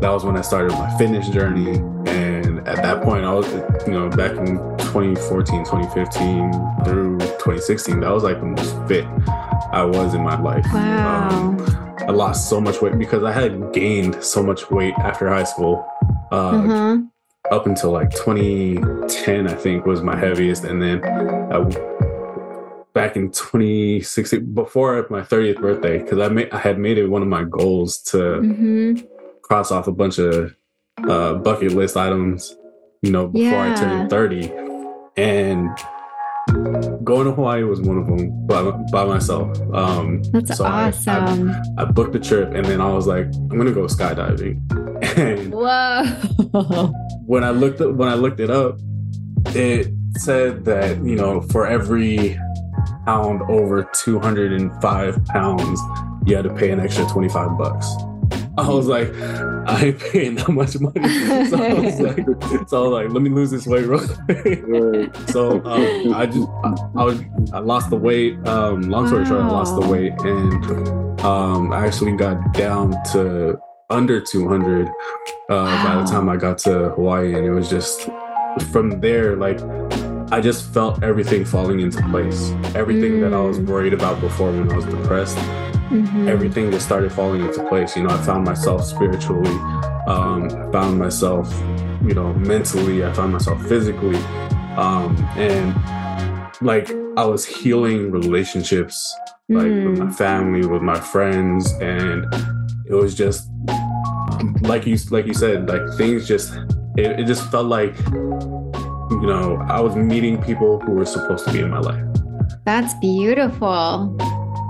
that 0.00 0.10
was 0.10 0.24
when 0.24 0.36
I 0.36 0.40
started 0.40 0.72
my 0.72 0.90
fitness 0.98 1.28
journey. 1.28 1.78
At 2.70 2.82
that 2.82 3.02
point, 3.02 3.24
I 3.24 3.32
was, 3.32 3.52
you 3.84 3.92
know, 3.92 4.08
back 4.08 4.30
in 4.30 4.58
2014, 4.78 5.64
2015 5.64 6.52
through 6.84 7.18
2016, 7.18 7.98
that 7.98 8.12
was 8.12 8.22
like 8.22 8.38
the 8.38 8.46
most 8.46 8.76
fit 8.86 9.04
I 9.72 9.82
was 9.82 10.14
in 10.14 10.22
my 10.22 10.40
life. 10.40 10.64
Wow. 10.72 11.30
Um, 11.30 11.96
I 11.98 12.12
lost 12.12 12.48
so 12.48 12.60
much 12.60 12.80
weight 12.80 12.96
because 12.96 13.24
I 13.24 13.32
had 13.32 13.72
gained 13.72 14.22
so 14.22 14.40
much 14.40 14.70
weight 14.70 14.94
after 14.98 15.28
high 15.28 15.42
school. 15.42 15.84
Uh, 16.30 16.36
uh-huh. 16.36 16.98
up 17.50 17.66
until 17.66 17.90
like 17.90 18.10
2010, 18.12 19.48
I 19.48 19.54
think 19.54 19.84
was 19.84 20.00
my 20.00 20.16
heaviest, 20.16 20.62
and 20.62 20.80
then 20.80 21.04
I, 21.04 21.64
back 22.92 23.16
in 23.16 23.32
2016, 23.32 24.54
before 24.54 25.04
my 25.10 25.22
30th 25.22 25.60
birthday, 25.60 25.98
because 25.98 26.20
I 26.20 26.28
made 26.28 26.52
I 26.52 26.58
had 26.58 26.78
made 26.78 26.98
it 26.98 27.08
one 27.08 27.22
of 27.22 27.28
my 27.28 27.42
goals 27.42 28.00
to 28.02 28.38
hmm 28.38 28.94
cross 29.42 29.72
off 29.72 29.88
a 29.88 29.92
bunch 29.92 30.18
of 30.20 30.54
uh, 31.08 31.34
bucket 31.34 31.72
list 31.72 31.96
items, 31.96 32.56
you 33.02 33.10
know, 33.10 33.28
before 33.28 33.58
I 33.58 33.74
turned 33.74 34.10
30, 34.10 34.52
and 35.16 35.70
going 37.04 37.24
to 37.26 37.32
Hawaii 37.32 37.62
was 37.62 37.80
one 37.80 37.96
of 37.98 38.06
them 38.06 38.46
by, 38.46 38.62
by 38.92 39.04
myself. 39.06 39.58
Um, 39.72 40.22
That's 40.32 40.56
so 40.56 40.64
I- 40.64 40.84
I- 40.84 40.88
awesome. 40.88 41.54
I 41.78 41.84
booked 41.86 42.12
the 42.12 42.18
trip, 42.20 42.52
and 42.52 42.64
then 42.66 42.80
I 42.80 42.92
was 42.92 43.06
like, 43.06 43.24
I'm 43.26 43.56
gonna 43.56 43.72
go 43.72 43.84
skydiving, 43.86 44.60
and 45.18 45.52
Whoa. 45.52 46.92
when 47.26 47.42
I 47.44 47.50
looked 47.50 47.80
up 47.80 47.94
when 47.94 48.08
I 48.08 48.14
looked 48.14 48.40
it 48.40 48.50
up, 48.50 48.78
it 49.54 49.88
said 50.18 50.64
that 50.66 51.02
you 51.04 51.16
know 51.16 51.40
for 51.40 51.66
every 51.66 52.38
pound 53.06 53.40
over 53.50 53.84
205 53.94 55.24
pounds, 55.26 55.80
you 56.26 56.36
had 56.36 56.44
to 56.44 56.52
pay 56.52 56.70
an 56.70 56.80
extra 56.80 57.06
25 57.06 57.56
bucks. 57.56 57.90
I 58.60 58.68
was 58.68 58.86
like, 58.86 59.14
I 59.14 59.86
ain't 59.86 59.98
paying 59.98 60.34
that 60.36 60.48
much 60.48 60.78
money. 60.78 61.00
So 61.50 61.62
I 61.62 61.74
was 61.74 62.00
like, 62.00 62.68
so 62.68 62.84
I 62.84 62.88
was 62.88 62.92
like, 62.92 63.10
let 63.10 63.22
me 63.22 63.30
lose 63.30 63.50
this 63.50 63.66
weight 63.66 63.86
real 63.86 64.06
quick. 64.06 65.14
So 65.28 65.64
um, 65.64 66.14
I 66.14 66.26
just 66.26 66.48
I, 66.64 66.74
I 66.96 67.04
was 67.04 67.20
I 67.52 67.58
lost 67.58 67.90
the 67.90 67.96
weight. 67.96 68.36
Um, 68.46 68.82
long 68.82 69.08
story 69.08 69.26
short, 69.26 69.42
I 69.42 69.48
lost 69.48 69.74
the 69.80 69.86
weight, 69.86 70.12
and 70.20 71.20
um, 71.20 71.72
I 71.72 71.86
actually 71.86 72.16
got 72.16 72.54
down 72.54 72.92
to 73.12 73.58
under 73.90 74.20
200 74.20 74.88
uh, 74.88 74.90
by 75.48 76.02
the 76.02 76.04
time 76.08 76.28
I 76.28 76.36
got 76.36 76.58
to 76.58 76.90
Hawaii, 76.90 77.34
and 77.34 77.44
it 77.44 77.50
was 77.50 77.68
just 77.68 78.08
from 78.70 79.00
there, 79.00 79.36
like 79.36 79.60
I 80.32 80.40
just 80.40 80.72
felt 80.72 81.02
everything 81.02 81.44
falling 81.44 81.80
into 81.80 82.00
place. 82.08 82.52
Everything 82.74 83.14
mm. 83.14 83.20
that 83.22 83.34
I 83.34 83.40
was 83.40 83.58
mm. 83.58 83.66
worried 83.66 83.92
about 83.92 84.20
before 84.20 84.52
when 84.52 84.70
I 84.70 84.76
was 84.76 84.84
depressed, 84.84 85.38
mm-hmm. 85.90 86.28
everything 86.28 86.70
just 86.70 86.86
started 86.86 87.12
falling 87.12 87.42
into 87.44 87.66
place. 87.68 87.96
You 87.96 88.04
know, 88.04 88.10
I 88.10 88.22
found 88.22 88.44
myself 88.44 88.84
spiritually, 88.84 89.50
um, 90.06 90.48
found 90.72 90.98
myself, 90.98 91.52
you 92.04 92.14
know, 92.14 92.32
mentally, 92.34 93.04
I 93.04 93.12
found 93.12 93.32
myself 93.32 93.60
physically. 93.66 94.16
Um, 94.76 95.16
and 95.36 95.74
like 96.62 96.90
I 97.16 97.24
was 97.24 97.44
healing 97.44 98.10
relationships, 98.10 99.14
like 99.48 99.66
mm. 99.66 99.90
with 99.90 99.98
my 99.98 100.06
mm. 100.06 100.14
family, 100.14 100.66
with 100.66 100.82
my 100.82 100.98
friends, 100.98 101.72
and 101.80 102.24
it 102.86 102.94
was 102.94 103.14
just 103.14 103.50
like 104.62 104.86
you 104.86 104.96
like 105.10 105.26
you 105.26 105.34
said, 105.34 105.68
like 105.68 105.82
things 105.96 106.28
just 106.28 106.54
it, 106.96 107.20
it 107.20 107.26
just 107.26 107.50
felt 107.50 107.66
like 107.66 107.98
you 108.08 109.22
know 109.22 109.58
I 109.68 109.80
was 109.80 109.96
meeting 109.96 110.40
people 110.40 110.78
who 110.80 110.92
were 110.92 111.06
supposed 111.06 111.46
to 111.46 111.52
be 111.52 111.60
in 111.60 111.70
my 111.70 111.80
life. 111.80 112.04
That's 112.64 112.94
beautiful. 112.94 114.16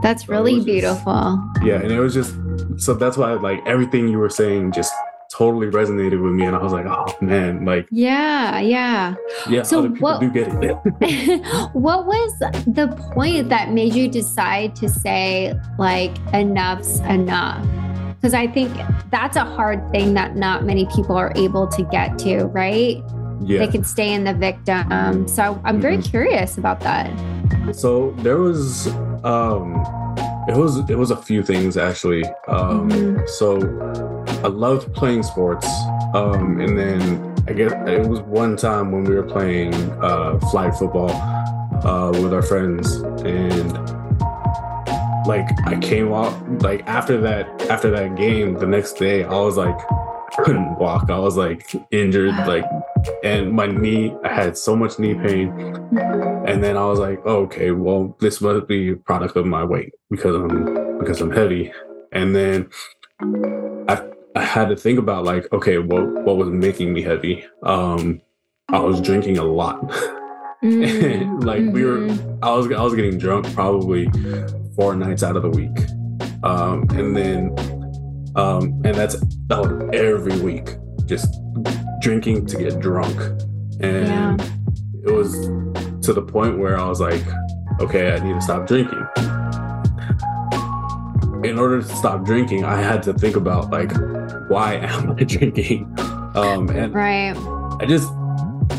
That's 0.03 0.29
oh, 0.29 0.33
really 0.33 0.59
so 0.61 0.65
beautiful. 0.65 1.51
Just, 1.57 1.67
yeah, 1.67 1.81
and 1.81 1.93
it 1.93 2.01
was 2.01 2.15
just 2.15 2.35
so 2.77 2.95
that's 2.95 3.17
why 3.17 3.33
like 3.35 3.67
everything 3.67 4.09
you 4.09 4.19
were 4.19 4.31
saying 4.31 4.73
just 4.73 4.93
totally 5.31 5.69
resonated 5.69 6.23
with 6.23 6.33
me 6.33 6.45
and 6.45 6.57
I 6.57 6.63
was 6.63 6.73
like, 6.73 6.87
oh 6.87 7.07
man, 7.21 7.65
like 7.65 7.87
Yeah, 7.91 8.61
yeah. 8.61 9.15
Yeah, 9.49 9.63
so 9.63 9.89
what, 9.89 10.21
do 10.21 10.31
get 10.31 10.49
it. 10.63 10.75
what 11.73 12.07
was 12.07 12.39
the 12.67 12.89
point 13.15 13.49
that 13.49 13.71
made 13.71 13.95
you 13.95 14.09
decide 14.09 14.75
to 14.77 14.89
say 14.89 15.55
like 15.79 16.17
enough's 16.33 17.01
enough? 17.01 17.67
Because 18.17 18.35
I 18.35 18.49
think 18.49 18.77
that's 19.11 19.37
a 19.37 19.45
hard 19.45 19.91
thing 19.93 20.13
that 20.15 20.37
not 20.37 20.65
many 20.65 20.87
people 20.95 21.17
are 21.17 21.33
able 21.37 21.67
to 21.69 21.83
get 21.85 22.19
to, 22.19 22.45
right? 22.47 23.03
Yeah. 23.43 23.61
They 23.61 23.69
can 23.69 23.85
stay 23.85 24.13
in 24.13 24.25
the 24.25 24.35
victim. 24.35 25.27
So 25.29 25.61
I'm 25.65 25.81
very 25.81 25.99
mm-hmm. 25.99 26.11
curious 26.11 26.59
about 26.59 26.81
that. 26.81 27.11
So 27.75 28.13
there 28.19 28.39
was 28.39 28.89
um 29.25 29.75
it 30.49 30.57
was 30.57 30.79
it 30.91 30.99
was 30.99 31.11
a 31.11 31.17
few 31.17 31.43
things 31.43 31.77
actually. 31.77 32.25
Um 32.49 32.91
mm-hmm. 32.91 33.27
so 33.27 33.59
I 34.45 34.49
loved 34.49 34.93
playing 34.95 35.23
sports. 35.23 35.67
Um 36.15 36.61
and 36.61 36.77
then 36.77 37.35
I 37.49 37.53
guess 37.53 37.73
it 37.89 38.07
was 38.07 38.21
one 38.21 38.57
time 38.57 38.93
when 38.93 39.05
we 39.05 39.15
were 39.15 39.23
playing 39.23 39.75
uh 40.03 40.39
flag 40.51 40.75
football 40.75 41.11
uh 41.85 42.11
with 42.13 42.33
our 42.35 42.43
friends 42.43 42.97
and 43.25 43.73
like 45.27 45.47
I 45.67 45.79
came 45.81 46.13
off 46.13 46.35
like 46.63 46.87
after 46.87 47.21
that 47.21 47.63
after 47.71 47.91
that 47.91 48.17
game 48.17 48.55
the 48.55 48.67
next 48.67 48.95
day 48.95 49.25
I 49.25 49.35
was 49.35 49.57
like 49.57 49.79
couldn't 50.45 50.79
walk 50.79 51.11
I 51.11 51.19
was 51.19 51.37
like 51.37 51.71
injured 51.91 52.35
like 52.47 52.65
and 53.25 53.53
my 53.53 53.67
knee 53.67 54.15
I 54.25 54.33
had 54.33 54.57
so 54.57 54.77
much 54.77 54.99
knee 54.99 55.15
pain 55.15 55.51
and 56.47 56.63
then 56.63 56.77
I 56.77 56.85
was 56.87 56.99
like 56.99 57.21
oh, 57.25 57.43
okay 57.43 57.71
well 57.71 58.17
this 58.21 58.41
must 58.41 58.67
be 58.67 58.91
a 58.91 58.97
product 58.97 59.37
of 59.37 59.47
my 59.47 59.65
weight 59.65 59.93
because 60.11 60.35
I'm 60.35 60.99
because 60.99 61.21
I'm 61.21 61.31
heavy 61.31 61.73
and 62.13 62.35
then 62.35 62.71
I 63.89 64.03
I 64.37 64.43
had 64.43 64.69
to 64.69 64.77
think 64.77 64.99
about 64.99 65.25
like 65.25 65.53
okay 65.53 65.79
what 65.79 66.07
what 66.25 66.37
was 66.37 66.49
making 66.49 66.93
me 66.93 67.03
heavy 67.03 67.45
um 67.63 68.21
I 68.69 68.79
was 68.79 69.01
drinking 69.01 69.39
a 69.39 69.45
lot 69.45 69.81
mm-hmm. 70.63 71.41
like 71.41 71.63
we 71.73 71.85
were 71.85 71.99
mm-hmm. 71.99 72.45
I 72.45 72.51
was 72.53 72.71
I 72.73 72.83
was 72.83 72.95
getting 72.95 73.19
drunk 73.19 73.53
probably 73.55 74.09
four 74.81 74.95
nights 74.97 75.23
out 75.23 75.37
of 75.37 75.43
the 75.43 75.51
week. 75.51 75.77
Um, 76.43 76.89
and 76.91 77.15
then, 77.15 77.55
um, 78.41 78.81
and 78.85 78.95
that's 78.95 79.21
that 79.49 79.61
was 79.61 79.91
every 79.93 80.41
week, 80.41 80.77
just 81.05 81.29
drinking 82.01 82.47
to 82.47 82.57
get 82.57 82.81
drunk. 82.81 83.17
And 83.81 84.09
yeah. 84.09 84.37
it 85.05 85.11
was 85.11 85.33
to 86.07 86.13
the 86.15 86.23
point 86.23 86.59
where 86.59 86.79
I 86.79 86.89
was 86.89 87.01
like, 87.01 87.23
okay, 87.81 88.13
I 88.13 88.19
need 88.25 88.33
to 88.33 88.41
stop 88.41 88.67
drinking. 88.67 89.07
In 91.45 91.59
order 91.59 91.83
to 91.83 91.97
stop 91.97 92.25
drinking, 92.25 92.65
I 92.65 92.81
had 92.81 93.03
to 93.05 93.13
think 93.13 93.37
about 93.37 93.71
like, 93.71 93.93
why 94.49 94.75
am 94.83 95.13
I 95.13 95.25
drinking? 95.25 95.95
Um, 96.35 96.71
and 96.71 96.95
right. 96.95 97.37
I 97.81 97.87
just 97.87 98.11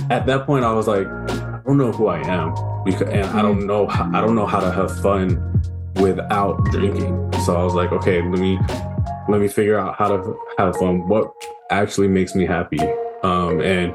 at 0.10 0.26
that 0.26 0.46
point 0.46 0.66
I 0.66 0.74
was 0.74 0.88
like, 0.88 1.08
I 1.08 1.62
don't 1.66 1.78
know 1.78 1.92
who 1.92 2.08
I 2.08 2.26
am 2.28 2.56
because, 2.84 3.10
and 3.10 3.26
I 3.26 3.42
don't 3.44 3.60
mm-hmm. 3.60 3.68
know 3.68 3.88
how, 3.88 4.10
I 4.12 4.22
don't 4.22 4.36
know 4.36 4.48
how 4.48 4.60
to 4.60 4.72
have 4.72 5.00
fun 5.02 5.62
without 5.98 6.64
drinking. 6.66 7.32
So 7.46 7.56
I 7.56 7.64
was 7.64 7.76
like, 7.76 7.92
okay, 7.92 8.22
let 8.22 8.40
me 8.40 8.58
let 9.30 9.42
me 9.42 9.48
figure 9.48 9.78
out 9.78 9.96
how 9.96 10.08
to 10.10 10.38
have 10.58 10.76
fun. 10.78 11.08
What 11.08 11.32
actually 11.70 12.08
makes 12.08 12.36
me 12.36 12.46
happy? 12.46 12.80
Um, 13.24 13.62
and 13.62 13.94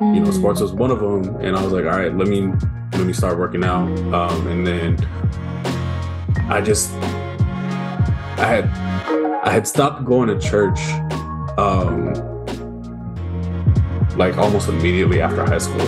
you 0.00 0.20
know, 0.20 0.30
sports 0.30 0.60
was 0.60 0.72
one 0.72 0.90
of 0.90 1.00
them. 1.00 1.36
And 1.36 1.56
I 1.56 1.62
was 1.62 1.72
like, 1.72 1.84
all 1.84 1.90
right, 1.90 2.14
let 2.14 2.28
me 2.28 2.52
let 2.92 3.06
me 3.06 3.12
start 3.12 3.38
working 3.38 3.64
out. 3.64 3.86
Um, 4.12 4.46
and 4.48 4.66
then 4.66 4.96
I 6.50 6.60
just 6.60 6.92
I 8.38 8.46
had 8.46 8.64
I 9.44 9.50
had 9.50 9.66
stopped 9.66 10.04
going 10.04 10.28
to 10.28 10.38
church 10.38 10.78
um, 11.58 12.14
like 14.16 14.36
almost 14.36 14.68
immediately 14.68 15.20
after 15.20 15.44
high 15.44 15.58
school. 15.58 15.86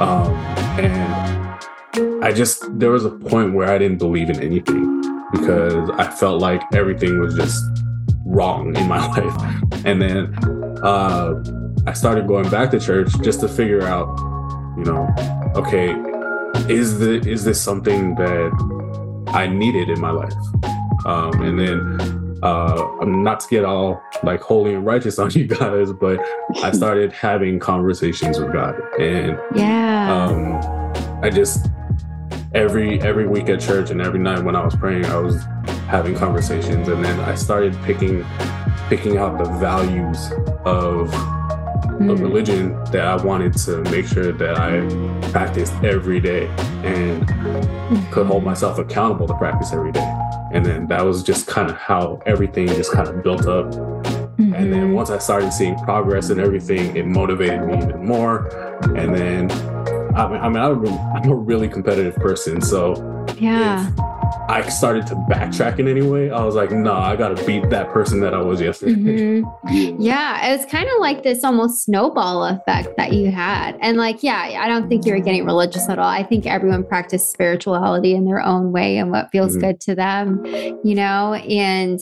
Um, 0.00 0.32
and 0.78 2.24
I 2.24 2.32
just 2.32 2.78
there 2.78 2.90
was 2.90 3.04
a 3.04 3.10
point 3.10 3.54
where 3.54 3.70
I 3.70 3.78
didn't 3.78 3.98
believe 3.98 4.30
in 4.30 4.40
anything 4.40 5.00
because 5.32 5.90
I 5.90 6.10
felt 6.10 6.40
like 6.40 6.62
everything 6.72 7.20
was 7.20 7.34
just 7.34 7.64
wrong 8.24 8.76
in 8.76 8.88
my 8.88 9.06
life. 9.16 9.84
And 9.84 10.00
then 10.00 10.34
uh, 10.82 11.42
I 11.86 11.92
started 11.92 12.26
going 12.26 12.48
back 12.50 12.70
to 12.72 12.80
church 12.80 13.08
just 13.22 13.40
to 13.40 13.48
figure 13.48 13.82
out, 13.82 14.08
you 14.76 14.84
know, 14.84 15.08
okay, 15.54 15.94
is 16.68 16.98
the 16.98 17.20
is 17.28 17.44
this 17.44 17.60
something 17.60 18.14
that 18.14 19.24
I 19.28 19.46
needed 19.46 19.90
in 19.90 20.00
my 20.00 20.10
life? 20.10 20.32
Um, 21.04 21.42
and 21.42 21.58
then 21.58 22.34
uh, 22.42 22.96
I'm 23.00 23.22
not 23.22 23.40
to 23.40 23.48
get 23.48 23.64
all 23.64 24.02
like 24.22 24.40
holy 24.40 24.74
and 24.74 24.84
righteous 24.84 25.18
on 25.18 25.30
you 25.32 25.46
guys, 25.46 25.92
but 25.92 26.18
I 26.62 26.70
started 26.72 27.12
having 27.12 27.58
conversations 27.58 28.38
with 28.38 28.52
God, 28.52 28.80
and 29.00 29.38
yeah, 29.54 30.12
um, 30.12 31.22
I 31.22 31.30
just 31.30 31.66
every 32.54 33.00
every 33.02 33.26
week 33.26 33.48
at 33.48 33.60
church 33.60 33.90
and 33.90 34.00
every 34.00 34.20
night 34.20 34.44
when 34.44 34.56
I 34.56 34.64
was 34.64 34.76
praying, 34.76 35.06
I 35.06 35.16
was 35.16 35.42
having 35.86 36.14
conversations, 36.14 36.88
and 36.88 37.04
then 37.04 37.20
I 37.20 37.34
started 37.34 37.76
picking 37.82 38.24
picking 38.88 39.16
out 39.16 39.38
the 39.38 39.50
values 39.58 40.30
of 40.64 41.10
mm. 41.98 42.10
a 42.10 42.16
religion 42.16 42.74
that 42.92 43.06
I 43.06 43.16
wanted 43.22 43.56
to 43.58 43.82
make 43.84 44.06
sure 44.06 44.32
that 44.32 44.58
I 44.58 45.28
practiced 45.30 45.72
every 45.82 46.20
day 46.20 46.48
and 46.84 47.26
could 48.12 48.26
hold 48.26 48.44
myself 48.44 48.78
accountable 48.78 49.26
to 49.28 49.34
practice 49.34 49.72
every 49.72 49.92
day. 49.92 50.10
And 50.52 50.64
then 50.64 50.86
that 50.88 51.04
was 51.04 51.22
just 51.22 51.46
kind 51.46 51.70
of 51.70 51.76
how 51.76 52.20
everything 52.26 52.66
just 52.68 52.92
kind 52.92 53.08
of 53.08 53.22
built 53.22 53.46
up. 53.46 53.66
Mm-hmm. 53.72 54.54
And 54.54 54.72
then 54.72 54.84
mm-hmm. 54.84 54.92
once 54.92 55.10
I 55.10 55.18
started 55.18 55.52
seeing 55.52 55.76
progress 55.78 56.30
and 56.30 56.40
everything, 56.40 56.96
it 56.96 57.06
motivated 57.06 57.64
me 57.64 57.78
even 57.78 58.04
more. 58.04 58.48
And 58.96 59.14
then 59.14 59.50
I 60.14 60.28
mean, 60.28 60.40
I 60.40 60.48
mean, 60.48 60.98
I'm 61.14 61.28
a 61.28 61.34
really 61.34 61.68
competitive 61.68 62.14
person, 62.16 62.60
so 62.60 62.94
yeah. 63.36 63.90
I 64.46 64.68
started 64.68 65.06
to 65.06 65.14
backtrack 65.14 65.78
in 65.78 65.88
any 65.88 66.02
way, 66.02 66.30
I 66.30 66.44
was 66.44 66.54
like, 66.54 66.70
nah, 66.70 67.00
I 67.00 67.16
gotta 67.16 67.42
beat 67.46 67.70
that 67.70 67.90
person 67.90 68.20
that 68.20 68.34
I 68.34 68.42
was 68.42 68.60
yesterday. 68.60 68.92
Mm-hmm. 68.92 69.96
yeah, 70.02 70.50
it 70.50 70.58
was 70.58 70.66
kind 70.66 70.86
of 70.86 71.00
like 71.00 71.22
this 71.22 71.42
almost 71.42 71.84
snowball 71.84 72.44
effect 72.44 72.96
that 72.98 73.14
you 73.14 73.30
had. 73.30 73.78
And 73.80 73.96
like, 73.96 74.22
yeah, 74.22 74.58
I 74.60 74.68
don't 74.68 74.88
think 74.88 75.06
you 75.06 75.14
were 75.14 75.20
getting 75.20 75.46
religious 75.46 75.88
at 75.88 75.98
all. 75.98 76.08
I 76.08 76.22
think 76.22 76.46
everyone 76.46 76.84
practiced 76.84 77.32
spirituality 77.32 78.14
in 78.14 78.26
their 78.26 78.40
own 78.40 78.70
way 78.70 78.98
and 78.98 79.10
what 79.10 79.30
feels 79.30 79.52
mm-hmm. 79.52 79.60
good 79.60 79.80
to 79.80 79.94
them, 79.94 80.44
you 80.84 80.94
know? 80.94 81.34
And 81.34 82.00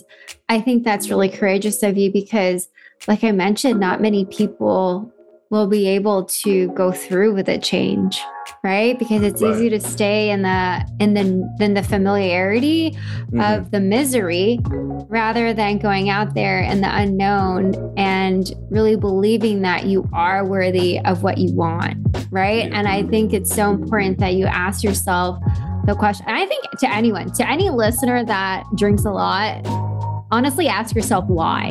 I 0.49 0.61
think 0.61 0.83
that's 0.83 1.11
really 1.11 1.29
courageous 1.29 1.83
of 1.85 1.97
you 1.97 2.13
because, 2.13 2.69
like 3.07 3.23
I 3.23 3.31
mentioned, 3.31 3.79
not 3.79 4.01
many 4.01 4.25
people 4.25 5.13
will 5.51 5.69
be 5.69 5.87
able 5.87 6.25
to 6.25 6.69
go 6.71 6.91
through 6.91 7.35
with 7.35 7.49
a 7.49 7.59
change 7.59 8.21
right 8.63 8.97
because 8.99 9.23
it's 9.23 9.43
right. 9.43 9.55
easy 9.55 9.69
to 9.69 9.81
stay 9.81 10.31
in 10.31 10.43
the 10.43 10.89
in 11.01 11.15
the 11.15 11.57
in 11.61 11.75
the 11.75 11.83
familiarity 11.83 12.93
mm-hmm. 12.93 13.41
of 13.41 13.71
the 13.73 13.81
misery 13.81 14.61
rather 15.09 15.53
than 15.53 15.79
going 15.79 16.09
out 16.09 16.35
there 16.35 16.61
in 16.61 16.81
the 16.81 16.97
unknown 16.97 17.75
and 17.97 18.55
really 18.71 18.95
believing 18.95 19.63
that 19.63 19.87
you 19.87 20.09
are 20.13 20.45
worthy 20.47 21.01
of 21.01 21.25
what 21.25 21.39
you 21.39 21.53
want 21.55 21.97
right 22.31 22.71
and 22.73 22.87
i 22.87 23.03
think 23.03 23.33
it's 23.33 23.53
so 23.53 23.71
important 23.71 24.19
that 24.19 24.35
you 24.35 24.47
ask 24.47 24.85
yourself 24.85 25.39
the 25.87 25.95
question 25.95 26.25
and 26.29 26.37
i 26.37 26.47
think 26.47 26.63
to 26.79 26.89
anyone 26.95 27.33
to 27.33 27.49
any 27.49 27.69
listener 27.69 28.25
that 28.25 28.65
drinks 28.77 29.05
a 29.05 29.11
lot 29.11 29.61
honestly 30.33 30.67
ask 30.67 30.97
yourself 30.97 31.27
why. 31.27 31.71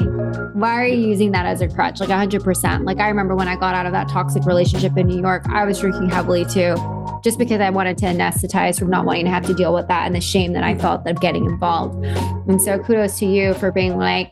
Why 0.53 0.75
are 0.75 0.85
you 0.85 1.07
using 1.07 1.31
that 1.31 1.47
as 1.47 1.61
a 1.61 1.67
crutch? 1.67 1.99
Like 1.99 2.09
100%. 2.09 2.85
Like 2.85 2.99
I 2.99 3.07
remember 3.07 3.35
when 3.35 3.47
I 3.47 3.55
got 3.55 3.73
out 3.73 3.87
of 3.87 3.91
that 3.91 4.07
toxic 4.07 4.45
relationship 4.45 4.95
in 4.95 5.07
New 5.07 5.19
York, 5.19 5.43
I 5.49 5.65
was 5.65 5.79
drinking 5.79 6.09
heavily 6.09 6.45
too, 6.45 6.75
just 7.23 7.39
because 7.39 7.59
I 7.59 7.71
wanted 7.71 7.97
to 7.97 8.05
anesthetize 8.05 8.77
from 8.77 8.91
not 8.91 9.03
wanting 9.03 9.25
to 9.25 9.31
have 9.31 9.47
to 9.47 9.55
deal 9.55 9.73
with 9.73 9.87
that 9.87 10.05
and 10.05 10.15
the 10.15 10.21
shame 10.21 10.53
that 10.53 10.63
I 10.63 10.75
felt 10.75 11.07
of 11.07 11.19
getting 11.19 11.45
involved. 11.45 12.05
And 12.05 12.61
so 12.61 12.77
kudos 12.77 13.17
to 13.19 13.25
you 13.25 13.55
for 13.55 13.71
being 13.71 13.97
like, 13.97 14.31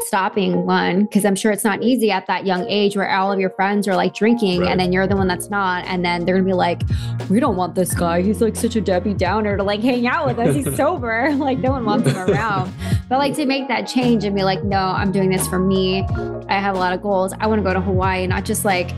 stopping 0.00 0.64
one 0.66 1.02
because 1.04 1.24
I'm 1.24 1.36
sure 1.36 1.52
it's 1.52 1.64
not 1.64 1.82
easy 1.82 2.10
at 2.10 2.26
that 2.26 2.46
young 2.46 2.66
age 2.68 2.96
where 2.96 3.08
all 3.10 3.32
of 3.32 3.40
your 3.40 3.50
friends 3.50 3.86
are 3.88 3.96
like 3.96 4.14
drinking 4.14 4.60
Right. 4.60 4.70
and 4.70 4.80
then 4.80 4.92
you're 4.92 5.06
the 5.06 5.16
one 5.16 5.28
that's 5.28 5.50
not. 5.50 5.84
And 5.86 6.04
then 6.04 6.24
they're 6.24 6.34
gonna 6.36 6.46
be 6.46 6.52
like, 6.52 6.82
we 7.30 7.40
don't 7.40 7.56
want 7.56 7.74
this 7.74 7.94
guy. 7.94 8.22
He's 8.22 8.40
like 8.40 8.56
such 8.56 8.76
a 8.76 8.80
Debbie 8.80 9.14
Downer 9.14 9.56
to 9.56 9.62
like 9.62 9.80
hang 9.80 10.06
out 10.06 10.26
with 10.26 10.38
us. 10.38 10.54
He's 10.54 10.76
sober. 10.76 11.30
Like 11.46 11.58
no 11.58 11.70
one 11.70 11.84
wants 11.84 12.10
him 12.10 12.16
around. 12.16 12.72
But 13.08 13.18
like 13.18 13.34
to 13.36 13.46
make 13.46 13.68
that 13.68 13.86
change 13.86 14.24
and 14.24 14.34
be 14.34 14.42
like, 14.42 14.64
no, 14.64 14.78
I'm 14.78 15.12
doing 15.12 15.30
this 15.30 15.46
for 15.46 15.58
me. 15.58 16.02
I 16.48 16.58
have 16.58 16.74
a 16.74 16.78
lot 16.78 16.92
of 16.92 17.02
goals. 17.02 17.32
I 17.38 17.46
want 17.46 17.60
to 17.60 17.62
go 17.62 17.72
to 17.72 17.80
Hawaii, 17.80 18.26
not 18.26 18.44
just 18.44 18.64
like 18.64 18.90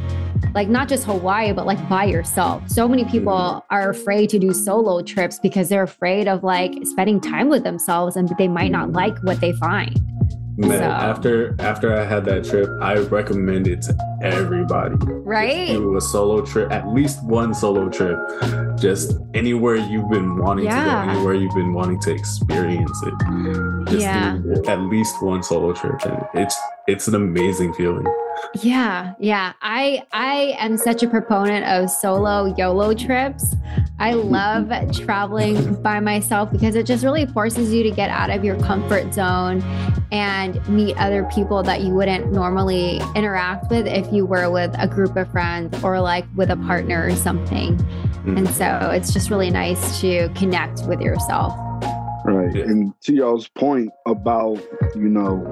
like 0.54 0.68
not 0.68 0.88
just 0.88 1.04
Hawaii, 1.04 1.52
but 1.52 1.66
like 1.66 1.88
by 1.90 2.04
yourself. 2.04 2.66
So 2.68 2.88
many 2.88 3.04
people 3.04 3.32
Mhm. 3.34 3.62
are 3.70 3.90
afraid 3.90 4.30
to 4.30 4.38
do 4.38 4.52
solo 4.54 5.02
trips 5.02 5.38
because 5.38 5.68
they're 5.68 5.82
afraid 5.82 6.26
of 6.26 6.42
like 6.42 6.72
spending 6.84 7.20
time 7.20 7.48
with 7.50 7.64
themselves 7.64 8.16
and 8.16 8.28
they 8.38 8.48
might 8.48 8.70
not 8.72 8.92
like 8.92 9.18
what 9.18 9.40
they 9.40 9.52
find. 9.52 10.00
Man, 10.58 10.70
So- 10.78 10.84
after 10.84 11.54
after 11.60 11.96
I 11.96 12.04
had 12.04 12.24
that 12.24 12.44
trip, 12.44 12.68
I 12.82 12.96
recommend 12.96 13.68
it 13.68 13.80
to 13.82 13.96
everybody. 14.22 14.96
Right? 15.06 15.68
Do 15.68 15.96
a 15.96 16.00
solo 16.00 16.44
trip, 16.44 16.70
at 16.72 16.88
least 16.88 17.24
one 17.24 17.54
solo 17.54 17.88
trip. 17.88 18.18
Just 18.78 19.18
anywhere 19.34 19.76
you've 19.76 20.10
been 20.10 20.38
wanting 20.38 20.66
to 20.66 20.70
go, 20.70 20.76
anywhere 21.10 21.34
you've 21.34 21.54
been 21.54 21.72
wanting 21.74 22.00
to 22.02 22.12
experience 22.12 23.02
it. 23.04 23.14
Just 23.88 24.02
Yeah. 24.02 24.36
do 24.36 24.62
at 24.66 24.80
least 24.82 25.22
one 25.22 25.42
solo 25.42 25.72
trip. 25.72 26.00
And 26.04 26.24
it's 26.34 26.56
it's 26.86 27.06
an 27.06 27.14
amazing 27.14 27.74
feeling. 27.74 28.06
Yeah, 28.62 29.12
yeah. 29.18 29.52
I 29.60 30.04
I 30.12 30.56
am 30.58 30.76
such 30.78 31.02
a 31.02 31.08
proponent 31.08 31.66
of 31.66 31.90
solo 31.90 32.54
YOLO 32.56 32.94
trips. 32.94 33.54
I 33.98 34.12
love 34.12 34.70
traveling 34.92 35.74
by 35.82 35.98
myself 36.00 36.50
because 36.52 36.76
it 36.76 36.86
just 36.86 37.04
really 37.04 37.26
forces 37.26 37.72
you 37.74 37.82
to 37.82 37.90
get 37.90 38.10
out 38.10 38.30
of 38.30 38.44
your 38.44 38.56
comfort 38.60 39.12
zone 39.12 39.60
and 40.12 40.66
meet 40.68 40.96
other 40.98 41.24
people 41.34 41.62
that 41.64 41.80
you 41.82 41.92
wouldn't 41.92 42.32
normally 42.32 43.00
interact 43.16 43.70
with 43.70 43.86
if 43.86 44.07
you 44.12 44.26
were 44.26 44.50
with 44.50 44.74
a 44.78 44.86
group 44.86 45.16
of 45.16 45.30
friends 45.30 45.82
or 45.82 46.00
like 46.00 46.24
with 46.34 46.50
a 46.50 46.56
partner 46.56 47.06
or 47.06 47.14
something. 47.14 47.76
Mm. 48.24 48.38
And 48.38 48.48
so 48.48 48.90
it's 48.92 49.12
just 49.12 49.30
really 49.30 49.50
nice 49.50 50.00
to 50.00 50.28
connect 50.30 50.86
with 50.86 51.00
yourself. 51.00 51.54
Right. 52.24 52.54
Yeah. 52.54 52.64
And 52.64 53.00
to 53.02 53.14
y'all's 53.14 53.48
point 53.48 53.90
about, 54.06 54.60
you 54.94 55.08
know, 55.08 55.42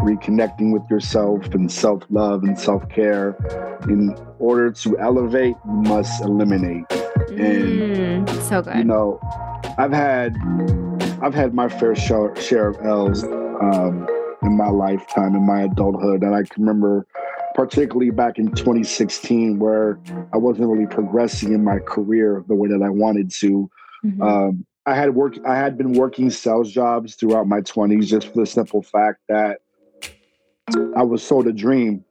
reconnecting 0.00 0.72
with 0.72 0.82
yourself 0.90 1.54
and 1.54 1.70
self 1.70 2.02
love 2.10 2.42
and 2.42 2.58
self 2.58 2.88
care, 2.88 3.36
in 3.88 4.14
order 4.38 4.70
to 4.70 4.98
elevate, 4.98 5.56
you 5.64 5.72
must 5.72 6.22
eliminate. 6.22 6.84
And, 7.30 8.26
Mm, 8.26 8.42
so 8.42 8.60
good. 8.62 8.76
You 8.76 8.84
know, 8.84 9.20
I've 9.78 9.92
had 9.92 10.36
I've 11.22 11.34
had 11.34 11.54
my 11.54 11.68
fair 11.68 11.94
share, 11.94 12.34
share 12.36 12.68
of 12.68 12.84
L's 12.84 13.24
um, 13.24 14.06
in 14.42 14.56
my 14.56 14.68
lifetime, 14.68 15.34
in 15.34 15.46
my 15.46 15.62
adulthood. 15.62 16.22
And 16.22 16.34
I 16.34 16.42
can 16.42 16.64
remember 16.64 17.06
particularly 17.54 18.10
back 18.10 18.38
in 18.38 18.52
2016 18.52 19.58
where 19.58 19.98
I 20.32 20.36
wasn't 20.36 20.68
really 20.68 20.86
progressing 20.86 21.52
in 21.52 21.64
my 21.64 21.78
career 21.78 22.44
the 22.48 22.54
way 22.54 22.68
that 22.68 22.82
I 22.82 22.88
wanted 22.88 23.30
to. 23.40 23.68
Mhm. 24.04 24.22
Um, 24.22 24.66
I 24.86 24.94
had 24.94 25.14
work. 25.14 25.36
I 25.44 25.56
had 25.56 25.76
been 25.76 25.92
working 25.92 26.30
sales 26.30 26.72
jobs 26.72 27.14
throughout 27.14 27.46
my 27.46 27.60
twenties, 27.60 28.08
just 28.08 28.28
for 28.28 28.40
the 28.40 28.46
simple 28.46 28.82
fact 28.82 29.20
that 29.28 29.58
I 30.96 31.02
was 31.02 31.22
sold 31.22 31.46
a 31.46 31.52
dream. 31.52 32.04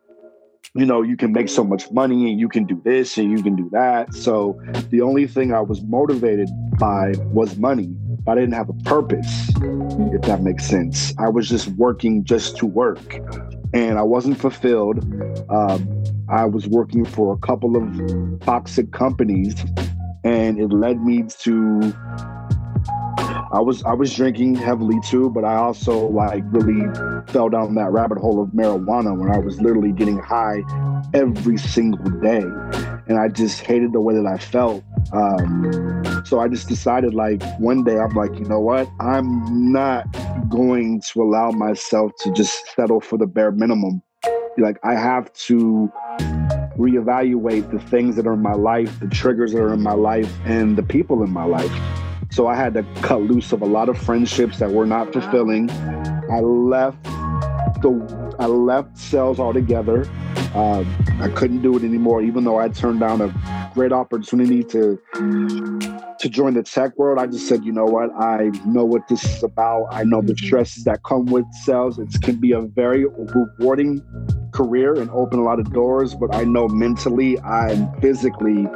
You 0.75 0.85
know, 0.85 1.01
you 1.01 1.17
can 1.17 1.31
make 1.31 1.49
so 1.49 1.63
much 1.63 1.91
money, 1.91 2.31
and 2.31 2.39
you 2.39 2.47
can 2.47 2.65
do 2.65 2.81
this, 2.83 3.17
and 3.17 3.31
you 3.31 3.41
can 3.41 3.55
do 3.55 3.69
that. 3.71 4.13
So 4.13 4.59
the 4.89 5.01
only 5.01 5.27
thing 5.27 5.53
I 5.53 5.61
was 5.61 5.81
motivated 5.81 6.49
by 6.77 7.13
was 7.33 7.57
money. 7.57 7.95
I 8.27 8.35
didn't 8.35 8.53
have 8.53 8.69
a 8.69 8.73
purpose, 8.83 9.49
if 10.13 10.21
that 10.23 10.41
makes 10.43 10.65
sense. 10.65 11.13
I 11.17 11.29
was 11.29 11.49
just 11.49 11.69
working 11.69 12.23
just 12.23 12.57
to 12.57 12.65
work, 12.67 13.19
and 13.73 13.97
I 13.97 14.03
wasn't 14.03 14.37
fulfilled. 14.39 14.99
Um, 15.49 16.03
I 16.29 16.45
was 16.45 16.67
working 16.67 17.05
for 17.05 17.33
a 17.33 17.37
couple 17.37 17.75
of 17.75 18.39
toxic 18.41 18.91
companies 18.91 19.55
and 20.23 20.59
it 20.59 20.67
led 20.67 21.01
me 21.01 21.23
to 21.39 21.93
I 23.51 23.61
was 23.61 23.83
I 23.83 23.93
was 23.93 24.13
drinking 24.13 24.55
heavily 24.55 24.99
too, 25.07 25.31
but 25.31 25.43
I 25.43 25.55
also 25.55 26.07
like 26.07 26.43
really 26.51 26.85
fell 27.29 27.49
down 27.49 27.73
that 27.75 27.91
rabbit 27.91 28.19
hole 28.19 28.41
of 28.41 28.49
marijuana 28.49 29.17
when 29.17 29.31
I 29.31 29.39
was 29.39 29.59
literally 29.59 29.91
getting 29.91 30.19
high 30.19 30.61
every 31.15 31.57
single 31.57 32.11
day, 32.19 32.43
and 33.07 33.17
I 33.17 33.27
just 33.27 33.61
hated 33.61 33.91
the 33.93 34.01
way 34.01 34.13
that 34.13 34.27
I 34.27 34.37
felt. 34.37 34.83
Um, 35.13 36.23
so 36.25 36.39
I 36.39 36.47
just 36.47 36.67
decided 36.67 37.15
like 37.15 37.41
one 37.59 37.83
day 37.83 37.97
I'm 37.97 38.13
like, 38.13 38.35
you 38.35 38.45
know 38.45 38.59
what? 38.59 38.87
I'm 38.99 39.71
not 39.71 40.05
going 40.49 41.01
to 41.11 41.23
allow 41.23 41.49
myself 41.49 42.11
to 42.19 42.31
just 42.33 42.67
settle 42.75 43.01
for 43.01 43.17
the 43.17 43.25
bare 43.25 43.51
minimum. 43.51 44.03
Like 44.59 44.77
I 44.83 44.93
have 44.93 45.33
to 45.47 45.91
reevaluate 46.77 47.71
the 47.71 47.79
things 47.79 48.15
that 48.15 48.27
are 48.27 48.33
in 48.33 48.43
my 48.43 48.53
life, 48.53 48.99
the 48.99 49.07
triggers 49.07 49.53
that 49.53 49.59
are 49.59 49.73
in 49.73 49.81
my 49.81 49.93
life, 49.93 50.31
and 50.45 50.77
the 50.77 50.83
people 50.83 51.23
in 51.23 51.31
my 51.31 51.45
life. 51.45 51.71
So 52.31 52.47
I 52.47 52.55
had 52.55 52.73
to 52.75 52.83
cut 53.01 53.21
loose 53.21 53.51
of 53.51 53.61
a 53.61 53.65
lot 53.65 53.89
of 53.89 53.97
friendships 53.97 54.59
that 54.59 54.71
were 54.71 54.85
not 54.85 55.11
fulfilling. 55.11 55.69
I 55.71 56.39
left 56.39 57.03
the 57.81 58.35
I 58.39 58.45
left 58.45 58.97
sales 58.97 59.39
altogether. 59.39 60.05
Um, 60.55 60.87
I 61.21 61.29
couldn't 61.29 61.61
do 61.61 61.75
it 61.77 61.83
anymore, 61.83 62.21
even 62.21 62.43
though 62.43 62.59
I 62.59 62.69
turned 62.69 62.99
down 62.99 63.21
a 63.21 63.71
great 63.73 63.91
opportunity 63.91 64.63
to 64.65 64.99
to 66.19 66.27
join 66.27 66.53
the 66.53 66.63
tech 66.63 66.97
world. 66.97 67.17
I 67.17 67.27
just 67.27 67.47
said, 67.47 67.63
you 67.63 67.71
know 67.71 67.85
what? 67.85 68.09
I 68.19 68.51
know 68.65 68.83
what 68.83 69.07
this 69.07 69.23
is 69.23 69.41
about. 69.41 69.85
I 69.91 70.03
know 70.03 70.21
the 70.21 70.33
Mhm. 70.33 70.45
stresses 70.45 70.83
that 70.83 71.03
come 71.03 71.27
with 71.27 71.45
sales. 71.63 71.97
It 71.97 72.09
can 72.21 72.35
be 72.35 72.51
a 72.51 72.59
very 72.61 73.05
rewarding 73.05 74.01
career 74.51 74.95
and 74.95 75.09
open 75.11 75.39
a 75.39 75.43
lot 75.43 75.59
of 75.59 75.71
doors, 75.71 76.15
but 76.15 76.35
I 76.35 76.43
know 76.43 76.67
mentally 76.67 77.37
and 77.45 77.87
physically, 78.01 78.67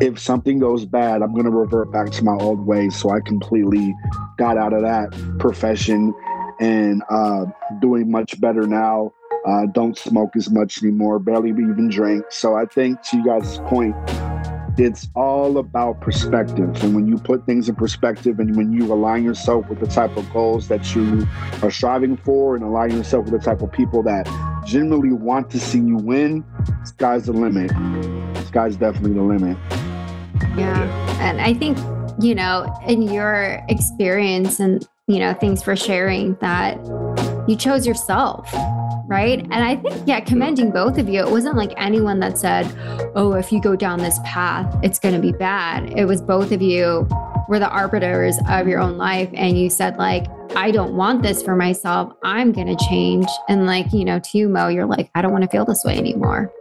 if 0.00 0.18
something 0.18 0.58
goes 0.58 0.86
bad, 0.86 1.20
I'm 1.20 1.32
going 1.32 1.44
to 1.44 1.50
revert 1.50 1.92
back 1.92 2.10
to 2.12 2.24
my 2.24 2.32
old 2.40 2.66
ways. 2.66 2.96
So 2.96 3.10
I 3.10 3.20
completely 3.20 3.94
got 4.38 4.56
out 4.56 4.72
of 4.72 4.80
that 4.80 5.12
profession 5.38 6.14
and 6.60 7.02
uh, 7.10 7.44
doing 7.80 8.10
much 8.10 8.40
better 8.40 8.66
now. 8.66 9.12
Uh, 9.46 9.66
don't 9.66 9.96
smoke 9.96 10.36
as 10.36 10.50
much 10.50 10.82
anymore, 10.82 11.18
barely 11.18 11.50
even 11.50 11.88
drink. 11.88 12.24
So 12.28 12.56
I 12.56 12.66
think 12.66 13.00
to 13.02 13.16
you 13.16 13.24
guys' 13.24 13.58
point, 13.66 13.96
it's 14.78 15.08
all 15.14 15.58
about 15.58 16.00
perspective. 16.00 16.82
And 16.82 16.94
when 16.94 17.06
you 17.06 17.18
put 17.18 17.44
things 17.46 17.68
in 17.68 17.74
perspective 17.74 18.38
and 18.38 18.56
when 18.56 18.72
you 18.72 18.92
align 18.92 19.24
yourself 19.24 19.68
with 19.68 19.80
the 19.80 19.86
type 19.86 20.16
of 20.16 20.30
goals 20.32 20.68
that 20.68 20.94
you 20.94 21.26
are 21.62 21.70
striving 21.70 22.16
for 22.16 22.54
and 22.54 22.64
align 22.64 22.90
yourself 22.90 23.26
with 23.26 23.40
the 23.40 23.44
type 23.44 23.62
of 23.62 23.72
people 23.72 24.02
that 24.04 24.26
genuinely 24.64 25.12
want 25.12 25.50
to 25.50 25.60
see 25.60 25.78
you 25.78 25.96
win, 25.96 26.44
sky's 26.84 27.26
the 27.26 27.32
limit. 27.32 27.70
Sky's 28.46 28.76
definitely 28.76 29.14
the 29.14 29.22
limit. 29.22 29.56
Yeah. 30.56 30.82
And 31.20 31.40
I 31.40 31.54
think, 31.54 31.78
you 32.22 32.34
know, 32.34 32.72
in 32.86 33.02
your 33.02 33.60
experience 33.68 34.60
and, 34.60 34.86
you 35.06 35.18
know, 35.18 35.34
thanks 35.34 35.62
for 35.62 35.76
sharing 35.76 36.34
that 36.36 36.78
you 37.48 37.56
chose 37.56 37.86
yourself, 37.86 38.48
right? 39.06 39.40
And 39.40 39.54
I 39.54 39.76
think, 39.76 40.06
yeah, 40.06 40.20
commending 40.20 40.70
both 40.70 40.98
of 40.98 41.08
you, 41.08 41.20
it 41.20 41.30
wasn't 41.30 41.56
like 41.56 41.72
anyone 41.76 42.20
that 42.20 42.38
said, 42.38 42.72
oh, 43.14 43.34
if 43.34 43.50
you 43.50 43.60
go 43.60 43.76
down 43.76 43.98
this 43.98 44.18
path, 44.24 44.74
it's 44.82 44.98
going 44.98 45.14
to 45.14 45.20
be 45.20 45.32
bad. 45.32 45.92
It 45.98 46.04
was 46.04 46.22
both 46.22 46.52
of 46.52 46.62
you 46.62 47.08
were 47.48 47.58
the 47.58 47.68
arbiters 47.68 48.38
of 48.48 48.68
your 48.68 48.78
own 48.80 48.96
life. 48.96 49.28
And 49.34 49.58
you 49.58 49.70
said, 49.70 49.96
like, 49.96 50.26
I 50.54 50.70
don't 50.70 50.94
want 50.94 51.22
this 51.22 51.42
for 51.42 51.56
myself. 51.56 52.12
I'm 52.22 52.52
going 52.52 52.68
to 52.68 52.86
change. 52.88 53.26
And, 53.48 53.66
like, 53.66 53.92
you 53.92 54.04
know, 54.04 54.20
to 54.20 54.38
you, 54.38 54.48
Mo, 54.48 54.68
you're 54.68 54.86
like, 54.86 55.10
I 55.14 55.22
don't 55.22 55.32
want 55.32 55.42
to 55.42 55.50
feel 55.50 55.64
this 55.64 55.82
way 55.84 55.96
anymore. 55.96 56.52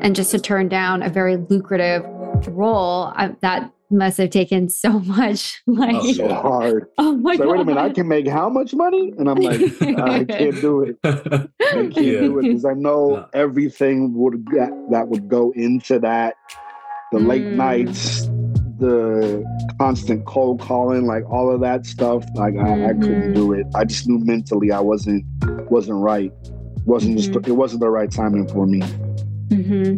And 0.00 0.14
just 0.14 0.30
to 0.30 0.38
turn 0.38 0.68
down 0.68 1.02
a 1.02 1.08
very 1.08 1.36
lucrative 1.36 2.04
role 2.46 3.12
that 3.40 3.72
must 3.90 4.18
have 4.18 4.30
taken 4.30 4.68
so 4.68 4.98
much 5.00 5.62
like 5.66 5.94
Oh, 5.96 6.12
So 6.12 6.28
hard. 6.32 6.86
oh 6.98 7.16
my 7.16 7.36
So 7.36 7.44
god 7.44 7.50
wait 7.52 7.60
a 7.60 7.64
minute, 7.64 7.80
I 7.80 7.90
can 7.90 8.08
make 8.08 8.26
how 8.28 8.48
much 8.48 8.74
money? 8.74 9.12
And 9.18 9.28
I'm 9.28 9.38
like, 9.38 9.60
I 9.98 10.24
can't 10.28 10.60
do 10.60 10.82
it. 10.82 10.98
I 11.04 11.48
can't 11.60 11.96
Yeah. 11.96 12.20
do 12.20 12.38
it 12.38 12.42
because 12.44 12.64
I 12.64 12.74
know 12.74 13.16
No. 13.16 13.26
everything 13.34 14.14
would 14.14 14.44
that, 14.52 14.70
that 14.90 15.08
would 15.08 15.28
go 15.28 15.52
into 15.52 15.98
that. 16.00 16.34
The 17.12 17.18
late 17.18 17.44
Mm. 17.46 17.52
nights, 17.52 18.24
the 18.78 19.42
constant 19.80 20.24
cold 20.26 20.60
calling, 20.60 21.06
like 21.06 21.24
all 21.30 21.50
of 21.50 21.60
that 21.62 21.86
stuff. 21.86 22.24
Like 22.34 22.54
I, 22.56 22.90
I 22.90 22.92
couldn't 22.92 23.30
Mhm. 23.30 23.34
do 23.34 23.52
it. 23.52 23.66
I 23.74 23.84
just 23.84 24.06
knew 24.06 24.18
mentally 24.18 24.70
I 24.72 24.80
wasn't 24.80 25.24
wasn't 25.70 25.98
right. 26.02 26.32
wasn't 26.86 27.16
just 27.18 27.32
Mhm. 27.32 27.48
it 27.48 27.52
wasn't 27.52 27.80
the 27.80 27.90
right 27.90 28.10
timing 28.10 28.46
for 28.48 28.66
me. 28.66 28.80
hmm 29.50 29.96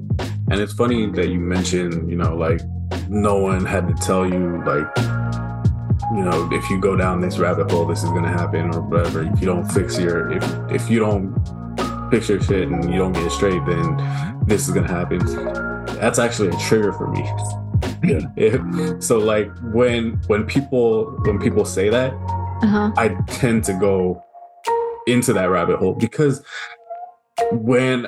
And 0.50 0.60
it's 0.60 0.72
funny 0.72 1.06
that 1.12 1.28
you 1.28 1.38
mentioned, 1.38 2.10
you 2.10 2.16
know, 2.16 2.34
like 2.36 2.60
no 3.08 3.36
one 3.36 3.64
had 3.64 3.88
to 3.88 3.94
tell 3.94 4.26
you, 4.26 4.62
like, 4.64 4.86
you 6.14 6.22
know, 6.24 6.48
if 6.52 6.68
you 6.70 6.80
go 6.80 6.96
down 6.96 7.20
this 7.20 7.38
rabbit 7.38 7.70
hole, 7.70 7.86
this 7.86 8.02
is 8.02 8.10
gonna 8.10 8.30
happen 8.32 8.74
or 8.74 8.80
whatever. 8.82 9.22
If 9.22 9.40
you 9.40 9.46
don't 9.46 9.68
fix 9.70 9.98
your, 9.98 10.32
if 10.32 10.44
if 10.70 10.90
you 10.90 10.98
don't 10.98 11.34
fix 12.10 12.28
your 12.28 12.40
shit 12.40 12.68
and 12.68 12.92
you 12.92 12.98
don't 12.98 13.12
get 13.12 13.24
it 13.24 13.30
straight, 13.30 13.64
then 13.66 14.40
this 14.46 14.66
is 14.66 14.74
gonna 14.74 14.88
happen. 14.88 15.18
That's 16.00 16.18
actually 16.18 16.48
a 16.48 16.58
trigger 16.58 16.92
for 16.92 17.08
me. 17.08 17.22
Yeah. 18.02 18.20
If- 18.36 19.02
so 19.02 19.18
like 19.18 19.50
when 19.74 20.14
when 20.26 20.44
people 20.46 21.04
when 21.26 21.38
people 21.38 21.64
say 21.66 21.90
that, 21.90 22.12
uh-huh 22.62 22.92
I 22.96 23.08
tend 23.26 23.64
to 23.64 23.74
go 23.74 24.24
into 25.06 25.32
that 25.34 25.50
rabbit 25.50 25.78
hole 25.78 25.94
because 25.94 26.42
when 27.52 28.06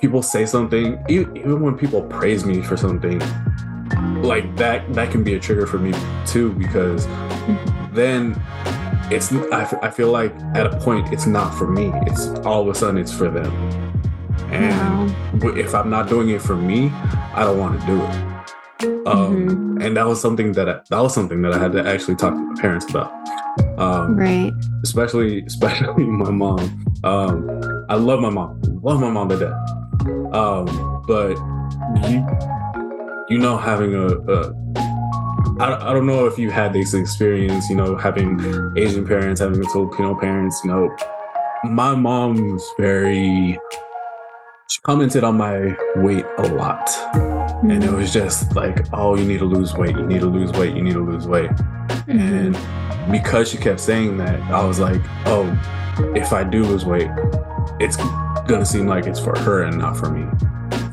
people 0.00 0.22
say 0.22 0.46
something, 0.46 0.98
even 1.08 1.60
when 1.60 1.76
people 1.76 2.02
praise 2.02 2.44
me 2.46 2.62
for 2.62 2.76
something, 2.78 3.20
like 4.22 4.56
that, 4.56 4.92
that 4.94 5.10
can 5.10 5.22
be 5.22 5.34
a 5.34 5.40
trigger 5.40 5.66
for 5.66 5.78
me 5.78 5.92
too, 6.26 6.52
because 6.52 7.06
mm-hmm. 7.06 7.94
then 7.94 8.40
it's, 9.10 9.32
I, 9.32 9.90
feel 9.90 10.10
like 10.10 10.34
at 10.54 10.66
a 10.66 10.76
point, 10.78 11.12
it's 11.12 11.26
not 11.26 11.52
for 11.54 11.66
me. 11.66 11.90
It's 12.06 12.28
all 12.40 12.62
of 12.62 12.68
a 12.68 12.74
sudden, 12.74 12.98
it's 12.98 13.12
for 13.12 13.28
them. 13.28 13.52
And 14.52 15.42
wow. 15.42 15.56
if 15.56 15.74
I'm 15.74 15.90
not 15.90 16.08
doing 16.08 16.30
it 16.30 16.42
for 16.42 16.56
me, 16.56 16.90
I 17.34 17.44
don't 17.44 17.58
want 17.58 17.80
to 17.80 17.86
do 17.86 18.02
it. 18.02 18.30
Um, 19.06 19.48
mm-hmm. 19.48 19.82
and 19.82 19.96
that 19.96 20.06
was 20.06 20.20
something 20.20 20.52
that 20.52 20.68
I, 20.68 20.80
that 20.88 21.00
was 21.00 21.14
something 21.14 21.42
that 21.42 21.52
I 21.52 21.58
had 21.58 21.72
to 21.72 21.86
actually 21.86 22.16
talk 22.16 22.32
to 22.34 22.40
my 22.40 22.60
parents 22.60 22.88
about. 22.88 23.12
Um, 23.78 24.16
right. 24.16 24.52
Especially, 24.82 25.42
especially 25.44 26.04
my 26.04 26.30
mom. 26.30 26.84
Um, 27.04 27.86
I 27.88 27.94
love 27.94 28.20
my 28.20 28.30
mom. 28.30 28.60
Love 28.82 29.00
my 29.00 29.10
mom 29.10 29.28
to 29.30 29.38
death. 29.38 30.34
Um, 30.34 31.02
but 31.06 31.36
you, 32.08 32.26
you 33.30 33.38
know, 33.38 33.56
having 33.56 33.94
a, 33.94 34.06
a 34.08 34.54
I, 35.60 35.90
I 35.90 35.92
don't 35.92 36.06
know 36.06 36.26
if 36.26 36.38
you 36.38 36.50
had 36.50 36.72
this 36.72 36.94
experience, 36.94 37.70
you 37.70 37.76
know, 37.76 37.96
having 37.96 38.40
Asian 38.76 39.06
parents, 39.06 39.40
having 39.40 39.62
Filipino 39.68 40.18
parents, 40.18 40.60
you 40.64 40.70
know, 40.70 40.96
my 41.64 41.94
mom's 41.94 42.64
very 42.78 43.58
she 44.70 44.80
commented 44.82 45.24
on 45.24 45.36
my 45.36 45.76
weight 45.96 46.24
a 46.38 46.48
lot. 46.54 46.86
Mm-hmm. 46.86 47.70
And 47.70 47.84
it 47.84 47.92
was 47.92 48.12
just 48.12 48.54
like, 48.56 48.86
oh, 48.92 49.16
you 49.16 49.24
need 49.24 49.38
to 49.38 49.44
lose 49.44 49.74
weight, 49.74 49.96
you 49.96 50.06
need 50.06 50.20
to 50.20 50.28
lose 50.28 50.50
weight, 50.52 50.74
you 50.74 50.82
need 50.82 50.94
to 50.94 51.04
lose 51.04 51.26
weight. 51.26 51.50
Mm-hmm. 51.50 52.18
And 52.18 53.12
because 53.12 53.50
she 53.50 53.58
kept 53.58 53.80
saying 53.80 54.16
that, 54.18 54.40
I 54.50 54.64
was 54.64 54.80
like, 54.80 55.00
oh, 55.26 55.46
if 56.16 56.32
I 56.32 56.42
do 56.44 56.64
lose 56.64 56.84
weight, 56.84 57.10
it's 57.78 57.96
gonna 58.48 58.66
seem 58.66 58.86
like 58.86 59.06
it's 59.06 59.20
for 59.20 59.38
her 59.40 59.62
and 59.62 59.78
not 59.78 59.96
for 59.96 60.10
me. 60.10 60.26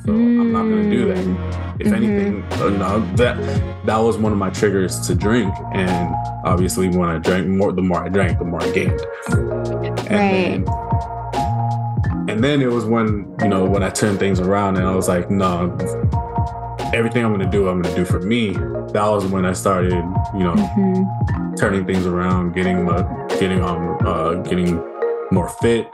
So 0.08 0.14
mm-hmm. 0.14 0.40
I'm 0.40 0.52
not 0.54 0.62
gonna 0.62 0.90
do 0.90 1.06
that. 1.08 1.18
Mm. 1.18 1.82
If 1.82 1.88
mm-hmm. 1.88 1.96
anything, 1.96 2.50
no, 2.80 3.00
that 3.18 3.86
that 3.86 3.98
was 3.98 4.18
one 4.18 4.32
of 4.32 4.38
my 4.38 4.50
triggers 4.50 5.06
to 5.06 5.14
drink. 5.14 5.54
And 5.74 6.16
obviously, 6.46 6.88
when 6.88 7.10
I 7.10 7.18
drank 7.18 7.48
more, 7.48 7.74
the 7.74 7.82
more 7.82 8.06
I 8.06 8.08
drank, 8.08 8.40
the 8.40 8.46
more 8.46 8.64
I 8.64 8.72
gained. 8.72 9.02
And 9.28 10.10
right. 10.10 10.66
Then, 10.66 12.30
and 12.30 12.42
then 12.42 12.62
it 12.62 12.72
was 12.72 12.86
when, 12.86 13.36
you 13.42 13.50
know, 13.50 13.66
when 13.66 13.84
I 13.84 13.90
turned 13.90 14.18
things 14.18 14.40
around 14.40 14.78
and 14.78 14.88
I 14.88 14.96
was 14.96 15.10
like, 15.10 15.30
no, 15.30 15.76
everything 16.94 17.26
I'm 17.26 17.34
going 17.34 17.46
to 17.46 17.52
do, 17.52 17.68
I'm 17.68 17.82
going 17.82 17.94
to 17.94 18.02
do 18.02 18.06
for 18.06 18.22
me. 18.22 18.54
That 18.94 19.08
was 19.10 19.26
when 19.26 19.46
I 19.46 19.52
started, 19.52 19.92
you 19.92 20.44
know, 20.44 20.56
mm-hmm. 20.56 21.56
turning 21.56 21.86
things 21.86 22.06
around, 22.06 22.54
getting, 22.54 22.90
uh, 22.90 23.28
getting, 23.40 23.62
um, 23.62 23.98
uh, 24.06 24.36
getting 24.36 24.82
more 25.32 25.50
fit, 25.50 25.92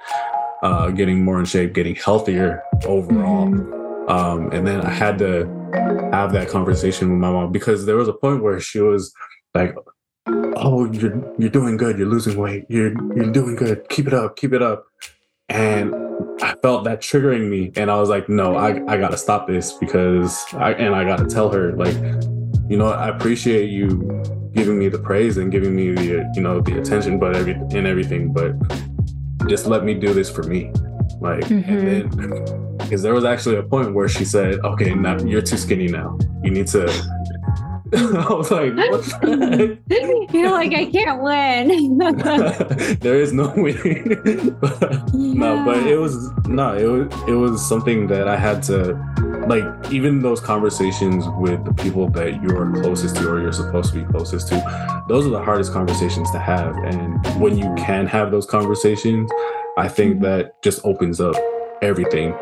uh, 0.61 0.91
getting 0.91 1.24
more 1.24 1.39
in 1.39 1.45
shape, 1.45 1.74
getting 1.74 1.95
healthier 1.95 2.61
overall. 2.86 3.47
Mm-hmm. 3.47 3.83
Um, 4.08 4.51
and 4.51 4.68
then 4.68 4.82
I 4.82 4.89
had 4.89 5.18
to 5.20 5.45
have 6.12 6.34
that 6.34 6.49
conversation 6.49 7.10
with 7.10 7.20
my 7.20 7.32
mom 7.32 7.51
because 7.51 7.86
there 7.86 7.95
was 7.95 8.08
a 8.08 8.14
point 8.14 8.43
where 8.43 8.60
she 8.60 8.80
was 8.80 9.14
like, 9.54 9.76
"Oh, 10.28 10.91
you're 10.91 11.24
you're 11.39 11.49
doing 11.49 11.78
good. 11.78 11.97
You're 11.97 12.10
losing 12.10 12.38
weight. 12.38 12.66
You're 12.70 12.93
you're 13.16 13.32
doing 13.32 13.56
good. 13.56 13.88
Keep 13.89 14.08
it 14.08 14.14
up. 14.14 14.36
Keep 14.36 14.54
it 14.54 14.62
up." 14.62 14.86
And 15.49 15.93
I 16.41 16.56
felt 16.62 16.84
that 16.86 17.01
triggering 17.01 17.49
me, 17.49 17.72
and 17.76 17.91
I 17.91 17.99
was 17.99 18.10
like, 18.10 18.28
no, 18.30 18.56
I, 18.56 18.82
I 18.91 18.97
gotta 18.97 19.18
stop 19.18 19.47
this 19.47 19.74
because 19.74 20.43
I 20.54 20.74
and 20.74 20.95
I 20.95 21.04
gotta 21.04 21.26
tell 21.26 21.49
her 21.51 21.74
like, 21.74 21.95
you 22.70 22.78
know, 22.78 22.88
I 22.88 23.10
appreciate 23.10 23.70
you 23.70 24.24
giving 24.54 24.78
me 24.78 24.88
the 24.89 24.99
praise 24.99 25.38
and 25.38 25.51
giving 25.51 25.76
me 25.76 25.91
the 25.91 26.32
you 26.36 26.41
know 26.41 26.62
the 26.62 26.80
attention, 26.80 27.20
but 27.20 27.36
every 27.36 27.54
and 27.54 27.88
everything, 27.88 28.34
but 28.34 28.54
just 29.47 29.68
let 29.68 29.84
me 29.84 29.93
do 29.93 30.14
this 30.14 30.30
for 30.30 30.43
me, 30.43 30.72
like, 31.20 31.43
mm-hmm. 31.45 31.70
and 31.70 31.88
then 31.88 32.62
because 32.84 33.02
there 33.02 33.14
was 33.14 33.26
actually 33.26 33.58
a 33.58 33.64
point 33.64 33.94
where 33.94 34.08
she 34.08 34.26
said, 34.26 34.60
okay, 34.60 34.94
now 34.94 35.18
you're 35.20 35.42
too 35.42 35.58
skinny 35.58 35.88
now. 35.88 36.18
You 36.44 36.52
need 36.52 36.68
to 36.68 36.88
I 37.96 38.34
was 38.34 38.50
like, 38.50 38.74
You're 40.34 40.52
like, 40.52 40.74
I 40.74 40.86
can't 40.92 41.22
win. 41.22 41.98
there 43.00 43.20
is 43.20 43.34
no 43.34 43.54
winning. 43.56 44.08
yeah. 44.64 45.34
No, 45.34 45.64
but 45.64 45.86
it 45.86 45.98
was 46.00 46.32
no, 46.48 46.76
it 46.76 46.86
was 46.86 47.30
it 47.30 47.34
was 47.34 47.64
something 47.68 48.08
that 48.08 48.28
I 48.28 48.36
had 48.36 48.64
to 48.64 48.94
like 49.48 49.92
even 49.92 50.24
those 50.24 50.40
conversations 50.40 51.26
with 51.38 51.64
the 51.66 51.74
people 51.74 52.10
that 52.10 52.42
you're 52.42 52.72
closest 52.82 53.18
to 53.18 53.30
or 53.30 53.40
you're 53.40 53.52
supposed 53.52 53.94
to 53.94 54.04
be 54.04 54.12
closest 54.12 54.48
to, 54.48 55.04
those 55.08 55.28
are 55.28 55.32
the 55.32 55.44
hardest 55.44 55.72
conversations 55.72 56.32
to 56.32 56.40
have. 56.40 56.76
And 56.78 57.24
when 57.40 57.58
you 57.58 57.72
can 57.76 58.08
have 58.08 58.32
those 58.32 58.48
conversations, 58.48 59.30
I 59.78 59.88
think 59.88 60.16
mm-hmm. 60.16 60.24
that 60.24 60.64
just 60.64 60.84
opens 60.84 61.22
up 61.22 61.36
everything. 61.84 62.34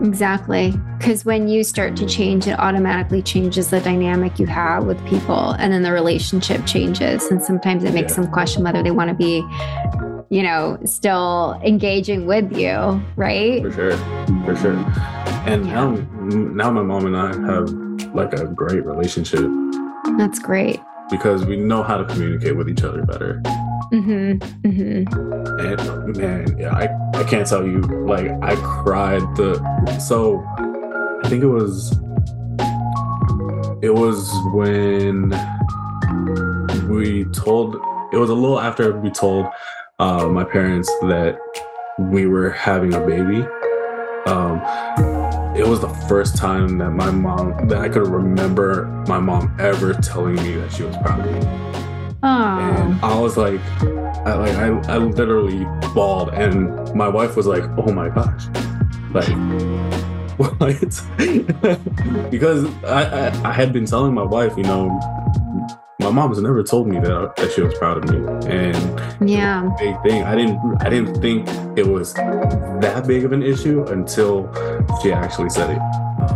Exactly. 0.00 0.74
Because 0.98 1.24
when 1.24 1.48
you 1.48 1.62
start 1.62 1.96
to 1.96 2.06
change, 2.06 2.46
it 2.46 2.58
automatically 2.58 3.22
changes 3.22 3.70
the 3.70 3.80
dynamic 3.80 4.38
you 4.38 4.46
have 4.46 4.84
with 4.84 5.04
people, 5.06 5.50
and 5.58 5.72
then 5.72 5.82
the 5.82 5.92
relationship 5.92 6.66
changes. 6.66 7.26
And 7.26 7.42
sometimes 7.42 7.84
it 7.84 7.94
makes 7.94 8.12
yeah. 8.12 8.22
them 8.22 8.32
question 8.32 8.64
whether 8.64 8.82
they 8.82 8.90
want 8.90 9.08
to 9.08 9.14
be, 9.14 9.44
you 10.30 10.42
know, 10.42 10.78
still 10.84 11.60
engaging 11.64 12.26
with 12.26 12.52
you, 12.52 13.02
right? 13.16 13.62
For 13.62 13.72
sure. 13.72 13.96
For 14.44 14.56
sure. 14.56 14.76
And 15.46 15.66
yeah. 15.66 15.74
now, 15.74 15.90
now 15.90 16.70
my 16.70 16.82
mom 16.82 17.06
and 17.06 17.16
I 17.16 17.28
have 17.52 17.70
like 18.14 18.32
a 18.32 18.46
great 18.46 18.84
relationship. 18.84 19.48
That's 20.16 20.38
great. 20.38 20.80
Because 21.10 21.44
we 21.44 21.56
know 21.56 21.82
how 21.82 21.96
to 21.96 22.04
communicate 22.04 22.56
with 22.56 22.68
each 22.68 22.82
other 22.82 23.02
better. 23.02 23.42
Mm-hmm. 23.92 24.38
Mm-hmm. 24.68 25.60
And 25.60 26.16
man, 26.16 26.58
yeah, 26.58 26.70
I, 26.72 27.18
I 27.18 27.24
can't 27.24 27.46
tell 27.46 27.66
you. 27.66 27.80
Like 27.80 28.30
I 28.42 28.54
cried 28.82 29.22
the 29.36 29.58
so 29.98 30.44
I 31.24 31.28
think 31.28 31.42
it 31.42 31.48
was 31.48 31.92
it 33.82 33.94
was 33.94 34.30
when 34.52 35.30
we 36.88 37.24
told 37.32 37.74
it 38.12 38.16
was 38.16 38.30
a 38.30 38.34
little 38.34 38.60
after 38.60 38.96
we 38.98 39.10
told 39.10 39.46
uh, 39.98 40.26
my 40.28 40.44
parents 40.44 40.88
that 41.02 41.38
we 41.98 42.26
were 42.26 42.50
having 42.50 42.94
a 42.94 43.00
baby. 43.00 43.46
Um, 44.26 44.60
it 45.56 45.66
was 45.66 45.80
the 45.80 45.88
first 46.08 46.36
time 46.36 46.78
that 46.78 46.90
my 46.90 47.10
mom 47.10 47.68
that 47.68 47.78
I 47.78 47.88
could 47.88 48.06
remember 48.06 48.86
my 49.08 49.18
mom 49.18 49.54
ever 49.58 49.94
telling 49.94 50.36
me 50.36 50.54
that 50.54 50.72
she 50.72 50.84
was 50.84 50.96
proud 50.98 51.26
of 51.26 51.32
me. 51.32 51.70
And 52.22 53.00
I 53.02 53.18
was 53.18 53.36
like, 53.36 53.60
I 53.82 54.34
like 54.34 54.54
I, 54.54 54.94
I 54.94 54.98
literally 54.98 55.64
bawled, 55.94 56.30
and 56.34 56.94
my 56.94 57.08
wife 57.08 57.36
was 57.36 57.46
like, 57.46 57.64
"Oh 57.78 57.92
my 57.92 58.10
gosh!" 58.10 58.46
Like, 59.12 59.28
what? 60.36 60.60
because 62.30 62.66
I, 62.84 63.28
I, 63.28 63.50
I 63.50 63.52
had 63.52 63.72
been 63.72 63.86
telling 63.86 64.14
my 64.14 64.22
wife, 64.22 64.56
you 64.56 64.64
know, 64.64 64.88
my 66.10 66.22
mom 66.22 66.30
has 66.30 66.42
never 66.42 66.62
told 66.64 66.88
me 66.88 66.98
that 66.98 67.36
that 67.36 67.52
she 67.52 67.60
was 67.62 67.72
proud 67.74 67.98
of 67.98 68.10
me, 68.10 68.18
and 68.50 69.28
yeah, 69.30 69.70
big 69.78 70.00
thing. 70.02 70.24
I 70.24 70.34
didn't 70.34 70.58
I 70.80 70.88
didn't 70.88 71.20
think 71.20 71.48
it 71.78 71.86
was 71.86 72.14
that 72.14 73.04
big 73.06 73.24
of 73.24 73.32
an 73.32 73.42
issue 73.42 73.84
until 73.84 74.52
she 75.02 75.12
actually 75.12 75.50
said 75.50 75.70
it. 75.70 75.78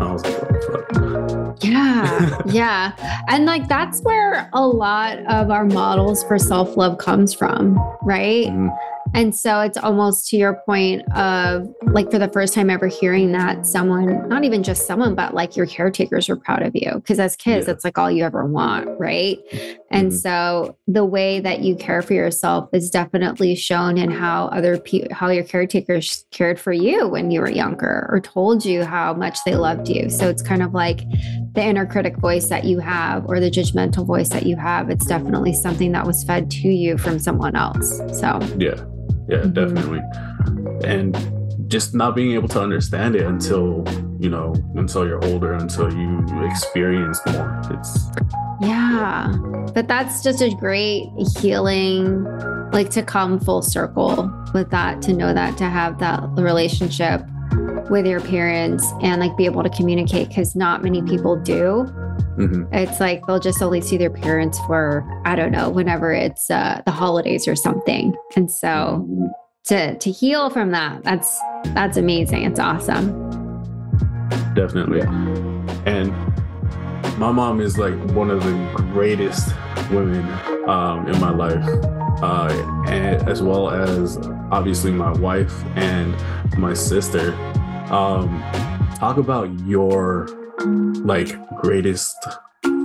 I 0.01 0.13
was 0.13 0.23
like, 0.25 0.37
oh 0.43 0.73
fuck. 0.73 1.65
Yeah. 1.65 2.43
yeah. 2.47 3.25
And 3.29 3.47
like 3.47 3.67
that's 3.67 4.01
where 4.03 4.49
a 4.53 4.67
lot 4.67 5.19
of 5.27 5.51
our 5.51 5.65
models 5.65 6.23
for 6.25 6.39
self 6.39 6.77
love 6.77 6.99
comes 6.99 7.35
from, 7.35 7.75
right? 8.03 8.47
Mm-hmm. 8.47 8.69
And 9.15 9.35
so 9.35 9.61
it's 9.61 9.79
almost 9.79 10.29
to 10.31 10.37
your 10.37 10.55
point 10.67 11.03
of 11.17 11.73
like 11.83 12.11
for 12.11 12.19
the 12.19 12.29
first 12.29 12.53
time 12.53 12.69
ever 12.69 12.89
hearing 12.89 13.31
that 13.33 13.65
someone, 13.65 14.29
not 14.29 14.43
even 14.43 14.65
just 14.65 14.89
someone, 14.89 15.15
but 15.15 15.35
like 15.35 15.57
your 15.57 15.67
caretakers 15.67 16.29
were 16.29 16.37
proud 16.37 16.63
of 16.63 16.73
you. 16.75 17.01
Cause 17.07 17.21
as 17.21 17.37
kids, 17.37 17.69
yeah. 17.69 17.75
it's 17.75 17.85
like 17.85 17.97
all 17.97 18.11
you 18.11 18.25
ever 18.25 18.45
want. 18.45 18.89
Right. 18.99 19.39
And 19.91 20.09
mm-hmm. 20.09 20.17
so 20.17 20.77
the 20.89 21.05
way 21.05 21.39
that 21.39 21.61
you 21.61 21.77
care 21.77 22.03
for 22.03 22.13
yourself 22.13 22.69
is 22.73 22.91
definitely 22.91 23.55
shown 23.55 23.99
in 23.99 24.11
how 24.11 24.47
other 24.47 24.79
people, 24.79 25.15
how 25.15 25.29
your 25.29 25.45
caretakers 25.45 26.27
cared 26.33 26.59
for 26.59 26.73
you 26.73 27.07
when 27.07 27.31
you 27.31 27.41
were 27.41 27.51
younger 27.51 28.09
or 28.11 28.21
told 28.21 28.65
you 28.65 28.85
how 28.85 29.15
much 29.15 29.39
they 29.47 29.55
loved 29.55 29.89
you. 29.89 30.11
So 30.11 30.29
it's 30.29 30.43
kind 30.43 30.63
of 30.63 30.75
like 30.75 31.09
the 31.53 31.63
inner 31.63 31.87
critic 31.87 32.17
voice 32.17 32.49
that 32.49 32.65
you 32.65 32.81
have 32.81 33.27
or 33.27 33.39
the 33.39 33.51
judgmental 33.51 34.05
voice 34.05 34.31
that 34.31 34.45
you 34.45 34.57
have. 34.57 34.91
It's 34.91 35.07
definitely 35.07 35.53
something 35.53 35.93
that 35.93 36.05
was 36.05 36.25
fed 36.25 36.51
to 36.51 36.69
you 36.69 36.99
from 36.99 37.21
someone 37.21 37.55
else. 37.55 37.99
So, 38.19 38.41
yeah 38.59 38.85
yeah 39.29 39.39
mm-hmm. 39.39 39.53
definitely. 39.53 40.01
And 40.85 41.17
just 41.69 41.95
not 41.95 42.15
being 42.15 42.33
able 42.33 42.49
to 42.49 42.61
understand 42.61 43.17
it 43.17 43.23
until 43.23 43.85
you 44.21 44.29
know 44.29 44.55
until 44.77 45.07
you're 45.07 45.25
older 45.25 45.53
until 45.55 45.93
you 45.93 46.25
experience 46.45 47.21
more. 47.27 47.61
It's 47.71 48.11
yeah. 48.61 49.35
But 49.75 49.89
that's 49.89 50.23
just 50.23 50.41
a 50.41 50.51
great 50.51 51.05
healing 51.39 52.25
like 52.73 52.91
to 52.91 53.03
come 53.03 53.39
full 53.41 53.63
circle 53.63 54.31
with 54.53 54.71
that 54.71 55.01
to 55.03 55.13
know 55.13 55.33
that 55.33 55.57
to 55.59 55.65
have 55.65 55.99
that 56.01 56.23
relationship 56.37 57.23
with 57.91 58.07
your 58.07 58.21
parents 58.21 58.87
and 59.03 59.21
like 59.21 59.37
be 59.37 59.45
able 59.45 59.63
to 59.63 59.71
communicate 59.71 60.29
because 60.29 60.57
not 60.57 60.83
many 60.83 61.03
people 61.03 61.37
do 61.37 61.87
Mm-hmm. 62.37 62.75
It's 62.75 62.99
like 62.99 63.25
they'll 63.27 63.39
just 63.39 63.63
only 63.63 63.81
see 63.81 63.97
their 63.97 64.11
parents 64.11 64.59
for 64.67 65.05
I 65.25 65.37
don't 65.37 65.53
know 65.53 65.71
whenever 65.71 66.13
it's 66.13 66.51
uh, 66.51 66.83
the 66.85 66.91
holidays 66.91 67.47
or 67.47 67.55
something, 67.55 68.15
and 68.35 68.51
so 68.51 68.69
mm-hmm. 68.69 69.27
to 69.67 69.97
to 69.97 70.11
heal 70.11 70.51
from 70.51 70.73
that, 70.73 71.05
that's 71.05 71.41
that's 71.67 71.97
amazing. 71.97 72.43
It's 72.45 72.59
awesome. 72.59 73.13
Definitely, 74.55 75.03
and 75.87 76.13
my 77.19 77.31
mom 77.31 77.61
is 77.61 77.79
like 77.79 77.95
one 78.11 78.31
of 78.31 78.43
the 78.43 78.53
greatest 78.93 79.55
women 79.91 80.27
um, 80.69 81.07
in 81.09 81.21
my 81.21 81.31
life, 81.31 81.65
uh, 82.23 82.85
and 82.89 83.29
as 83.29 83.43
well 83.43 83.71
as 83.71 84.19
obviously 84.51 84.91
my 84.91 85.13
wife 85.13 85.53
and 85.77 86.15
my 86.59 86.75
sister. 86.75 87.33
Um, 87.91 88.43
talk 88.97 89.19
about 89.19 89.51
your 89.61 90.27
like 91.05 91.37
greatest 91.57 92.17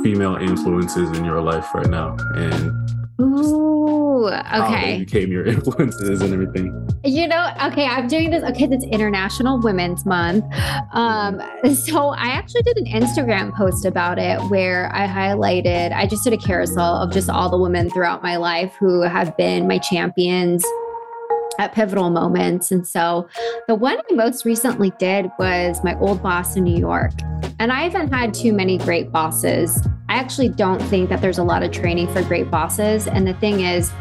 female 0.04 0.36
influences 0.36 1.18
in 1.18 1.26
your 1.26 1.42
life 1.42 1.74
right 1.74 1.90
now 1.90 2.16
and 2.36 2.99
Ooh, 3.20 4.28
okay. 4.28 4.98
They 4.98 5.06
became 5.06 5.32
your 5.32 5.46
influences 5.48 6.22
and 6.22 6.34
everything. 6.34 6.90
You 7.04 7.28
know, 7.28 7.52
okay, 7.64 7.86
I'm 7.86 8.08
doing 8.08 8.30
this. 8.30 8.44
Okay, 8.44 8.68
it's 8.72 8.86
International 8.86 9.60
Women's 9.60 10.06
Month. 10.06 10.46
Um, 10.94 11.42
so 11.74 12.10
I 12.10 12.28
actually 12.28 12.64
did 12.64 12.78
an 12.78 12.86
Instagram 12.86 13.54
post 13.56 13.86
about 13.86 14.20
it 14.20 14.40
where 14.50 14.90
I 14.94 15.08
highlighted, 15.08 15.92
I 15.92 16.08
just 16.08 16.24
did 16.24 16.34
a 16.34 16.38
carousel 16.38 16.96
of 17.02 17.12
just 17.12 17.30
all 17.30 17.50
the 17.50 17.58
women 17.58 17.90
throughout 17.90 18.24
my 18.24 18.38
life 18.38 18.74
who 18.80 19.02
have 19.02 19.36
been 19.36 19.68
my 19.68 19.80
champions 19.80 20.66
at 21.58 21.74
pivotal 21.74 22.10
moments. 22.10 22.72
And 22.72 22.88
so 22.88 23.28
the 23.68 23.76
one 23.76 23.98
I 23.98 24.14
most 24.14 24.46
recently 24.46 24.92
did 24.98 25.30
was 25.38 25.84
my 25.84 25.98
old 26.00 26.24
boss 26.24 26.56
in 26.56 26.64
New 26.64 26.78
York. 26.78 27.12
And 27.60 27.72
I 27.72 27.82
haven't 27.82 28.14
had 28.14 28.34
too 28.34 28.54
many 28.54 28.78
great 28.78 29.12
bosses. 29.12 29.78
I 30.10 30.16
actually 30.16 30.50
don't 30.50 30.82
think 30.82 31.08
that 31.10 31.22
there's 31.22 31.38
a 31.38 31.44
lot 31.44 31.62
of 31.62 31.72
training 31.72 32.12
for 32.12 32.24
great 32.24 32.50
bosses. 32.50 33.08
And 33.08 33.28
the 33.28 33.36
thing 33.36 33.60
is, 33.60 33.92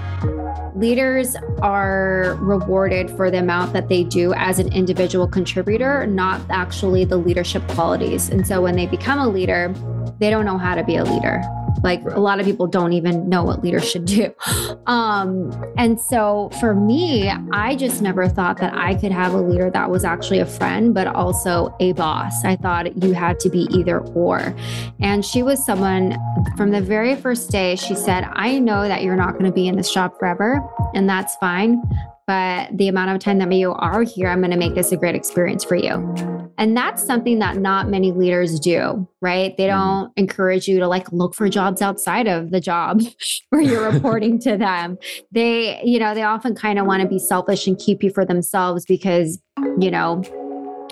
leaders 0.74 1.36
are 1.60 2.34
rewarded 2.40 3.10
for 3.10 3.30
the 3.30 3.40
amount 3.40 3.74
that 3.74 3.90
they 3.90 4.04
do 4.04 4.32
as 4.32 4.58
an 4.58 4.72
individual 4.72 5.28
contributor, 5.28 6.06
not 6.06 6.40
actually 6.48 7.04
the 7.04 7.18
leadership 7.18 7.62
qualities. 7.68 8.30
And 8.30 8.46
so 8.46 8.62
when 8.62 8.74
they 8.74 8.86
become 8.86 9.18
a 9.18 9.28
leader, 9.28 9.74
they 10.18 10.30
don't 10.30 10.46
know 10.46 10.56
how 10.56 10.74
to 10.74 10.82
be 10.82 10.96
a 10.96 11.04
leader. 11.04 11.42
Like 11.82 12.04
right. 12.04 12.16
a 12.16 12.20
lot 12.20 12.40
of 12.40 12.46
people 12.46 12.66
don't 12.66 12.92
even 12.92 13.28
know 13.28 13.44
what 13.44 13.62
leaders 13.62 13.88
should 13.88 14.04
do. 14.04 14.34
Um, 14.86 15.52
and 15.76 16.00
so 16.00 16.48
for 16.60 16.74
me, 16.74 17.28
I 17.52 17.76
just 17.76 18.00
never 18.00 18.26
thought 18.26 18.56
that 18.56 18.72
I 18.72 18.94
could 18.94 19.12
have 19.12 19.34
a 19.34 19.38
leader 19.38 19.70
that 19.70 19.90
was 19.90 20.02
actually 20.02 20.38
a 20.38 20.46
friend, 20.46 20.94
but 20.94 21.06
also 21.06 21.76
a 21.78 21.92
boss. 21.92 22.42
I 22.42 22.56
thought 22.56 23.02
you 23.02 23.12
had 23.12 23.38
to 23.40 23.50
be 23.50 23.68
either 23.70 24.00
or. 24.00 24.56
And 25.00 25.26
she 25.26 25.42
was 25.42 25.64
someone 25.64 26.16
from 26.56 26.70
the 26.70 26.80
very 26.80 27.16
first 27.16 27.50
day, 27.50 27.76
she 27.76 27.94
said, 27.94 28.26
I 28.32 28.58
know 28.58 28.88
that 28.88 29.02
you're 29.02 29.16
not 29.16 29.32
going 29.32 29.44
to 29.44 29.52
be 29.52 29.68
in 29.68 29.76
this 29.76 29.92
job 29.92 30.18
forever, 30.18 30.66
and 30.94 31.06
that's 31.06 31.36
fine 31.36 31.82
but 32.28 32.76
the 32.76 32.88
amount 32.88 33.10
of 33.10 33.18
time 33.20 33.38
that 33.38 33.50
you 33.50 33.72
are 33.72 34.02
here, 34.02 34.28
I'm 34.28 34.40
going 34.40 34.50
to 34.50 34.58
make 34.58 34.74
this 34.74 34.92
a 34.92 34.98
great 34.98 35.14
experience 35.14 35.64
for 35.64 35.76
you. 35.76 36.37
And 36.58 36.76
that's 36.76 37.04
something 37.04 37.38
that 37.38 37.56
not 37.56 37.88
many 37.88 38.10
leaders 38.10 38.58
do, 38.58 39.08
right? 39.22 39.56
They 39.56 39.68
mm-hmm. 39.68 39.78
don't 39.78 40.12
encourage 40.16 40.66
you 40.66 40.80
to 40.80 40.88
like 40.88 41.10
look 41.12 41.34
for 41.34 41.48
jobs 41.48 41.80
outside 41.80 42.26
of 42.26 42.50
the 42.50 42.60
job 42.60 43.00
where 43.50 43.62
you're 43.62 43.90
reporting 43.90 44.40
to 44.40 44.56
them. 44.56 44.98
They, 45.30 45.80
you 45.84 46.00
know, 46.00 46.14
they 46.14 46.24
often 46.24 46.56
kind 46.56 46.78
of 46.78 46.86
want 46.86 47.02
to 47.02 47.08
be 47.08 47.20
selfish 47.20 47.66
and 47.68 47.78
keep 47.78 48.02
you 48.02 48.10
for 48.10 48.24
themselves 48.24 48.84
because, 48.84 49.38
you 49.78 49.90
know, 49.90 50.22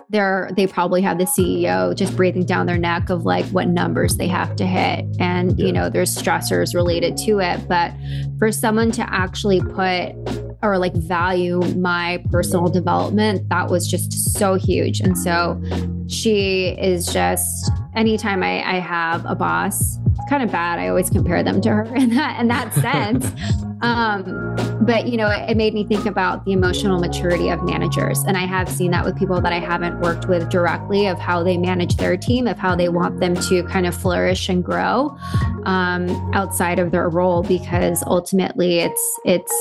they're 0.08 0.50
they 0.56 0.68
probably 0.68 1.02
have 1.02 1.18
the 1.18 1.24
CEO 1.24 1.92
just 1.92 2.16
breathing 2.16 2.44
down 2.44 2.66
their 2.66 2.78
neck 2.78 3.10
of 3.10 3.24
like 3.24 3.44
what 3.46 3.66
numbers 3.66 4.16
they 4.16 4.28
have 4.28 4.54
to 4.54 4.64
hit 4.64 5.04
and 5.18 5.58
yeah. 5.58 5.66
you 5.66 5.72
know 5.72 5.90
there's 5.90 6.16
stressors 6.16 6.76
related 6.76 7.16
to 7.16 7.40
it 7.40 7.66
but 7.68 7.92
for 8.38 8.52
someone 8.52 8.92
to 8.92 9.02
actually 9.12 9.60
put 9.60 10.12
or 10.62 10.78
like 10.78 10.94
value 10.94 11.60
my 11.76 12.22
personal 12.30 12.68
development, 12.68 13.48
that 13.48 13.68
was 13.68 13.86
just 13.86 14.36
so 14.36 14.54
huge. 14.54 15.00
And 15.00 15.16
so 15.16 15.60
she 16.08 16.68
is 16.78 17.06
just 17.06 17.70
anytime 17.94 18.42
I, 18.42 18.76
I 18.76 18.78
have 18.78 19.24
a 19.26 19.34
boss, 19.34 19.98
it's 20.06 20.30
kind 20.30 20.42
of 20.42 20.50
bad. 20.50 20.78
I 20.78 20.88
always 20.88 21.10
compare 21.10 21.42
them 21.42 21.60
to 21.62 21.70
her 21.70 21.84
in 21.96 22.10
that 22.10 22.40
in 22.40 22.48
that 22.48 22.72
sense. 22.74 23.26
um, 23.82 24.56
but 24.86 25.08
you 25.08 25.16
know, 25.16 25.28
it, 25.28 25.50
it 25.50 25.56
made 25.56 25.74
me 25.74 25.84
think 25.84 26.06
about 26.06 26.44
the 26.44 26.52
emotional 26.52 26.98
maturity 26.98 27.50
of 27.50 27.62
managers. 27.64 28.22
And 28.22 28.36
I 28.36 28.46
have 28.46 28.68
seen 28.68 28.90
that 28.92 29.04
with 29.04 29.18
people 29.18 29.40
that 29.40 29.52
I 29.52 29.58
haven't 29.58 30.00
worked 30.00 30.28
with 30.28 30.48
directly 30.48 31.06
of 31.06 31.18
how 31.18 31.42
they 31.42 31.58
manage 31.58 31.96
their 31.96 32.16
team, 32.16 32.46
of 32.46 32.58
how 32.58 32.76
they 32.76 32.88
want 32.88 33.20
them 33.20 33.34
to 33.34 33.64
kind 33.64 33.86
of 33.86 33.94
flourish 33.94 34.48
and 34.48 34.64
grow 34.64 35.16
um, 35.64 36.08
outside 36.32 36.78
of 36.78 36.92
their 36.92 37.08
role, 37.08 37.42
because 37.42 38.02
ultimately 38.06 38.78
it's 38.78 39.20
it's 39.24 39.52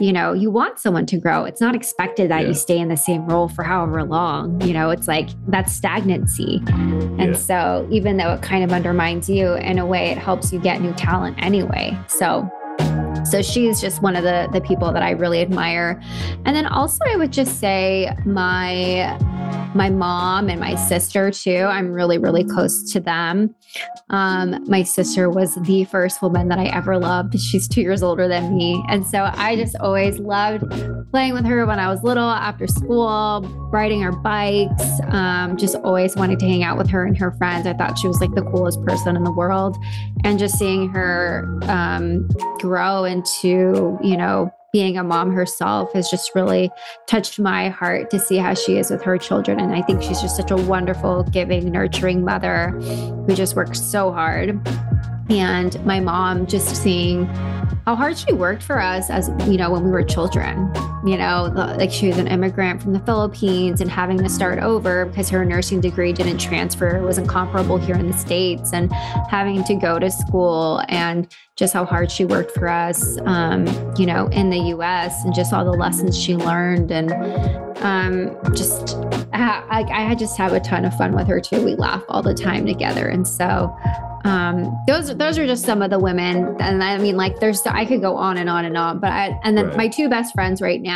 you 0.00 0.12
know, 0.12 0.32
you 0.32 0.50
want 0.50 0.78
someone 0.78 1.06
to 1.06 1.16
grow. 1.16 1.44
It's 1.44 1.60
not 1.60 1.74
expected 1.74 2.30
that 2.30 2.42
yeah. 2.42 2.48
you 2.48 2.54
stay 2.54 2.78
in 2.78 2.88
the 2.88 2.96
same 2.96 3.26
role 3.26 3.48
for 3.48 3.62
however 3.62 4.04
long. 4.04 4.60
You 4.60 4.72
know, 4.72 4.90
it's 4.90 5.08
like 5.08 5.30
that's 5.48 5.72
stagnancy. 5.72 6.62
And 6.66 7.30
yeah. 7.30 7.32
so, 7.32 7.88
even 7.90 8.16
though 8.16 8.32
it 8.34 8.42
kind 8.42 8.62
of 8.62 8.72
undermines 8.72 9.28
you 9.28 9.54
in 9.54 9.78
a 9.78 9.86
way, 9.86 10.10
it 10.10 10.18
helps 10.18 10.52
you 10.52 10.58
get 10.58 10.80
new 10.80 10.92
talent 10.94 11.36
anyway. 11.42 11.98
So, 12.08 12.48
so 13.30 13.42
she's 13.42 13.80
just 13.80 14.02
one 14.02 14.16
of 14.16 14.24
the 14.24 14.48
the 14.52 14.60
people 14.60 14.92
that 14.92 15.02
I 15.02 15.10
really 15.10 15.40
admire. 15.40 16.00
And 16.44 16.56
then 16.56 16.66
also 16.66 17.04
I 17.06 17.16
would 17.16 17.32
just 17.32 17.60
say 17.60 18.10
my 18.24 19.16
my 19.76 19.90
mom 19.90 20.48
and 20.48 20.58
my 20.58 20.74
sister 20.74 21.30
too. 21.30 21.66
I'm 21.68 21.92
really, 21.92 22.18
really 22.18 22.44
close 22.44 22.90
to 22.92 23.00
them. 23.00 23.54
Um, 24.08 24.64
my 24.68 24.82
sister 24.82 25.28
was 25.28 25.54
the 25.56 25.84
first 25.84 26.22
woman 26.22 26.48
that 26.48 26.58
I 26.58 26.66
ever 26.66 26.98
loved. 26.98 27.38
She's 27.38 27.68
two 27.68 27.82
years 27.82 28.02
older 28.02 28.26
than 28.26 28.56
me. 28.56 28.82
And 28.88 29.06
so 29.06 29.30
I 29.34 29.54
just 29.56 29.76
always 29.76 30.18
loved 30.18 30.64
playing 31.10 31.34
with 31.34 31.44
her 31.44 31.66
when 31.66 31.78
I 31.78 31.88
was 31.88 32.02
little 32.02 32.28
after 32.28 32.66
school, 32.66 33.42
riding 33.70 34.02
our 34.02 34.12
bikes, 34.12 34.84
um, 35.08 35.56
just 35.56 35.76
always 35.76 36.16
wanted 36.16 36.38
to 36.40 36.46
hang 36.46 36.62
out 36.62 36.78
with 36.78 36.88
her 36.88 37.04
and 37.04 37.16
her 37.18 37.32
friends. 37.32 37.66
I 37.66 37.74
thought 37.74 37.98
she 37.98 38.08
was 38.08 38.20
like 38.20 38.34
the 38.34 38.42
coolest 38.42 38.82
person 38.84 39.16
in 39.16 39.24
the 39.24 39.32
world. 39.32 39.76
And 40.24 40.38
just 40.38 40.58
seeing 40.58 40.88
her 40.90 41.58
um, 41.64 42.28
grow 42.58 43.04
into, 43.16 43.98
you 44.02 44.16
know, 44.16 44.50
being 44.72 44.98
a 44.98 45.02
mom 45.02 45.32
herself 45.32 45.92
has 45.94 46.10
just 46.10 46.34
really 46.34 46.70
touched 47.06 47.38
my 47.38 47.70
heart 47.70 48.10
to 48.10 48.18
see 48.18 48.36
how 48.36 48.52
she 48.52 48.76
is 48.76 48.90
with 48.90 49.02
her 49.02 49.16
children. 49.16 49.58
And 49.58 49.74
I 49.74 49.80
think 49.80 50.02
she's 50.02 50.20
just 50.20 50.36
such 50.36 50.50
a 50.50 50.56
wonderful, 50.56 51.22
giving, 51.24 51.72
nurturing 51.72 52.24
mother 52.24 52.70
who 52.70 53.34
just 53.34 53.56
works 53.56 53.80
so 53.80 54.12
hard. 54.12 54.60
And 55.30 55.82
my 55.86 56.00
mom 56.00 56.46
just 56.46 56.76
seeing 56.76 57.24
how 57.86 57.94
hard 57.94 58.18
she 58.18 58.32
worked 58.32 58.62
for 58.62 58.80
us 58.80 59.08
as 59.08 59.30
you 59.48 59.56
know 59.56 59.70
when 59.70 59.84
we 59.84 59.90
were 59.90 60.02
children 60.02 60.70
you 61.06 61.16
know 61.16 61.50
like 61.78 61.92
she 61.92 62.08
was 62.08 62.18
an 62.18 62.26
immigrant 62.26 62.82
from 62.82 62.92
the 62.92 63.00
philippines 63.00 63.80
and 63.80 63.90
having 63.90 64.18
to 64.18 64.28
start 64.28 64.58
over 64.58 65.06
because 65.06 65.28
her 65.28 65.44
nursing 65.44 65.80
degree 65.80 66.12
didn't 66.12 66.38
transfer 66.38 67.00
wasn't 67.02 67.28
comparable 67.28 67.76
here 67.76 67.94
in 67.94 68.10
the 68.10 68.16
states 68.16 68.72
and 68.72 68.92
having 69.30 69.62
to 69.62 69.74
go 69.74 69.98
to 69.98 70.10
school 70.10 70.82
and 70.88 71.32
just 71.54 71.72
how 71.72 71.84
hard 71.84 72.10
she 72.10 72.24
worked 72.24 72.50
for 72.52 72.68
us 72.68 73.18
um, 73.22 73.66
you 73.96 74.06
know 74.06 74.26
in 74.28 74.50
the 74.50 74.58
us 74.58 75.24
and 75.24 75.34
just 75.34 75.52
all 75.52 75.64
the 75.64 75.70
lessons 75.70 76.18
she 76.18 76.34
learned 76.34 76.90
and 76.90 77.12
um, 77.82 78.36
just 78.54 78.96
I, 79.32 79.84
I 80.10 80.14
just 80.14 80.36
have 80.38 80.52
a 80.54 80.60
ton 80.60 80.84
of 80.84 80.96
fun 80.96 81.14
with 81.14 81.28
her 81.28 81.40
too 81.40 81.64
we 81.64 81.76
laugh 81.76 82.02
all 82.08 82.22
the 82.22 82.34
time 82.34 82.66
together 82.66 83.06
and 83.08 83.28
so 83.28 83.74
um, 84.26 84.76
those 84.88 85.16
those 85.16 85.38
are 85.38 85.46
just 85.46 85.64
some 85.64 85.82
of 85.82 85.90
the 85.90 86.00
women, 86.00 86.56
and 86.58 86.82
I 86.82 86.98
mean, 86.98 87.16
like, 87.16 87.38
there's 87.38 87.64
I 87.64 87.84
could 87.84 88.00
go 88.00 88.16
on 88.16 88.38
and 88.38 88.50
on 88.50 88.64
and 88.64 88.76
on, 88.76 88.98
but 88.98 89.10
I 89.10 89.38
and 89.44 89.56
then 89.56 89.68
right. 89.68 89.76
my 89.76 89.88
two 89.88 90.08
best 90.08 90.34
friends 90.34 90.60
right 90.60 90.82
now, 90.82 90.95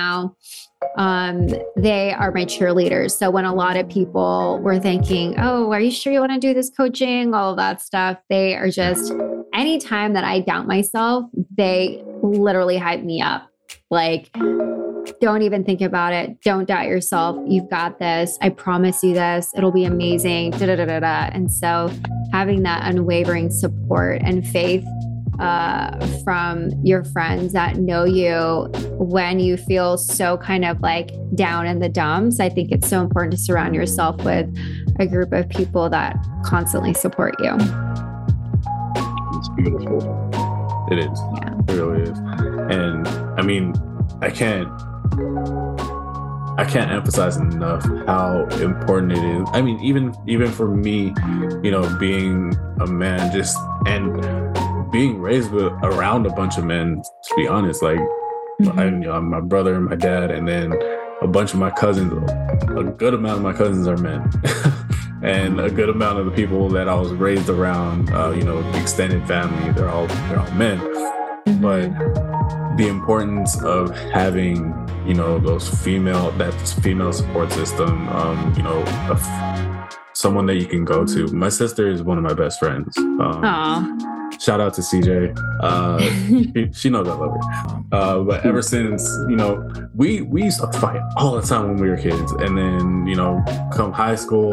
um, 0.97 1.49
they 1.77 2.13
are 2.13 2.33
my 2.33 2.45
cheerleaders. 2.45 3.13
So 3.13 3.31
when 3.31 3.45
a 3.45 3.55
lot 3.55 3.77
of 3.77 3.89
people 3.89 4.61
were 4.63 4.79
thinking, 4.79 5.35
"Oh, 5.39 5.71
are 5.73 5.81
you 5.81 5.91
sure 5.91 6.13
you 6.13 6.21
want 6.21 6.33
to 6.33 6.39
do 6.39 6.55
this 6.55 6.71
coaching?" 6.71 7.35
All 7.35 7.55
that 7.57 7.81
stuff, 7.81 8.19
they 8.29 8.55
are 8.55 8.71
just 8.71 9.13
anytime 9.55 10.15
that 10.15 10.25
I 10.25 10.41
doubt 10.41 10.67
myself, 10.67 11.25
they 11.57 12.03
literally 12.23 12.79
hype 12.79 13.03
me 13.03 13.21
up. 13.21 13.49
Like 13.91 14.31
don't 15.21 15.43
even 15.43 15.65
think 15.65 15.81
about 15.81 16.13
it. 16.13 16.41
Don't 16.43 16.67
doubt 16.67 16.87
yourself. 16.87 17.37
You've 17.47 17.69
got 17.69 17.99
this. 17.99 18.39
I 18.41 18.51
promise 18.51 19.03
you 19.03 19.15
this. 19.15 19.53
It'll 19.57 19.73
be 19.73 19.85
amazing. 19.85 20.53
Da, 20.53 20.67
da, 20.67 20.77
da, 20.77 20.85
da, 20.85 21.01
da. 21.01 21.31
And 21.33 21.51
so 21.51 21.91
having 22.33 22.63
that 22.63 22.83
unwavering 22.85 23.51
support 23.51 24.23
and 24.23 24.47
faith 24.47 24.85
uh, 25.41 26.07
from 26.23 26.71
your 26.85 27.03
friends 27.05 27.53
that 27.55 27.77
know 27.77 28.05
you 28.05 28.69
when 28.99 29.41
you 29.41 29.57
feel 29.57 29.97
so 29.97 30.37
kind 30.37 30.65
of 30.65 30.81
like 30.81 31.11
down 31.35 31.67
in 31.67 31.79
the 31.79 31.89
dumps, 31.89 32.41
I 32.41 32.49
think 32.49 32.71
it's 32.71 32.89
so 32.89 33.01
important 33.01 33.33
to 33.33 33.39
surround 33.39 33.75
yourself 33.75 34.23
with 34.23 34.55
a 34.99 35.07
group 35.07 35.33
of 35.33 35.49
people 35.49 35.89
that 35.91 36.17
constantly 36.45 36.93
support 36.93 37.35
you. 37.41 37.55
It's 39.39 39.49
beautiful. 39.57 40.31
It 40.91 40.99
is. 40.99 41.21
Yeah. 41.37 41.55
It 41.69 41.73
really 41.73 42.03
is. 42.03 42.19
And 42.71 43.09
I 43.39 43.43
mean, 43.43 43.75
I 44.21 44.31
can't 44.31 44.69
I 46.59 46.65
can't 46.65 46.91
emphasize 46.91 47.39
enough 47.39 47.83
how 48.07 48.47
important 48.61 49.13
it 49.13 49.25
is. 49.25 49.49
I 49.53 49.63
mean, 49.63 49.81
even 49.81 50.15
even 50.27 50.51
for 50.51 50.69
me, 50.69 51.15
you 51.63 51.71
know, 51.71 51.89
being 51.99 52.55
a 52.81 52.87
man, 52.87 53.33
just 53.33 53.57
and 53.87 54.23
being 54.91 55.21
raised 55.21 55.51
with 55.51 55.73
around 55.83 56.27
a 56.27 56.31
bunch 56.31 56.59
of 56.59 56.65
men. 56.65 57.03
To 57.29 57.35
be 57.37 57.47
honest, 57.47 57.83
like 57.83 57.99
mm-hmm. 57.99 58.79
I, 58.79 58.85
you 58.85 58.91
know, 58.91 59.21
my 59.21 59.41
brother 59.41 59.75
and 59.75 59.87
my 59.87 59.97
dad, 59.97 60.31
and 60.31 60.47
then 60.47 60.73
a 61.21 61.27
bunch 61.27 61.53
of 61.53 61.59
my 61.59 61.71
cousins. 61.71 62.13
A 62.71 62.85
good 62.85 63.15
amount 63.15 63.39
of 63.39 63.43
my 63.43 63.53
cousins 63.53 63.87
are 63.87 63.97
men. 63.97 64.31
and 65.23 65.61
a 65.61 65.71
good 65.71 65.89
amount 65.89 66.19
of 66.19 66.25
the 66.25 66.33
people 66.33 66.69
that 66.71 66.89
I 66.89 66.95
was 66.95 67.13
raised 67.13 67.49
around, 67.49 68.11
uh, 68.11 68.31
you 68.31 68.43
know, 68.43 68.61
extended 68.73 69.27
family, 69.27 69.73
they're 69.73 69.89
all 69.89 70.07
they're 70.07 70.41
all 70.41 70.51
men. 70.53 70.79
Mm-hmm. 70.79 71.61
But 71.61 72.77
the 72.77 72.89
importance 72.89 73.63
of 73.63 73.95
having, 74.13 74.75
you 75.07 75.15
know, 75.15 75.39
those 75.39 75.69
female 75.69 76.31
that 76.33 76.53
female 76.83 77.13
support 77.13 77.53
system, 77.53 78.09
um, 78.09 78.55
you 78.57 78.63
know, 78.63 78.85
someone 80.15 80.47
that 80.47 80.57
you 80.57 80.67
can 80.67 80.85
go 80.85 81.05
to. 81.05 81.27
My 81.29 81.49
sister 81.49 81.89
is 81.89 82.03
one 82.03 82.19
of 82.19 82.25
my 82.25 82.35
best 82.35 82.59
friends. 82.59 82.97
Um, 82.97 83.99
Shout 84.41 84.59
out 84.59 84.73
to 84.75 84.81
CJ. 84.81 85.37
Uh, 85.61 86.01
she, 86.55 86.73
she, 86.73 86.89
knows 86.89 87.07
I 87.07 87.13
love 87.15 87.33
her. 87.33 87.85
Uh, 87.93 88.21
but 88.21 88.47
ever 88.47 88.63
since, 88.63 89.07
you 89.29 89.37
know, 89.37 89.71
we 89.95 90.23
we 90.23 90.45
used 90.45 90.61
to 90.61 90.73
fight 90.79 91.03
all 91.17 91.39
the 91.39 91.47
time 91.47 91.69
when 91.69 91.77
we 91.77 91.91
were 91.91 91.99
kids, 91.99 92.33
and 92.33 92.57
then 92.57 93.07
you 93.07 93.17
know, 93.17 93.45
come 93.71 93.93
high 93.93 94.15
school, 94.15 94.53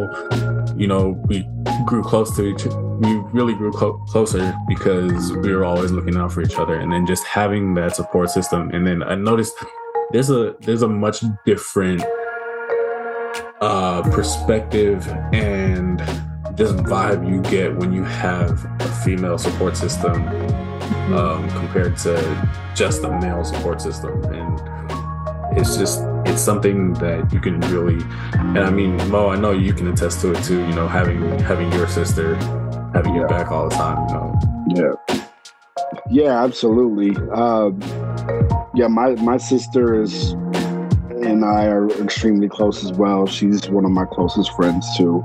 you 0.75 0.87
know, 0.87 1.11
we 1.27 1.47
grew 1.85 2.03
close 2.03 2.35
to 2.35 2.43
each. 2.43 2.65
We 2.65 3.15
really 3.31 3.53
grew 3.53 3.71
clo- 3.71 4.03
closer 4.09 4.53
because 4.67 5.31
we 5.31 5.55
were 5.55 5.63
always 5.63 5.91
looking 5.91 6.17
out 6.17 6.33
for 6.33 6.41
each 6.41 6.57
other, 6.57 6.75
and 6.75 6.91
then 6.91 7.05
just 7.05 7.23
having 7.23 7.73
that 7.75 7.95
support 7.95 8.29
system. 8.29 8.69
And 8.71 8.85
then 8.85 9.01
I 9.03 9.15
noticed 9.15 9.53
there's 10.11 10.29
a 10.29 10.53
there's 10.59 10.81
a 10.81 10.89
much 10.89 11.23
different 11.45 12.03
uh, 13.61 14.01
perspective 14.11 15.07
and 15.31 16.01
just 16.57 16.75
vibe 16.77 17.29
you 17.29 17.39
get 17.43 17.75
when 17.75 17.93
you 17.93 18.03
have 18.03 18.65
a 18.81 18.87
female 19.03 19.37
support 19.37 19.77
system 19.77 20.27
um, 21.13 21.47
compared 21.51 21.95
to 21.95 22.15
just 22.75 23.03
a 23.03 23.19
male 23.19 23.43
support 23.43 23.79
system 23.79 24.23
and 24.33 25.57
it's 25.57 25.77
just 25.77 26.01
it's 26.25 26.41
something 26.41 26.93
that 26.93 27.31
you 27.31 27.39
can 27.39 27.59
really 27.71 28.03
and 28.33 28.59
i 28.59 28.71
mean 28.71 28.97
mo 29.09 29.29
i 29.29 29.35
know 29.35 29.51
you 29.51 29.71
can 29.71 29.87
attest 29.87 30.19
to 30.19 30.31
it 30.31 30.43
too 30.43 30.59
you 30.59 30.73
know 30.73 30.87
having 30.87 31.21
having 31.39 31.71
your 31.73 31.87
sister 31.87 32.35
having 32.93 33.13
yeah. 33.13 33.19
your 33.19 33.27
back 33.27 33.51
all 33.51 33.69
the 33.69 33.75
time 33.75 34.07
you 34.67 34.75
know 34.75 34.97
yeah 35.07 35.23
yeah 36.09 36.43
absolutely 36.43 37.15
um, 37.33 37.79
yeah 38.73 38.87
my 38.87 39.11
my 39.15 39.37
sister 39.37 40.01
is 40.01 40.33
and 41.23 41.43
I 41.43 41.65
are 41.65 41.89
extremely 42.01 42.47
close 42.47 42.85
as 42.85 42.93
well. 42.93 43.25
She's 43.25 43.69
one 43.69 43.85
of 43.85 43.91
my 43.91 44.05
closest 44.05 44.53
friends 44.53 44.85
too. 44.95 45.23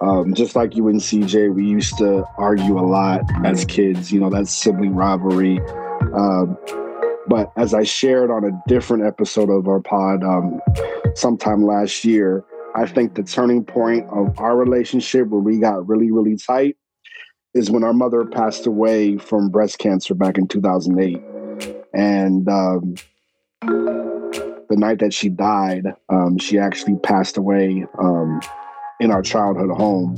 Um, 0.00 0.34
just 0.34 0.56
like 0.56 0.76
you 0.76 0.88
and 0.88 1.00
CJ, 1.00 1.54
we 1.54 1.66
used 1.66 1.96
to 1.98 2.24
argue 2.36 2.78
a 2.78 2.86
lot 2.86 3.22
as 3.44 3.64
kids. 3.64 4.12
You 4.12 4.20
know, 4.20 4.30
that 4.30 4.48
sibling 4.48 4.94
rivalry. 4.94 5.60
Um, 6.14 6.58
but 7.26 7.52
as 7.56 7.72
I 7.74 7.84
shared 7.84 8.30
on 8.30 8.44
a 8.44 8.50
different 8.68 9.04
episode 9.04 9.50
of 9.50 9.66
our 9.66 9.80
pod 9.80 10.22
um, 10.22 10.60
sometime 11.14 11.64
last 11.64 12.04
year, 12.04 12.44
I 12.74 12.86
think 12.86 13.14
the 13.14 13.22
turning 13.22 13.64
point 13.64 14.06
of 14.10 14.38
our 14.38 14.56
relationship 14.56 15.28
where 15.28 15.40
we 15.40 15.58
got 15.58 15.88
really, 15.88 16.10
really 16.10 16.36
tight 16.36 16.76
is 17.54 17.70
when 17.70 17.84
our 17.84 17.92
mother 17.92 18.24
passed 18.24 18.66
away 18.66 19.16
from 19.16 19.48
breast 19.48 19.78
cancer 19.78 20.14
back 20.14 20.38
in 20.38 20.48
2008. 20.48 21.22
And 21.94 22.48
um, 22.48 22.96
the 23.60 24.76
night 24.76 24.98
that 24.98 25.14
she 25.14 25.28
died, 25.28 25.94
um, 26.08 26.38
she 26.38 26.58
actually 26.58 26.96
passed 26.96 27.36
away 27.36 27.86
um, 27.98 28.40
in 29.00 29.10
our 29.10 29.22
childhood 29.22 29.70
home. 29.70 30.16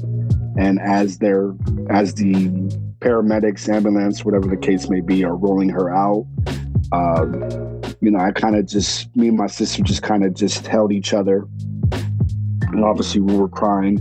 And 0.58 0.80
as 0.80 1.18
they're 1.18 1.52
as 1.90 2.14
the 2.14 2.48
paramedics, 3.00 3.68
ambulance, 3.68 4.24
whatever 4.24 4.48
the 4.48 4.56
case 4.56 4.88
may 4.88 5.00
be, 5.00 5.24
are 5.24 5.36
rolling 5.36 5.68
her 5.68 5.94
out, 5.94 6.26
um, 6.92 7.82
you 8.00 8.10
know, 8.10 8.18
I 8.18 8.32
kind 8.32 8.56
of 8.56 8.66
just 8.66 9.14
me 9.16 9.28
and 9.28 9.36
my 9.36 9.46
sister 9.46 9.82
just 9.82 10.02
kind 10.02 10.24
of 10.24 10.34
just 10.34 10.66
held 10.66 10.92
each 10.92 11.12
other, 11.12 11.46
and 11.92 12.84
obviously 12.84 13.20
we 13.20 13.36
were 13.36 13.48
crying. 13.48 13.98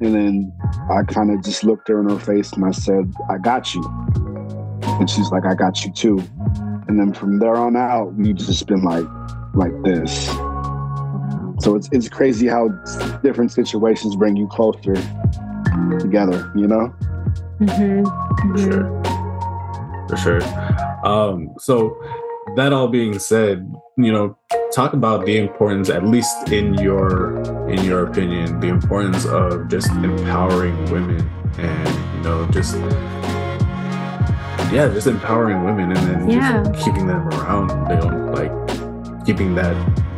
And 0.00 0.14
then 0.14 0.52
I 0.90 1.02
kind 1.04 1.30
of 1.30 1.42
just 1.42 1.64
looked 1.64 1.88
her 1.88 2.00
in 2.00 2.10
her 2.10 2.18
face 2.18 2.52
and 2.52 2.64
I 2.64 2.72
said, 2.72 3.12
"I 3.30 3.38
got 3.38 3.74
you," 3.74 3.82
and 4.84 5.08
she's 5.08 5.30
like, 5.30 5.46
"I 5.46 5.54
got 5.54 5.84
you 5.84 5.92
too." 5.92 6.22
And 6.88 6.98
then 6.98 7.12
from 7.12 7.38
there 7.38 7.56
on 7.56 7.76
out, 7.76 8.14
we've 8.14 8.36
just 8.36 8.66
been 8.66 8.82
like 8.82 9.06
like 9.54 9.72
this. 9.82 10.28
So 11.60 11.74
it's 11.74 11.88
it's 11.92 12.08
crazy 12.08 12.46
how 12.46 12.68
different 13.22 13.52
situations 13.52 14.16
bring 14.16 14.36
you 14.36 14.46
closer 14.48 14.94
together. 15.98 16.52
You 16.54 16.66
know. 16.66 16.94
Mm-hmm. 17.60 18.04
For 18.52 18.58
sure. 18.58 19.02
For 20.08 20.16
sure. 20.16 21.06
Um, 21.06 21.54
so 21.58 21.96
that 22.56 22.72
all 22.72 22.88
being 22.88 23.18
said, 23.18 23.72
you 23.96 24.12
know, 24.12 24.36
talk 24.72 24.92
about 24.92 25.24
the 25.24 25.38
importance, 25.38 25.88
at 25.88 26.04
least 26.04 26.52
in 26.52 26.74
your 26.74 27.40
in 27.68 27.82
your 27.84 28.06
opinion, 28.06 28.60
the 28.60 28.68
importance 28.68 29.24
of 29.26 29.68
just 29.68 29.90
empowering 29.90 30.90
women 30.90 31.28
and 31.58 32.14
you 32.16 32.22
know 32.22 32.46
just 32.50 32.76
yeah, 34.72 34.88
just 34.92 35.06
empowering 35.06 35.64
women 35.64 35.96
and 35.96 36.08
then 36.08 36.30
yeah. 36.30 36.62
just 36.62 36.84
keeping 36.84 37.06
them 37.06 37.28
around. 37.28 37.68
They 37.88 37.96
don't 37.96 38.32
like 38.32 39.24
keeping 39.24 39.54
that 39.54 39.74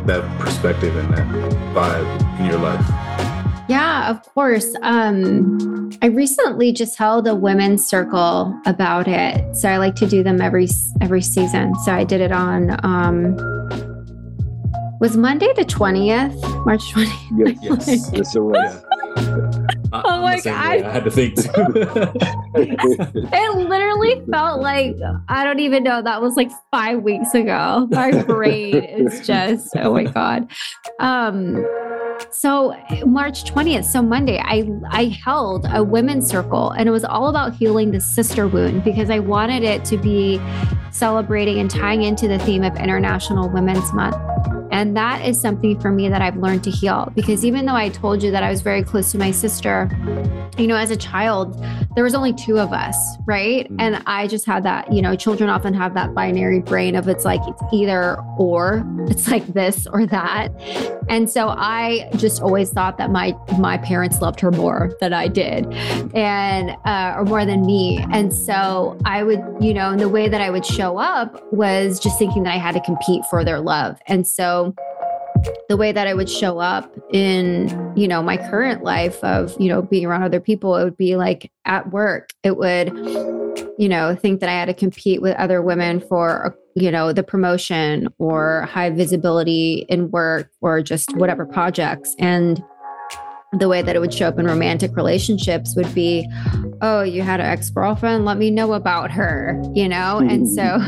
that 0.09 0.39
perspective 0.39 0.95
and 0.95 1.13
that 1.13 1.27
vibe 1.75 2.39
in 2.39 2.45
your 2.47 2.57
life? 2.57 2.83
Yeah, 3.69 4.09
of 4.09 4.23
course. 4.33 4.75
Um, 4.81 5.91
I 6.01 6.07
recently 6.07 6.71
just 6.71 6.97
held 6.97 7.27
a 7.27 7.35
women's 7.35 7.85
circle 7.85 8.59
about 8.65 9.07
it. 9.07 9.55
So 9.55 9.69
I 9.69 9.77
like 9.77 9.93
to 9.95 10.07
do 10.07 10.23
them 10.23 10.41
every 10.41 10.67
every 10.99 11.21
season. 11.21 11.75
So 11.85 11.91
I 11.91 12.03
did 12.03 12.21
it 12.21 12.31
on 12.31 12.83
um, 12.83 13.35
was 14.99 15.15
Monday 15.15 15.53
the 15.55 15.65
twentieth, 15.65 16.35
March 16.65 16.89
twentieth. 16.89 17.59
Yes, 17.61 18.11
yes, 18.13 18.35
it 18.35 18.39
was. 18.39 18.83
I, 19.91 20.01
oh 20.05 20.21
my 20.21 20.39
god! 20.39 20.55
I 20.55 20.91
had 20.91 21.03
to 21.03 21.11
think 21.11 21.35
too. 21.35 21.49
it 22.55 23.55
literally 23.55 23.88
felt 24.31 24.61
like 24.61 24.95
I 25.27 25.43
don't 25.43 25.59
even 25.59 25.83
know. 25.83 26.01
That 26.01 26.21
was 26.21 26.35
like 26.35 26.51
five 26.71 27.01
weeks 27.01 27.33
ago. 27.33 27.87
My 27.91 28.23
brain 28.27 28.75
is 28.75 29.25
just 29.25 29.75
oh 29.77 29.93
my 29.93 30.03
god. 30.03 30.49
Um, 30.99 31.65
so 32.31 32.75
March 33.05 33.45
20th, 33.45 33.85
so 33.85 34.01
Monday, 34.01 34.39
I 34.43 34.69
I 34.89 35.05
held 35.23 35.67
a 35.71 35.83
women's 35.83 36.27
circle 36.27 36.71
and 36.71 36.87
it 36.87 36.91
was 36.91 37.03
all 37.03 37.27
about 37.27 37.55
healing 37.55 37.91
the 37.91 38.01
sister 38.01 38.47
wound 38.47 38.83
because 38.83 39.09
I 39.09 39.19
wanted 39.19 39.63
it 39.63 39.85
to 39.85 39.97
be 39.97 40.39
celebrating 40.91 41.59
and 41.59 41.69
tying 41.69 42.03
into 42.03 42.27
the 42.27 42.39
theme 42.39 42.63
of 42.63 42.75
International 42.75 43.49
Women's 43.49 43.93
Month. 43.93 44.15
And 44.71 44.95
that 44.95 45.25
is 45.25 45.39
something 45.39 45.79
for 45.79 45.91
me 45.91 46.09
that 46.09 46.21
I've 46.21 46.37
learned 46.37 46.63
to 46.65 46.71
heal 46.71 47.11
because 47.15 47.43
even 47.45 47.65
though 47.65 47.75
I 47.75 47.89
told 47.89 48.23
you 48.23 48.31
that 48.31 48.43
I 48.43 48.49
was 48.49 48.61
very 48.61 48.83
close 48.83 49.11
to 49.11 49.17
my 49.17 49.31
sister, 49.31 49.89
you 50.57 50.67
know, 50.67 50.75
as 50.75 50.91
a 50.91 50.97
child, 50.97 51.63
there 51.95 52.03
was 52.03 52.13
only 52.13 52.33
two 52.33 52.59
of 52.59 52.73
us, 52.73 52.95
right? 53.25 53.65
Mm-hmm. 53.65 53.79
And 53.79 54.03
I 54.05 54.27
just 54.27 54.45
had 54.45 54.63
that, 54.63 54.91
you 54.91 55.01
know, 55.01 55.15
children 55.15 55.49
often 55.49 55.73
have 55.73 55.93
that 55.93 56.13
binary 56.13 56.59
brain 56.59 56.95
of 56.95 57.07
it's 57.07 57.25
like 57.25 57.41
it's 57.47 57.61
either 57.73 58.17
or, 58.37 58.85
it's 59.07 59.29
like 59.29 59.45
this 59.47 59.87
or 59.87 60.05
that. 60.07 60.49
And 61.09 61.29
so 61.29 61.49
I 61.49 62.09
just 62.17 62.41
always 62.41 62.69
thought 62.71 62.97
that 62.97 63.09
my 63.09 63.33
my 63.57 63.77
parents 63.77 64.21
loved 64.21 64.39
her 64.41 64.51
more 64.51 64.91
than 64.99 65.13
I 65.13 65.27
did 65.27 65.65
and 66.13 66.71
uh, 66.85 67.15
or 67.17 67.25
more 67.25 67.45
than 67.45 67.65
me. 67.65 68.05
And 68.11 68.33
so 68.33 68.97
I 69.05 69.23
would, 69.23 69.43
you 69.59 69.73
know, 69.73 69.89
and 69.89 69.99
the 69.99 70.09
way 70.09 70.29
that 70.29 70.41
I 70.41 70.49
would 70.49 70.65
show 70.65 70.97
up 70.97 71.41
was 71.51 71.99
just 71.99 72.19
thinking 72.19 72.43
that 72.43 72.53
I 72.53 72.57
had 72.57 72.73
to 72.73 72.81
compete 72.81 73.23
for 73.29 73.43
their 73.43 73.59
love. 73.59 73.99
And 74.07 74.27
so 74.27 74.58
the 75.69 75.77
way 75.77 75.91
that 75.91 76.07
I 76.07 76.13
would 76.13 76.29
show 76.29 76.59
up 76.59 76.93
in, 77.11 77.93
you 77.95 78.07
know, 78.07 78.21
my 78.21 78.37
current 78.37 78.83
life 78.83 79.23
of, 79.23 79.55
you 79.59 79.69
know, 79.69 79.81
being 79.81 80.05
around 80.05 80.23
other 80.23 80.39
people, 80.39 80.75
it 80.75 80.83
would 80.83 80.97
be 80.97 81.15
like 81.15 81.51
at 81.65 81.91
work. 81.91 82.31
It 82.43 82.57
would, 82.57 82.89
you 83.77 83.87
know, 83.87 84.15
think 84.15 84.39
that 84.41 84.49
I 84.49 84.53
had 84.53 84.65
to 84.65 84.73
compete 84.73 85.21
with 85.21 85.35
other 85.37 85.61
women 85.61 86.01
for, 86.01 86.57
you 86.75 86.91
know, 86.91 87.13
the 87.13 87.23
promotion 87.23 88.07
or 88.17 88.63
high 88.63 88.89
visibility 88.89 89.85
in 89.89 90.11
work 90.11 90.51
or 90.61 90.81
just 90.81 91.15
whatever 91.15 91.45
projects. 91.45 92.15
And 92.19 92.61
the 93.53 93.67
way 93.67 93.81
that 93.81 93.95
it 93.95 93.99
would 93.99 94.13
show 94.13 94.27
up 94.27 94.37
in 94.37 94.45
romantic 94.45 94.95
relationships 94.95 95.75
would 95.75 95.91
be, 95.95 96.29
oh, 96.81 97.01
you 97.01 97.23
had 97.23 97.39
an 97.39 97.47
ex 97.47 97.71
girlfriend, 97.71 98.23
let 98.23 98.37
me 98.37 98.51
know 98.51 98.73
about 98.73 99.09
her, 99.09 99.59
you 99.73 99.89
know? 99.89 100.19
And 100.19 100.47
so 100.47 100.77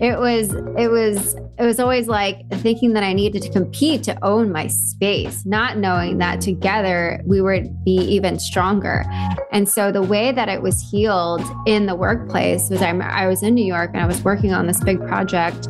it 0.00 0.18
was, 0.18 0.52
it 0.76 0.90
was, 0.90 1.34
it 1.58 1.64
was 1.64 1.80
always 1.80 2.06
like 2.06 2.46
thinking 2.56 2.92
that 2.92 3.02
I 3.02 3.14
needed 3.14 3.42
to 3.42 3.50
compete 3.50 4.02
to 4.04 4.24
own 4.24 4.52
my 4.52 4.66
space, 4.66 5.46
not 5.46 5.78
knowing 5.78 6.18
that 6.18 6.42
together 6.42 7.22
we 7.24 7.40
would 7.40 7.82
be 7.82 7.96
even 7.96 8.38
stronger. 8.38 9.04
And 9.50 9.66
so 9.66 9.90
the 9.90 10.02
way 10.02 10.32
that 10.32 10.50
it 10.50 10.60
was 10.60 10.86
healed 10.90 11.42
in 11.66 11.86
the 11.86 11.94
workplace 11.94 12.68
was 12.68 12.82
I, 12.82 12.90
I 12.90 13.26
was 13.26 13.42
in 13.42 13.54
New 13.54 13.64
York 13.64 13.92
and 13.94 14.02
I 14.02 14.06
was 14.06 14.22
working 14.22 14.52
on 14.52 14.66
this 14.66 14.80
big 14.84 14.98
project 15.06 15.66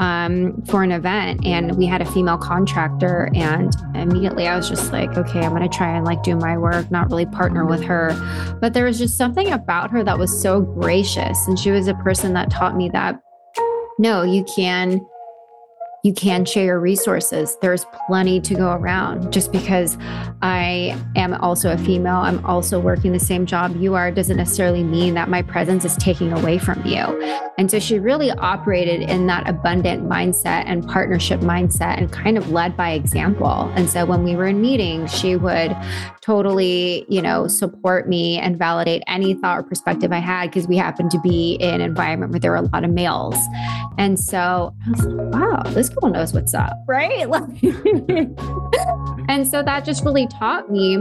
um, 0.00 0.62
for 0.62 0.82
an 0.82 0.92
event 0.92 1.44
and 1.44 1.76
we 1.76 1.86
had 1.86 2.00
a 2.00 2.10
female 2.12 2.38
contractor 2.38 3.30
and 3.34 3.76
immediately 3.94 4.48
i 4.48 4.56
was 4.56 4.68
just 4.68 4.92
like 4.92 5.16
okay 5.16 5.40
i'm 5.40 5.50
going 5.50 5.62
to 5.62 5.69
try 5.70 5.96
and 5.96 6.04
like 6.04 6.22
do 6.22 6.36
my 6.36 6.56
work 6.56 6.90
not 6.90 7.10
really 7.10 7.26
partner 7.26 7.64
with 7.64 7.82
her. 7.82 8.12
But 8.60 8.74
there 8.74 8.84
was 8.84 8.98
just 8.98 9.16
something 9.16 9.52
about 9.52 9.90
her 9.90 10.04
that 10.04 10.18
was 10.18 10.40
so 10.40 10.60
gracious. 10.60 11.46
And 11.46 11.58
she 11.58 11.70
was 11.70 11.88
a 11.88 11.94
person 11.94 12.32
that 12.34 12.50
taught 12.50 12.76
me 12.76 12.88
that 12.90 13.20
no 13.98 14.22
you 14.22 14.44
can 14.44 15.00
you 16.02 16.14
can 16.14 16.44
share 16.44 16.64
your 16.64 16.80
resources. 16.80 17.56
There's 17.60 17.84
plenty 18.06 18.40
to 18.40 18.54
go 18.54 18.72
around. 18.72 19.32
Just 19.32 19.52
because 19.52 19.98
I 20.40 20.98
am 21.14 21.34
also 21.34 21.72
a 21.72 21.78
female, 21.78 22.16
I'm 22.16 22.44
also 22.46 22.80
working 22.80 23.12
the 23.12 23.20
same 23.20 23.44
job 23.44 23.76
you 23.76 23.94
are, 23.94 24.10
doesn't 24.10 24.36
necessarily 24.36 24.82
mean 24.82 25.14
that 25.14 25.28
my 25.28 25.42
presence 25.42 25.84
is 25.84 25.96
taking 25.96 26.32
away 26.32 26.58
from 26.58 26.84
you. 26.86 27.00
And 27.58 27.70
so 27.70 27.78
she 27.78 27.98
really 27.98 28.30
operated 28.30 29.02
in 29.10 29.26
that 29.26 29.48
abundant 29.48 30.08
mindset 30.08 30.64
and 30.66 30.88
partnership 30.88 31.40
mindset 31.40 31.98
and 31.98 32.10
kind 32.10 32.38
of 32.38 32.50
led 32.50 32.76
by 32.76 32.92
example. 32.92 33.70
And 33.74 33.90
so 33.90 34.06
when 34.06 34.24
we 34.24 34.36
were 34.36 34.46
in 34.46 34.62
meetings, 34.62 35.12
she 35.16 35.36
would 35.36 35.76
totally, 36.30 37.04
you 37.08 37.20
know, 37.20 37.48
support 37.48 38.08
me 38.08 38.38
and 38.38 38.56
validate 38.56 39.02
any 39.08 39.34
thought 39.34 39.58
or 39.58 39.62
perspective 39.64 40.12
I 40.12 40.20
had 40.20 40.48
because 40.48 40.68
we 40.68 40.76
happened 40.76 41.10
to 41.10 41.18
be 41.18 41.54
in 41.54 41.74
an 41.74 41.80
environment 41.80 42.30
where 42.30 42.38
there 42.38 42.52
were 42.52 42.58
a 42.58 42.62
lot 42.62 42.84
of 42.84 42.92
males. 42.92 43.34
And 43.98 44.18
so 44.18 44.72
I 44.86 44.90
was 44.90 45.06
like, 45.06 45.34
wow, 45.34 45.62
this 45.72 45.88
girl 45.88 46.08
knows 46.08 46.32
what's 46.32 46.54
up, 46.54 46.78
right? 46.86 47.22
and 49.28 49.48
so 49.48 49.64
that 49.64 49.84
just 49.84 50.04
really 50.04 50.28
taught 50.28 50.70
me 50.70 50.98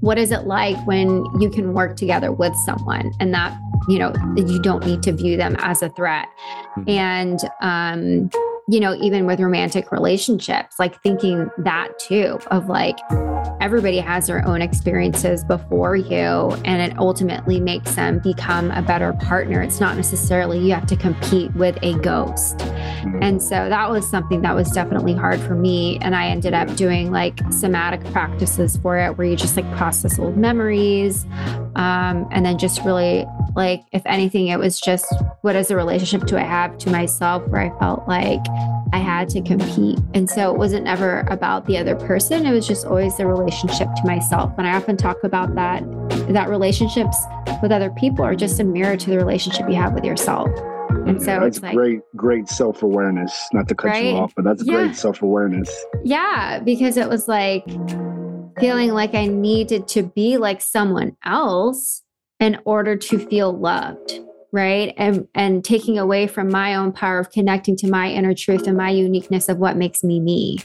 what 0.00 0.16
is 0.16 0.30
it 0.30 0.44
like 0.44 0.78
when 0.86 1.22
you 1.38 1.50
can 1.50 1.74
work 1.74 1.96
together 1.96 2.32
with 2.32 2.54
someone 2.64 3.12
and 3.20 3.34
that 3.34 3.54
you 3.88 3.98
know 3.98 4.12
you 4.36 4.60
don't 4.62 4.86
need 4.86 5.02
to 5.02 5.12
view 5.12 5.36
them 5.36 5.56
as 5.58 5.82
a 5.82 5.90
threat 5.90 6.28
mm-hmm. 6.78 6.90
and 6.90 7.40
um 7.60 8.30
you 8.68 8.80
know, 8.80 8.94
even 8.94 9.26
with 9.26 9.38
romantic 9.38 9.92
relationships, 9.92 10.76
like 10.78 11.00
thinking 11.02 11.48
that 11.58 11.96
too 12.00 12.38
of 12.50 12.68
like 12.68 12.98
everybody 13.60 13.98
has 13.98 14.26
their 14.26 14.46
own 14.46 14.60
experiences 14.60 15.44
before 15.44 15.94
you, 15.94 16.50
and 16.64 16.82
it 16.82 16.98
ultimately 16.98 17.60
makes 17.60 17.94
them 17.94 18.18
become 18.18 18.72
a 18.72 18.82
better 18.82 19.12
partner. 19.14 19.62
It's 19.62 19.78
not 19.78 19.96
necessarily 19.96 20.58
you 20.58 20.74
have 20.74 20.86
to 20.86 20.96
compete 20.96 21.54
with 21.54 21.78
a 21.82 21.94
ghost. 22.00 22.58
Mm-hmm. 22.58 23.22
And 23.22 23.42
so 23.42 23.68
that 23.68 23.88
was 23.88 24.08
something 24.08 24.42
that 24.42 24.54
was 24.54 24.70
definitely 24.72 25.14
hard 25.14 25.40
for 25.40 25.54
me. 25.54 25.98
And 26.00 26.16
I 26.16 26.26
ended 26.26 26.52
up 26.52 26.74
doing 26.74 27.12
like 27.12 27.40
somatic 27.52 28.04
practices 28.12 28.76
for 28.78 28.98
it 28.98 29.16
where 29.16 29.28
you 29.28 29.36
just 29.36 29.56
like 29.56 29.70
process 29.76 30.18
old 30.18 30.36
memories. 30.36 31.24
Um, 31.76 32.26
and 32.32 32.44
then 32.44 32.58
just 32.58 32.82
really 32.84 33.26
like, 33.54 33.82
if 33.92 34.02
anything, 34.06 34.48
it 34.48 34.58
was 34.58 34.80
just 34.80 35.06
what 35.42 35.54
is 35.54 35.68
the 35.68 35.76
relationship 35.76 36.26
do 36.26 36.36
I 36.36 36.42
have 36.42 36.76
to 36.78 36.90
myself 36.90 37.46
where 37.48 37.60
I 37.60 37.78
felt 37.78 38.08
like 38.08 38.40
I 38.92 38.98
had 38.98 39.28
to 39.30 39.42
compete. 39.42 39.98
And 40.14 40.28
so 40.28 40.52
it 40.52 40.58
wasn't 40.58 40.86
ever 40.86 41.20
about 41.28 41.66
the 41.66 41.76
other 41.78 41.96
person. 41.96 42.46
It 42.46 42.52
was 42.52 42.66
just 42.66 42.86
always 42.86 43.16
the 43.16 43.26
relationship 43.26 43.88
to 43.96 44.02
myself. 44.04 44.52
And 44.58 44.66
I 44.66 44.74
often 44.74 44.96
talk 44.96 45.22
about 45.24 45.54
that, 45.54 45.82
that 46.32 46.48
relationships 46.48 47.16
with 47.62 47.72
other 47.72 47.90
people 47.90 48.24
are 48.24 48.34
just 48.34 48.60
a 48.60 48.64
mirror 48.64 48.96
to 48.96 49.10
the 49.10 49.16
relationship 49.16 49.68
you 49.68 49.76
have 49.76 49.92
with 49.92 50.04
yourself. 50.04 50.48
And 51.06 51.20
so 51.20 51.40
that's 51.40 51.62
like, 51.62 51.74
great, 51.74 52.00
great 52.14 52.48
self 52.48 52.82
awareness. 52.82 53.48
Not 53.52 53.68
to 53.68 53.74
cut 53.74 53.88
right? 53.88 54.04
you 54.06 54.16
off, 54.16 54.34
but 54.34 54.44
that's 54.44 54.64
yeah. 54.64 54.74
great 54.74 54.96
self 54.96 55.22
awareness. 55.22 55.84
Yeah, 56.04 56.60
because 56.60 56.96
it 56.96 57.08
was 57.08 57.28
like 57.28 57.64
feeling 58.58 58.90
like 58.90 59.14
I 59.14 59.26
needed 59.26 59.88
to 59.88 60.02
be 60.02 60.36
like 60.36 60.60
someone 60.60 61.16
else 61.24 62.02
in 62.40 62.58
order 62.64 62.96
to 62.96 63.18
feel 63.18 63.52
loved 63.52 64.20
right? 64.56 64.94
And 64.96 65.28
and 65.34 65.62
taking 65.62 65.98
away 65.98 66.26
from 66.26 66.50
my 66.50 66.74
own 66.74 66.90
power 66.90 67.18
of 67.18 67.30
connecting 67.30 67.76
to 67.76 67.90
my 67.90 68.08
inner 68.08 68.32
truth 68.32 68.66
and 68.66 68.76
my 68.76 68.88
uniqueness 68.88 69.50
of 69.50 69.58
what 69.58 69.76
makes 69.76 70.02
me 70.02 70.18
me. 70.18 70.58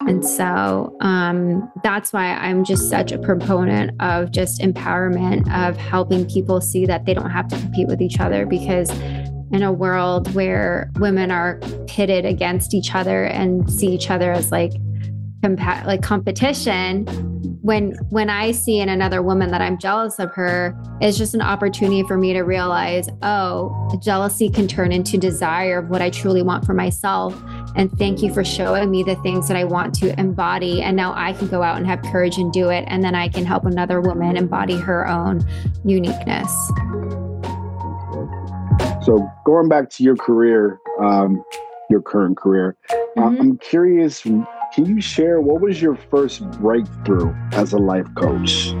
And 0.00 0.24
so 0.24 0.96
um, 1.00 1.70
that's 1.82 2.12
why 2.12 2.26
i'm 2.34 2.64
just 2.64 2.88
such 2.88 3.10
a 3.10 3.18
proponent 3.18 3.90
of 4.00 4.30
just 4.30 4.60
empowerment 4.60 5.42
of 5.52 5.76
helping 5.76 6.24
people 6.24 6.60
see 6.60 6.86
that 6.86 7.04
they 7.04 7.12
don't 7.12 7.30
have 7.30 7.48
to 7.48 7.58
compete 7.58 7.88
with 7.88 8.00
each 8.00 8.20
other 8.20 8.46
because 8.46 8.90
in 9.50 9.62
a 9.62 9.72
world 9.72 10.32
where 10.34 10.90
women 11.00 11.32
are 11.32 11.58
pitted 11.88 12.24
against 12.24 12.74
each 12.74 12.94
other 12.94 13.24
and 13.24 13.70
see 13.70 13.88
each 13.88 14.08
other 14.08 14.30
as 14.30 14.52
like 14.52 14.72
compa- 15.42 15.84
like 15.84 16.02
competition 16.02 17.04
when 17.68 17.92
when 18.08 18.30
i 18.30 18.50
see 18.50 18.80
in 18.80 18.88
another 18.88 19.22
woman 19.22 19.50
that 19.50 19.60
i'm 19.60 19.76
jealous 19.76 20.18
of 20.18 20.30
her 20.32 20.74
it's 21.02 21.18
just 21.18 21.34
an 21.34 21.42
opportunity 21.42 22.02
for 22.02 22.16
me 22.16 22.32
to 22.32 22.40
realize 22.40 23.08
oh 23.22 23.90
jealousy 24.02 24.48
can 24.48 24.66
turn 24.66 24.90
into 24.90 25.18
desire 25.18 25.78
of 25.78 25.90
what 25.90 26.00
i 26.00 26.08
truly 26.08 26.42
want 26.42 26.64
for 26.64 26.72
myself. 26.74 27.34
And 27.76 27.92
thank 27.98 28.22
you 28.22 28.32
for 28.32 28.42
showing 28.42 28.90
me 28.90 29.02
the 29.02 29.16
things 29.16 29.46
that 29.48 29.56
i 29.56 29.64
want 29.64 29.94
to 29.96 30.18
embody. 30.18 30.82
And 30.82 30.96
now 30.96 31.12
i 31.14 31.32
can 31.32 31.48
go 31.48 31.62
out 31.62 31.76
and 31.76 31.86
have 31.86 32.00
courage 32.02 32.38
and 32.38 32.50
do 32.52 32.70
it. 32.70 32.84
And 32.88 33.04
then 33.04 33.14
i 33.14 33.28
can 33.28 33.44
help 33.44 33.66
another 33.66 34.00
woman 34.00 34.36
embody 34.36 34.76
her 34.76 35.06
own 35.06 35.46
uniqueness. 35.84 36.50
So 39.04 39.30
going 39.44 39.68
back 39.68 39.90
to 39.90 40.02
your 40.02 40.16
career 40.16 40.78
um, 41.00 41.44
your 41.90 42.02
current 42.02 42.36
career 42.36 42.76
mm-hmm. 42.90 43.40
i'm 43.40 43.58
curious 43.58 44.20
can 44.74 44.84
you 44.84 45.00
share 45.00 45.40
what 45.40 45.60
was 45.60 45.80
your 45.80 45.96
first 45.96 46.48
breakthrough 46.52 47.34
as 47.52 47.72
a 47.72 47.78
life 47.78 48.06
coach? 48.14 48.72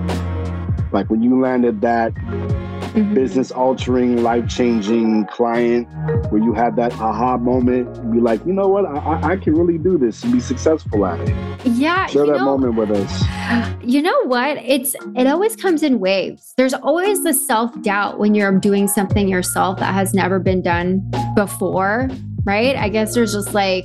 Like 0.92 1.10
when 1.10 1.22
you 1.22 1.40
landed 1.40 1.80
that 1.80 2.14
mm-hmm. 2.14 3.14
business 3.14 3.50
altering, 3.50 4.22
life 4.22 4.48
changing 4.48 5.26
client, 5.26 5.88
where 6.30 6.42
you 6.42 6.52
had 6.52 6.76
that 6.76 6.92
aha 6.94 7.36
moment, 7.36 7.96
and 7.98 8.12
be 8.12 8.20
like, 8.20 8.44
you 8.46 8.52
know 8.52 8.68
what, 8.68 8.86
I, 8.86 9.32
I 9.32 9.36
can 9.36 9.54
really 9.54 9.78
do 9.78 9.98
this 9.98 10.22
and 10.24 10.32
be 10.32 10.40
successful 10.40 11.06
at 11.06 11.20
it. 11.20 11.66
Yeah. 11.66 12.06
Share 12.06 12.26
that 12.26 12.38
know, 12.38 12.44
moment 12.44 12.74
with 12.76 12.90
us. 12.90 13.78
You 13.82 14.02
know 14.02 14.24
what? 14.26 14.58
It's 14.58 14.94
it 15.16 15.26
always 15.26 15.56
comes 15.56 15.82
in 15.82 16.00
waves. 16.00 16.52
There's 16.56 16.74
always 16.74 17.22
the 17.22 17.32
self-doubt 17.32 18.18
when 18.18 18.34
you're 18.34 18.58
doing 18.58 18.88
something 18.88 19.28
yourself 19.28 19.78
that 19.78 19.94
has 19.94 20.14
never 20.14 20.38
been 20.38 20.62
done 20.62 21.10
before. 21.34 22.08
Right. 22.44 22.76
I 22.76 22.88
guess 22.88 23.14
there's 23.14 23.32
just 23.32 23.52
like 23.52 23.84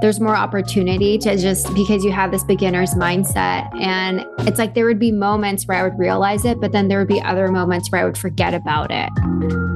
there's 0.00 0.20
more 0.20 0.36
opportunity 0.36 1.18
to 1.18 1.36
just 1.36 1.72
because 1.74 2.04
you 2.04 2.12
have 2.12 2.30
this 2.30 2.44
beginner's 2.44 2.94
mindset. 2.94 3.68
And 3.80 4.24
it's 4.40 4.58
like 4.58 4.74
there 4.74 4.86
would 4.86 4.98
be 4.98 5.12
moments 5.12 5.66
where 5.66 5.78
I 5.78 5.82
would 5.82 5.98
realize 5.98 6.44
it, 6.44 6.60
but 6.60 6.72
then 6.72 6.88
there 6.88 6.98
would 6.98 7.08
be 7.08 7.20
other 7.22 7.48
moments 7.48 7.90
where 7.90 8.02
I 8.02 8.04
would 8.04 8.18
forget 8.18 8.54
about 8.54 8.90
it. 8.90 9.10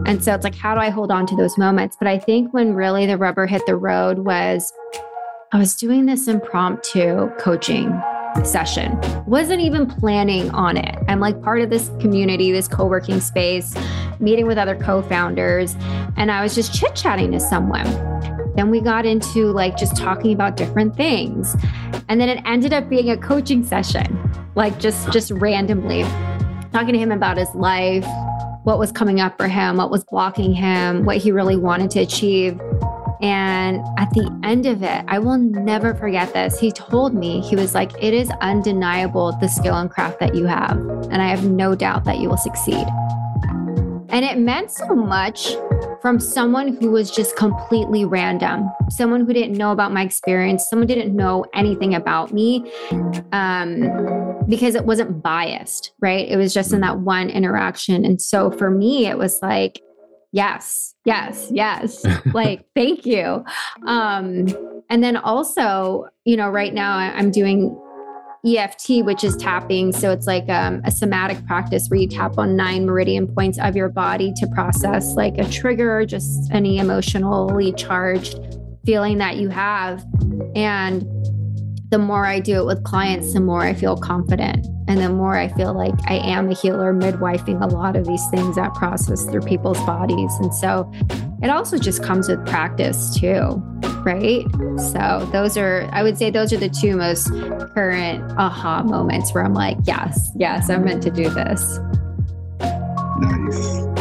And 0.07 0.23
so 0.23 0.35
it's 0.35 0.45
like, 0.45 0.55
how 0.55 0.75
do 0.75 0.81
I 0.81 0.91
hold 0.91 1.11
on 1.11 1.27
to 1.27 1.37
those 1.37 1.57
moments? 1.57 1.97
But 1.99 2.09
I 2.09 2.19
think 2.19 2.53
when 2.53 2.75
really 2.75 3.07
the 3.07 3.17
rubber 3.17 3.47
hit 3.47 3.63
the 3.67 3.77
road 3.77 4.21
was 4.21 4.73
I 5.53 5.59
was 5.59 5.75
doing 5.77 6.07
this 6.07 6.29
impromptu 6.29 7.31
coaching 7.39 7.91
session. 8.45 8.99
Wasn't 9.27 9.61
even 9.61 9.87
planning 9.87 10.51
on 10.51 10.77
it. 10.77 10.97
I'm 11.09 11.21
like 11.21 11.41
part 11.43 11.61
of 11.61 11.71
this 11.71 11.91
community, 12.01 12.53
this 12.53 12.69
co 12.69 12.87
working 12.87 13.21
space, 13.21 13.75
meeting 14.21 14.47
with 14.47 14.59
other 14.59 14.77
co 14.77 15.03
founders, 15.03 15.75
and 16.17 16.31
I 16.31 16.43
was 16.43 16.55
just 16.55 16.75
chit 16.75 16.95
chatting 16.95 17.33
to 17.33 17.41
someone. 17.41 17.87
Then 18.59 18.71
we 18.71 18.81
got 18.81 19.07
into 19.07 19.53
like 19.53 19.77
just 19.77 19.95
talking 19.95 20.33
about 20.33 20.57
different 20.57 20.97
things. 20.97 21.55
And 22.09 22.21
then 22.21 22.29
it 22.29 22.43
ended 22.45 22.73
up 22.73 22.89
being 22.89 23.09
a 23.09 23.17
coaching 23.17 23.65
session, 23.65 24.19
like 24.57 24.81
just 24.81 25.13
just 25.13 25.31
randomly 25.31 26.03
talking 26.73 26.93
to 26.93 26.99
him 26.99 27.13
about 27.13 27.37
his 27.37 27.55
life, 27.55 28.05
what 28.65 28.81
was 28.81 28.91
coming 28.91 29.21
up 29.21 29.37
for 29.37 29.47
him, 29.47 29.77
what 29.77 29.93
was 29.93 30.03
blocking 30.03 30.53
him, 30.53 31.05
what 31.05 31.19
he 31.19 31.31
really 31.31 31.57
wanted 31.57 31.89
to 31.93 32.01
achieve. 32.01 32.61
And 33.23 33.81
at 33.97 34.11
the 34.11 34.29
end 34.43 34.67
of 34.67 34.83
it, 34.83 35.05
I 35.07 35.21
will 35.21 35.39
never 35.39 35.95
forget 35.95 36.33
this. 36.33 36.59
He 36.59 36.73
told 36.73 37.15
me, 37.15 37.41
he 37.41 37.55
was 37.55 37.77
like, 37.77 37.93
It 38.03 38.13
is 38.13 38.29
undeniable 38.41 39.39
the 39.41 39.47
skill 39.47 39.77
and 39.77 39.89
craft 39.89 40.19
that 40.19 40.35
you 40.35 40.47
have. 40.47 40.77
And 41.13 41.23
I 41.23 41.29
have 41.29 41.49
no 41.49 41.77
doubt 41.77 42.05
that 42.07 42.19
you 42.19 42.29
will 42.29 42.37
succeed. 42.37 42.89
And 44.11 44.25
it 44.25 44.39
meant 44.39 44.71
so 44.71 44.95
much 44.95 45.55
from 46.01 46.19
someone 46.21 46.77
who 46.77 46.91
was 46.91 47.11
just 47.11 47.37
completely 47.37 48.05
random, 48.05 48.71
someone 48.89 49.27
who 49.27 49.33
didn't 49.33 49.57
know 49.57 49.73
about 49.73 49.93
my 49.93 50.03
experience, 50.03 50.67
someone 50.69 50.87
didn't 50.87 51.15
know 51.15 51.45
anything 51.55 51.95
about 51.95 52.33
me 52.33 52.73
um, 53.33 54.45
because 54.49 54.75
it 54.75 54.85
wasn't 54.85 55.23
biased, 55.23 55.93
right? 56.01 56.29
It 56.29 56.37
was 56.37 56.55
just 56.55 56.73
in 56.73 56.81
that 56.81 57.01
one 57.01 57.29
interaction. 57.29 58.05
And 58.05 58.21
so 58.21 58.51
for 58.51 58.71
me, 58.71 59.07
it 59.07 59.19
was 59.19 59.41
like, 59.43 59.81
yes, 60.33 60.95
yes, 61.05 61.49
yes, 61.51 62.05
like, 62.33 62.65
thank 62.75 63.05
you. 63.05 63.45
Um, 63.87 64.47
and 64.89 65.03
then 65.03 65.17
also, 65.17 66.07
you 66.25 66.37
know, 66.37 66.49
right 66.49 66.73
now 66.73 66.97
I'm 66.97 67.31
doing 67.31 67.79
EFT, 68.47 69.05
which 69.05 69.25
is 69.25 69.37
tapping. 69.37 69.93
So 69.93 70.11
it's 70.11 70.27
like 70.27 70.49
um, 70.49 70.81
a 70.85 70.91
somatic 70.91 71.45
practice 71.47 71.89
where 71.89 72.01
you 72.01 72.09
tap 72.09 72.39
on 72.39 72.57
nine 72.57 72.87
meridian 72.87 73.27
points 73.27 73.59
of 73.59 73.77
your 73.77 73.89
body 73.89 74.33
to 74.37 74.47
process 74.49 75.15
like 75.15 75.39
a 75.39 75.49
trigger, 75.49 76.05
just 76.07 76.51
any 76.53 76.79
emotionally 76.79 77.73
charged 77.73 78.39
feeling 78.85 79.19
that 79.19 79.37
you 79.37 79.49
have. 79.49 80.05
And 80.55 81.18
the 81.91 81.99
more 81.99 82.27
I 82.27 82.41
do 82.41 82.59
it 82.59 82.67
with 82.67 82.85
clients, 82.85 83.33
the 83.33 83.41
more 83.41 83.63
I 83.63 83.73
feel 83.73 83.97
confident. 83.97 84.67
And 84.89 85.01
the 85.01 85.09
more 85.09 85.37
I 85.37 85.49
feel 85.49 85.73
like 85.75 85.95
I 86.07 86.17
am 86.17 86.51
a 86.51 86.55
healer, 86.55 86.93
midwifing 86.93 87.63
a 87.63 87.67
lot 87.67 87.97
of 87.97 88.07
these 88.07 88.27
things 88.31 88.57
that 88.57 88.75
process 88.75 89.25
through 89.25 89.43
people's 89.43 89.79
bodies. 89.81 90.33
And 90.41 90.55
so 90.55 90.91
it 91.43 91.51
also 91.51 91.79
just 91.79 92.03
comes 92.03 92.29
with 92.29 92.45
practice 92.47 93.19
too, 93.19 93.63
right? 94.05 94.45
So 94.93 95.29
those 95.33 95.57
are, 95.57 95.89
I 95.93 96.03
would 96.03 96.19
say, 96.19 96.31
those 96.31 96.53
are 96.53 96.59
the 96.59 96.69
two 96.69 96.97
most 96.97 97.31
current 97.75 98.33
aha 98.39 98.83
moments 98.83 99.33
where 99.35 99.45
I'm 99.45 99.55
like, 99.55 99.79
yes, 99.85 100.31
yes, 100.37 100.71
I'm 100.71 100.85
meant 100.85 101.03
to 101.05 101.11
do 101.11 101.29
this. 101.29 101.79
Nice. 103.21 103.98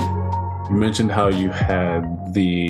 You 0.69 0.75
mentioned 0.75 1.11
how 1.11 1.27
you 1.29 1.49
had 1.49 2.33
the 2.33 2.67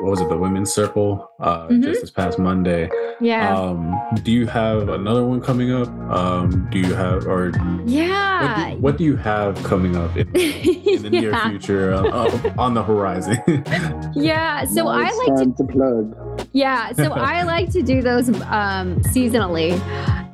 what 0.00 0.10
was 0.10 0.20
it 0.20 0.28
the 0.28 0.36
women's 0.36 0.72
circle 0.72 1.30
uh, 1.40 1.68
Mhm. 1.68 1.82
just 1.84 2.00
this 2.00 2.10
past 2.10 2.38
Monday. 2.38 2.90
Yeah. 3.20 3.56
Um, 3.56 3.94
do 4.24 4.32
you 4.32 4.46
have 4.46 4.88
another 4.88 5.24
one 5.24 5.40
coming 5.40 5.72
up? 5.72 5.88
Um, 6.10 6.68
do 6.72 6.78
you 6.78 6.92
have 6.94 7.26
or 7.26 7.50
what 7.52 7.88
yeah. 7.88 8.70
do, 8.72 8.76
what 8.80 8.98
do 8.98 9.04
you 9.04 9.16
have 9.16 9.62
coming 9.62 9.96
up 9.96 10.16
in, 10.16 10.26
in 10.34 11.02
the 11.02 11.10
near 11.20 11.34
future 11.46 11.94
uh, 11.94 12.02
uh, 12.08 12.52
on 12.58 12.74
the 12.74 12.82
horizon? 12.82 13.38
Yeah. 14.14 14.64
So 14.64 14.84
Now 14.84 14.88
I 14.88 15.10
like 15.10 15.38
to 15.44 15.52
to 15.56 15.64
plug. 15.64 16.16
Yeah, 16.52 16.92
so 16.92 17.12
I 17.12 17.42
like 17.54 17.70
to 17.72 17.82
do 17.82 18.02
those 18.02 18.28
um, 18.28 19.00
seasonally. 19.02 19.78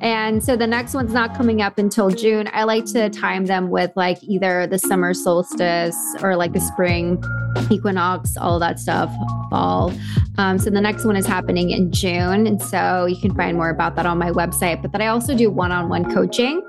And 0.03 0.43
so 0.43 0.57
the 0.57 0.67
next 0.67 0.93
one's 0.93 1.13
not 1.13 1.33
coming 1.33 1.61
up 1.61 1.77
until 1.77 2.09
June. 2.09 2.49
I 2.51 2.65
like 2.65 2.83
to 2.87 3.09
time 3.09 3.45
them 3.45 3.69
with 3.69 3.91
like 3.95 4.21
either 4.21 4.67
the 4.67 4.77
summer 4.77 5.13
solstice 5.13 5.95
or 6.21 6.35
like 6.35 6.51
the 6.51 6.59
spring 6.59 7.23
equinox, 7.71 8.35
all 8.35 8.59
that 8.59 8.79
stuff, 8.79 9.09
fall. 9.49 9.93
Um, 10.37 10.59
so 10.59 10.69
the 10.69 10.81
next 10.81 11.05
one 11.05 11.15
is 11.15 11.25
happening 11.25 11.69
in 11.69 11.91
June. 11.91 12.47
And 12.47 12.61
so 12.61 13.05
you 13.05 13.15
can 13.15 13.33
find 13.35 13.55
more 13.55 13.69
about 13.69 13.95
that 13.95 14.05
on 14.05 14.17
my 14.17 14.31
website. 14.31 14.81
But 14.81 14.91
then 14.91 15.01
I 15.01 15.07
also 15.07 15.35
do 15.35 15.49
one 15.49 15.71
on 15.71 15.87
one 15.87 16.11
coaching. 16.13 16.61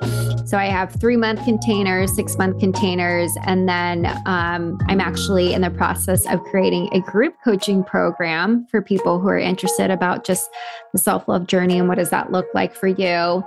So 0.46 0.58
I 0.58 0.66
have 0.66 0.92
three 0.92 1.16
month 1.16 1.42
containers, 1.44 2.14
six 2.14 2.36
month 2.36 2.60
containers. 2.60 3.32
And 3.46 3.68
then 3.68 4.06
um, 4.26 4.78
I'm 4.86 5.00
actually 5.00 5.54
in 5.54 5.62
the 5.62 5.70
process 5.70 6.26
of 6.26 6.40
creating 6.44 6.90
a 6.92 7.00
group 7.00 7.34
coaching 7.42 7.82
program 7.82 8.66
for 8.70 8.82
people 8.82 9.18
who 9.24 9.30
are 9.30 9.38
interested 9.38 9.90
about 9.90 10.24
just 10.24 10.50
the 10.92 10.98
self 10.98 11.26
love 11.26 11.46
journey 11.46 11.78
and 11.78 11.88
what 11.88 11.96
does 11.96 12.10
that 12.10 12.30
look 12.30 12.46
like 12.54 12.74
for 12.74 12.86
you. 12.86 13.42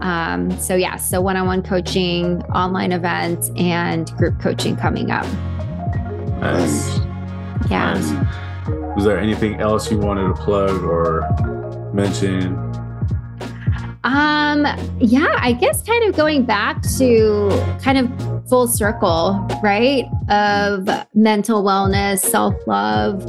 Um, 0.00 0.50
so, 0.58 0.76
yeah, 0.76 0.96
so 0.96 1.20
one 1.20 1.36
on 1.36 1.46
one 1.46 1.62
coaching, 1.62 2.42
online 2.44 2.92
events, 2.92 3.50
and 3.56 4.10
group 4.12 4.38
coaching 4.40 4.76
coming 4.76 5.10
up. 5.10 5.26
nice. 6.40 6.98
Yeah. 7.70 7.94
Nice. 7.94 8.12
Was 8.94 9.04
there 9.04 9.18
anything 9.18 9.60
else 9.60 9.90
you 9.90 9.98
wanted 9.98 10.28
to 10.28 10.34
plug 10.34 10.82
or 10.82 11.90
mention? 11.94 12.71
Um, 14.04 14.66
yeah, 14.98 15.36
I 15.38 15.52
guess 15.52 15.82
kind 15.82 16.04
of 16.04 16.16
going 16.16 16.44
back 16.44 16.82
to 16.98 17.48
kind 17.80 17.98
of 17.98 18.48
full 18.48 18.66
circle, 18.66 19.46
right? 19.62 20.04
Of 20.28 20.88
mental 21.14 21.62
wellness, 21.62 22.18
self 22.18 22.54
love. 22.66 23.24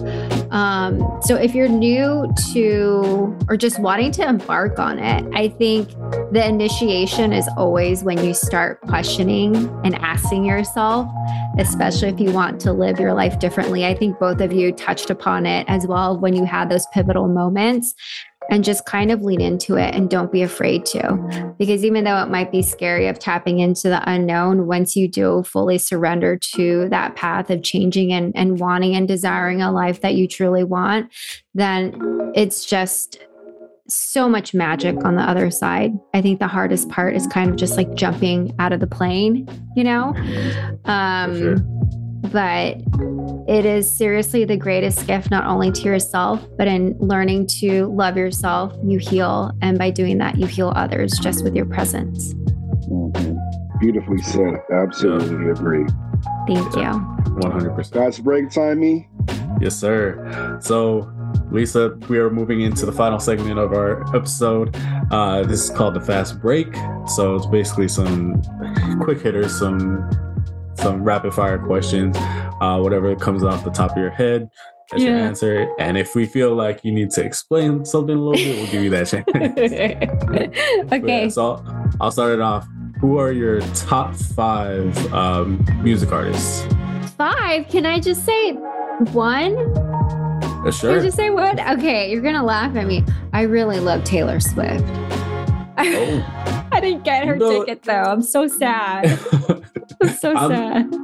Um, 0.51 1.19
so 1.21 1.36
if 1.36 1.55
you're 1.55 1.69
new 1.69 2.32
to 2.53 3.36
or 3.47 3.57
just 3.57 3.80
wanting 3.80 4.11
to 4.13 4.28
embark 4.28 4.80
on 4.80 4.99
it, 4.99 5.26
I 5.34 5.49
think 5.49 5.89
the 6.32 6.43
initiation 6.45 7.34
is 7.34 7.47
always 7.57 8.03
when 8.03 8.24
you 8.24 8.34
start 8.34 8.82
questioning 8.82 9.55
and 9.84 9.95
asking 9.95 10.45
yourself, 10.45 11.07
especially 11.57 12.09
if 12.09 12.19
you 12.19 12.32
want 12.32 12.59
to 12.61 12.74
live 12.74 12.99
your 12.99 13.13
life 13.13 13.39
differently. 13.39 13.86
I 13.86 13.95
think 13.95 14.19
both 14.19 14.41
of 14.41 14.51
you 14.51 14.71
touched 14.71 15.09
upon 15.09 15.45
it 15.45 15.65
as 15.67 15.88
well 15.88 16.19
when 16.19 16.36
you 16.36 16.45
had 16.45 16.69
those 16.69 16.86
pivotal 16.93 17.28
moments 17.28 17.93
and 18.50 18.64
just 18.64 18.86
kind 18.86 19.12
of 19.12 19.22
lean 19.22 19.41
into 19.41 19.76
it 19.76 19.94
and 19.96 20.10
don't 20.10 20.32
be 20.32 20.41
afraid 20.41 20.86
to. 20.88 21.56
Because 21.58 21.84
even 21.84 22.04
though 22.04 22.22
it 22.22 22.30
might 22.30 22.52
be 22.52 22.62
scary 22.62 23.08
of 23.08 23.20
tapping 23.20 23.60
into 23.60 23.89
the 23.89 24.02
unknown, 24.10 24.68
once 24.68 24.96
you 24.96 25.08
do 25.08 25.44
fully 25.44 25.78
surrender 25.78 26.38
to 26.56 26.88
that 26.89 27.16
path 27.16 27.50
of 27.50 27.64
changing 27.64 28.14
and, 28.14 28.36
and 28.36 28.60
wanting 28.60 28.96
and 28.96 29.08
desiring 29.08 29.62
a 29.62 29.72
life 29.72 30.02
that 30.02 30.16
you 30.16 30.28
truly 30.28 30.64
want, 30.64 31.12
then 31.54 32.32
it's 32.36 32.66
just 32.66 33.20
so 33.88 34.30
much 34.30 34.54
magic 34.54 35.04
on 35.04 35.16
the 35.16 35.22
other 35.22 35.52
side. 35.52 35.91
I 36.14 36.22
think 36.22 36.39
the 36.39 36.48
hardest 36.48 36.89
part 36.89 37.16
is 37.16 37.28
kind 37.28 37.50
of 37.50 37.58
just 37.58 37.78
like 37.78 37.94
jumping 37.96 38.56
out 38.60 38.72
of 38.72 38.80
the 38.80 38.88
plane, 38.88 39.48
you 39.76 39.84
know? 39.84 40.14
Um. 40.86 42.02
But 42.32 42.78
it 43.47 43.65
is 43.65 43.89
seriously 43.89 44.45
the 44.45 44.57
greatest 44.57 45.05
gift, 45.05 45.30
not 45.30 45.45
only 45.45 45.71
to 45.71 45.82
yourself, 45.82 46.45
but 46.57 46.67
in 46.67 46.97
learning 46.99 47.47
to 47.59 47.88
love 47.88 48.17
yourself, 48.17 48.74
you 48.84 48.97
heal. 48.97 49.51
And 49.61 49.78
by 49.78 49.91
doing 49.91 50.17
that, 50.19 50.38
you 50.38 50.47
heal 50.47 50.74
others 50.76 51.17
just 51.19 51.43
with 51.43 51.55
your 51.55 51.65
presence. 51.65 52.34
Mhm. 52.89 53.38
Beautifully 53.80 54.21
said. 54.21 54.61
Absolutely 54.71 55.49
agree. 55.49 55.86
Thank 56.47 56.76
you. 56.76 56.91
One 57.34 57.51
hundred 57.51 57.76
percent. 57.76 57.95
That's 57.95 58.19
break 58.19 58.49
time, 58.49 58.80
me. 58.80 59.09
Yes, 59.59 59.76
sir. 59.76 60.57
So, 60.61 61.11
Lisa, 61.51 61.97
we 62.07 62.17
are 62.17 62.30
moving 62.30 62.61
into 62.61 62.86
the 62.86 62.91
final 62.91 63.19
segment 63.19 63.59
of 63.59 63.74
our 63.74 64.03
episode. 64.15 64.76
Uh, 65.11 65.43
this 65.43 65.63
is 65.63 65.69
called 65.69 65.93
the 65.95 66.01
fast 66.01 66.41
break. 66.41 66.74
So 67.07 67.36
it's 67.36 67.45
basically 67.45 67.88
some 67.88 68.41
quick 69.01 69.21
hitters, 69.21 69.57
some 69.57 70.09
some 70.84 71.03
rapid 71.03 71.34
fire 71.34 71.57
questions, 71.57 72.15
uh, 72.61 72.77
whatever 72.79 73.15
comes 73.15 73.43
off 73.43 73.63
the 73.63 73.71
top 73.71 73.91
of 73.91 73.97
your 73.97 74.09
head. 74.11 74.49
That's 74.91 75.03
your 75.03 75.15
answer. 75.15 75.73
And 75.79 75.97
if 75.97 76.13
we 76.13 76.25
feel 76.25 76.53
like 76.53 76.84
you 76.84 76.91
need 76.91 77.09
to 77.11 77.23
explain 77.23 77.86
something 77.86 78.15
a 78.15 78.19
little 78.19 78.34
bit, 78.34 78.57
we'll 78.57 78.67
give 78.71 78.84
you 78.84 78.89
that 78.91 79.07
chance. 79.07 79.25
Okay. 80.93 81.23
yeah, 81.23 81.27
so 81.29 81.63
I'll, 81.99 82.11
start 82.11 82.34
it 82.34 82.41
off. 82.41 82.67
Who 82.99 83.17
are 83.17 83.31
your 83.31 83.61
top 83.73 84.13
five 84.15 84.95
um, 85.13 85.65
music 85.81 86.11
artists? 86.11 86.67
Five. 87.17 87.67
Can 87.69 87.86
I 87.86 87.99
just 87.99 88.25
say 88.25 88.51
one? 89.13 89.55
Uh, 89.77 90.63
Can 90.63 90.71
sure. 90.71 90.99
I 90.99 91.01
just 91.01 91.15
say 91.17 91.29
one? 91.29 91.59
Okay. 91.59 92.11
You're 92.11 92.21
going 92.21 92.36
to 92.36 92.43
laugh 92.43 92.75
at 92.75 92.86
me. 92.86 93.03
I 93.31 93.43
really 93.43 93.79
love 93.79 94.03
Taylor 94.03 94.39
Swift. 94.39 94.84
Oh. 95.75 96.69
I 96.71 96.79
didn't 96.79 97.03
get 97.03 97.25
her 97.25 97.36
No. 97.36 97.59
ticket 97.65 97.81
though. 97.81 98.03
I'm 98.03 98.21
so 98.21 98.47
sad. 98.47 99.05
I'm 100.02 100.10
so 100.10 100.34
I'm- 100.34 100.50
sad. 100.50 101.00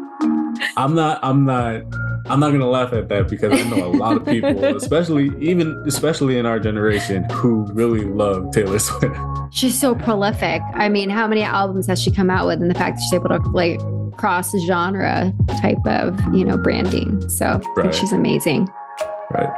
I'm 0.75 0.93
not 0.95 1.19
I'm 1.23 1.45
not 1.45 1.81
I'm 2.27 2.39
not 2.41 2.51
gonna 2.51 2.67
laugh 2.69 2.91
at 2.91 3.07
that 3.09 3.29
because 3.29 3.53
I 3.59 3.69
know 3.69 3.85
a 3.85 3.93
lot 3.95 4.17
of 4.17 4.25
people, 4.25 4.63
especially 4.75 5.31
even 5.39 5.81
especially 5.87 6.37
in 6.37 6.45
our 6.45 6.59
generation, 6.59 7.23
who 7.31 7.65
really 7.71 8.03
love 8.03 8.51
Taylor 8.51 8.77
Swift. 8.79 9.15
She's 9.51 9.79
so 9.79 9.95
prolific. 9.95 10.61
I 10.73 10.89
mean, 10.89 11.09
how 11.09 11.27
many 11.27 11.43
albums 11.43 11.87
has 11.87 12.01
she 12.01 12.11
come 12.11 12.29
out 12.29 12.45
with? 12.45 12.61
And 12.61 12.69
the 12.69 12.75
fact 12.75 12.97
that 12.97 13.01
she's 13.03 13.13
able 13.13 13.29
to 13.29 13.37
like 13.51 13.79
cross 14.17 14.51
genre 14.67 15.33
type 15.61 15.77
of, 15.85 16.19
you 16.35 16.43
know, 16.43 16.57
branding. 16.57 17.27
So 17.29 17.61
Right. 17.77 17.95
she's 17.95 18.11
amazing. 18.11 18.67
Right. 19.31 19.49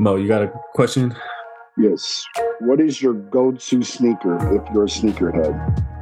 Mo, 0.00 0.16
you 0.16 0.26
got 0.26 0.42
a 0.42 0.52
question? 0.74 1.14
Yes. 1.78 2.24
What 2.60 2.80
is 2.80 3.00
your 3.00 3.12
go-to 3.14 3.82
sneaker 3.82 4.36
if 4.56 4.62
you're 4.74 4.84
a 4.84 4.88
sneakerhead? 4.88 5.95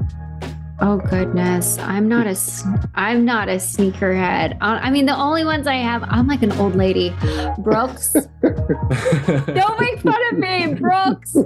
Oh 0.86 0.98
goodness, 0.98 1.78
I'm 1.78 2.08
not 2.08 2.26
a 2.26 2.36
s- 2.36 2.62
I'm 2.94 3.24
not 3.24 3.48
a 3.48 3.52
sneakerhead. 3.52 4.58
I 4.60 4.90
mean, 4.90 5.06
the 5.06 5.16
only 5.16 5.42
ones 5.42 5.66
I 5.66 5.76
have, 5.76 6.02
I'm 6.02 6.26
like 6.28 6.42
an 6.42 6.52
old 6.52 6.76
lady. 6.76 7.08
Brooks. 7.56 8.12
Don't 8.42 9.80
make 9.80 10.00
fun 10.00 10.20
of 10.30 10.38
me, 10.38 10.74
Brooks. 10.74 11.38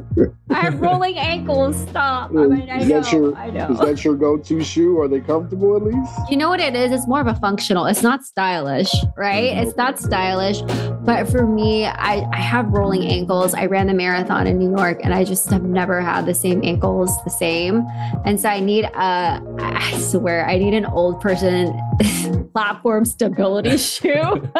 I 0.50 0.60
have 0.60 0.80
rolling 0.80 1.18
ankles. 1.18 1.76
Stop. 1.88 2.30
I 2.30 2.32
mean, 2.32 2.68
I 2.68 2.78
Is 2.78 2.88
know. 2.88 3.00
that 3.00 3.12
your- 3.12 3.36
I 3.36 3.50
know. 3.50 3.70
Is 3.70 3.78
that 3.78 4.04
your 4.04 4.16
go-to 4.16 4.60
shoe? 4.64 5.00
Are 5.00 5.06
they 5.06 5.20
comfortable 5.20 5.76
at 5.76 5.84
least? 5.84 6.12
You 6.28 6.36
know 6.36 6.48
what 6.48 6.58
it 6.58 6.74
is? 6.74 6.90
It's 6.90 7.06
more 7.06 7.20
of 7.20 7.28
a 7.28 7.36
functional. 7.36 7.86
It's 7.86 8.02
not 8.02 8.24
stylish, 8.24 8.90
right? 9.16 9.56
It's 9.56 9.76
not 9.76 9.94
mm-hmm. 9.94 10.06
stylish. 10.06 10.62
But 11.04 11.30
for 11.30 11.46
me, 11.46 11.86
I, 11.86 12.28
I 12.32 12.40
have 12.40 12.66
rolling 12.70 13.06
ankles. 13.06 13.54
I 13.54 13.66
ran 13.66 13.86
the 13.86 13.94
marathon 13.94 14.48
in 14.48 14.58
New 14.58 14.76
York 14.76 14.98
and 15.04 15.14
I 15.14 15.22
just 15.22 15.48
have 15.50 15.62
never 15.62 16.00
had 16.00 16.26
the 16.26 16.34
same 16.34 16.60
ankles 16.64 17.22
the 17.22 17.30
same. 17.30 17.86
And 18.24 18.40
so 18.40 18.48
I 18.48 18.58
need 18.58 18.84
a, 18.84 19.27
I 19.58 19.98
swear, 19.98 20.48
I 20.48 20.58
need 20.58 20.74
an 20.74 20.86
old 20.86 21.20
person 21.20 21.78
platform 22.52 23.04
stability 23.04 23.76
shoe. 23.76 24.12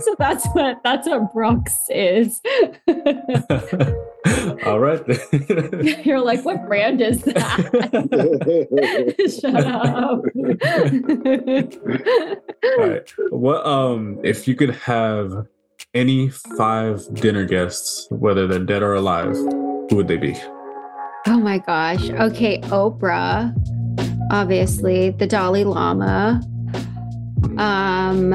so 0.00 0.14
that's 0.18 0.46
what 0.48 0.80
that's 0.84 1.08
what 1.08 1.32
Brooks 1.32 1.76
is. 1.88 2.40
All 4.66 4.78
right. 4.80 5.02
You're 6.04 6.20
like, 6.20 6.44
what 6.44 6.66
brand 6.66 7.00
is 7.00 7.22
that? 7.22 7.38
Shut 9.40 9.66
up. 9.66 10.22
All 12.64 12.88
right. 12.88 13.14
What 13.30 13.66
um 13.66 14.18
if 14.22 14.46
you 14.46 14.54
could 14.54 14.74
have 14.74 15.46
any 15.94 16.28
five 16.28 17.12
dinner 17.14 17.44
guests, 17.44 18.06
whether 18.10 18.46
they're 18.46 18.64
dead 18.64 18.82
or 18.82 18.94
alive, 18.94 19.34
who 19.34 19.96
would 19.96 20.08
they 20.08 20.16
be? 20.16 20.36
Oh 21.26 21.38
my 21.38 21.58
gosh. 21.58 22.08
Okay, 22.10 22.60
Oprah, 22.64 23.54
obviously, 24.30 25.10
the 25.10 25.26
Dalai 25.26 25.64
Lama. 25.64 26.40
Um 27.58 28.32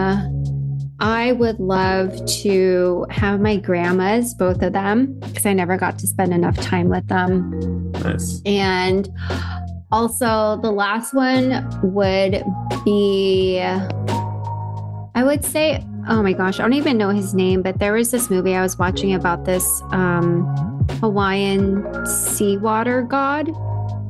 I 1.00 1.34
would 1.34 1.60
love 1.60 2.26
to 2.44 3.06
have 3.10 3.42
my 3.42 3.58
grandmas, 3.58 4.34
both 4.34 4.62
of 4.62 4.72
them, 4.72 5.20
because 5.20 5.46
I 5.46 5.52
never 5.52 5.76
got 5.76 6.00
to 6.00 6.08
spend 6.08 6.34
enough 6.34 6.56
time 6.58 6.88
with 6.88 7.06
them. 7.08 7.92
Nice. 7.92 8.42
And 8.46 9.10
also, 9.92 10.58
the 10.62 10.72
last 10.72 11.14
one 11.14 11.68
would 11.84 12.44
be, 12.86 13.60
I 13.62 15.24
would 15.24 15.44
say, 15.44 15.84
oh 16.10 16.22
my 16.24 16.34
gosh, 16.34 16.60
I 16.60 16.64
don't 16.64 16.74
even 16.74 16.98
know 16.98 17.10
his 17.10 17.34
name, 17.34 17.62
but 17.62 17.80
there 17.80 17.94
was 17.94 18.12
this 18.12 18.30
movie 18.30 18.56
I 18.56 18.62
was 18.62 18.78
watching 18.78 19.14
about 19.14 19.46
this 19.46 19.82
um, 19.92 20.46
Hawaiian 21.02 22.06
seawater 22.06 23.02
god. 23.04 23.46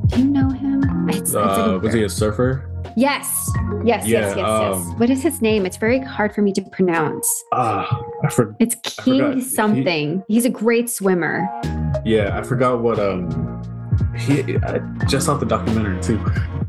Do 0.08 0.20
you 0.20 0.26
know 0.28 0.48
him? 0.50 0.82
It's, 1.08 1.18
it's 1.20 1.34
Uh, 1.34 1.76
a- 1.76 1.78
was 1.78 1.94
he 1.94 2.04
a 2.04 2.08
surfer? 2.08 2.70
yes, 2.96 3.50
yes, 3.84 4.06
Yeah, 4.06 4.20
yes, 4.20 4.36
yes, 4.36 4.36
yes. 4.36 4.76
um, 4.76 4.98
What 4.98 5.10
is 5.10 5.22
his 5.22 5.42
name? 5.42 5.66
It's 5.66 5.76
very 5.76 5.98
hard 6.00 6.34
for 6.34 6.42
me 6.42 6.52
to 6.52 6.62
pronounce. 6.62 7.26
Ah, 7.52 8.00
I 8.24 8.28
for, 8.28 8.54
It's 8.60 8.74
forgot. 8.74 9.04
King 9.04 9.32
He- 9.34 9.40
something. 9.40 10.22
He's 10.28 10.44
a 10.44 10.50
great 10.50 10.88
swimmer. 10.90 11.46
yeah, 12.04 12.38
I 12.38 12.42
forgot 12.42 12.80
what 12.82 12.98
um 12.98 13.62
he 14.16 14.56
I 14.58 14.78
just 15.06 15.26
saw 15.26 15.36
the 15.36 15.46
documentary 15.46 16.00
too. 16.02 16.18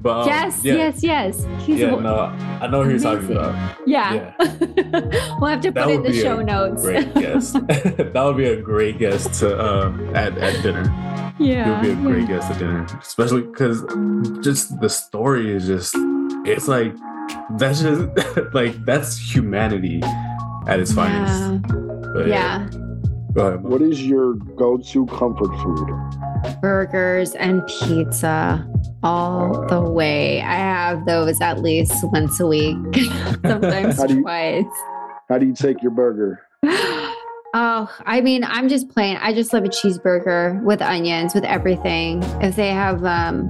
But 0.08 0.22
um, 0.22 0.28
yes, 0.30 0.64
yeah, 0.64 0.74
yes, 0.74 1.04
yes. 1.04 1.46
He's 1.66 1.82
yeah, 1.82 1.94
a, 1.94 2.00
no, 2.00 2.16
I 2.16 2.68
know 2.68 2.82
who 2.86 2.92
you're 2.92 3.00
talking 3.00 3.30
about. 3.30 3.78
yeah. 3.86 4.34
we'll 4.40 5.50
have 5.50 5.60
to 5.60 5.72
That 5.72 5.84
put 5.84 5.92
it 5.92 5.96
in 5.96 6.04
the 6.04 6.12
be 6.12 6.22
show 6.22 6.40
a 6.40 6.44
notes. 6.46 6.82
Great 6.82 7.14
guest. 7.14 7.54
that 7.68 8.14
would 8.16 8.38
be 8.38 8.46
a 8.46 8.56
great 8.56 9.00
guest 9.00 9.34
to 9.42 9.60
uh 9.60 9.92
at, 10.14 10.38
at 10.38 10.64
dinner. 10.64 10.88
He 11.38 11.52
yeah. 11.52 11.74
would 11.74 11.82
be 11.82 11.92
a 11.92 11.96
great 11.96 12.30
guest 12.30 12.50
at 12.50 12.58
dinner, 12.58 12.88
especially 13.02 13.42
because 13.42 13.84
just 14.42 14.80
the 14.80 14.88
story 14.88 15.54
is 15.54 15.68
just 15.68 15.94
it's 16.46 16.70
like 16.70 16.96
that's 17.58 17.82
just 17.82 18.08
like 18.54 18.86
that's 18.86 19.18
humanity 19.18 20.02
at 20.68 20.80
its 20.80 20.94
finest. 20.94 21.66
Yeah. 21.68 22.12
But 22.14 22.28
yeah. 22.28 22.70
Go 23.34 23.48
ahead. 23.48 23.62
What 23.62 23.82
is 23.82 24.02
your 24.04 24.36
go-to 24.56 25.06
comfort 25.08 25.54
food? 25.62 26.60
Burgers 26.62 27.36
and 27.36 27.62
pizza 27.68 28.66
all 29.04 29.66
the 29.68 29.82
way. 29.82 30.42
I 30.42 30.56
have 30.56 31.06
those 31.06 31.40
at 31.42 31.62
least 31.62 31.94
once 32.12 32.40
a 32.40 32.48
week, 32.48 32.78
sometimes 33.46 33.98
How 33.98 34.08
do 34.08 34.16
you- 34.16 34.22
twice. 34.22 34.66
How 35.30 35.38
do 35.38 35.46
you 35.46 35.54
take 35.54 35.82
your 35.82 35.92
burger? 35.92 36.42
Oh, 37.54 37.90
I 38.06 38.20
mean, 38.22 38.44
I'm 38.44 38.68
just 38.68 38.90
plain. 38.90 39.18
I 39.22 39.34
just 39.34 39.52
love 39.54 39.64
a 39.64 39.70
cheeseburger 39.70 40.62
with 40.64 40.82
onions, 40.82 41.34
with 41.34 41.46
everything. 41.46 42.22
If 42.42 42.56
they 42.58 42.70
have, 42.70 43.04
um, 43.06 43.48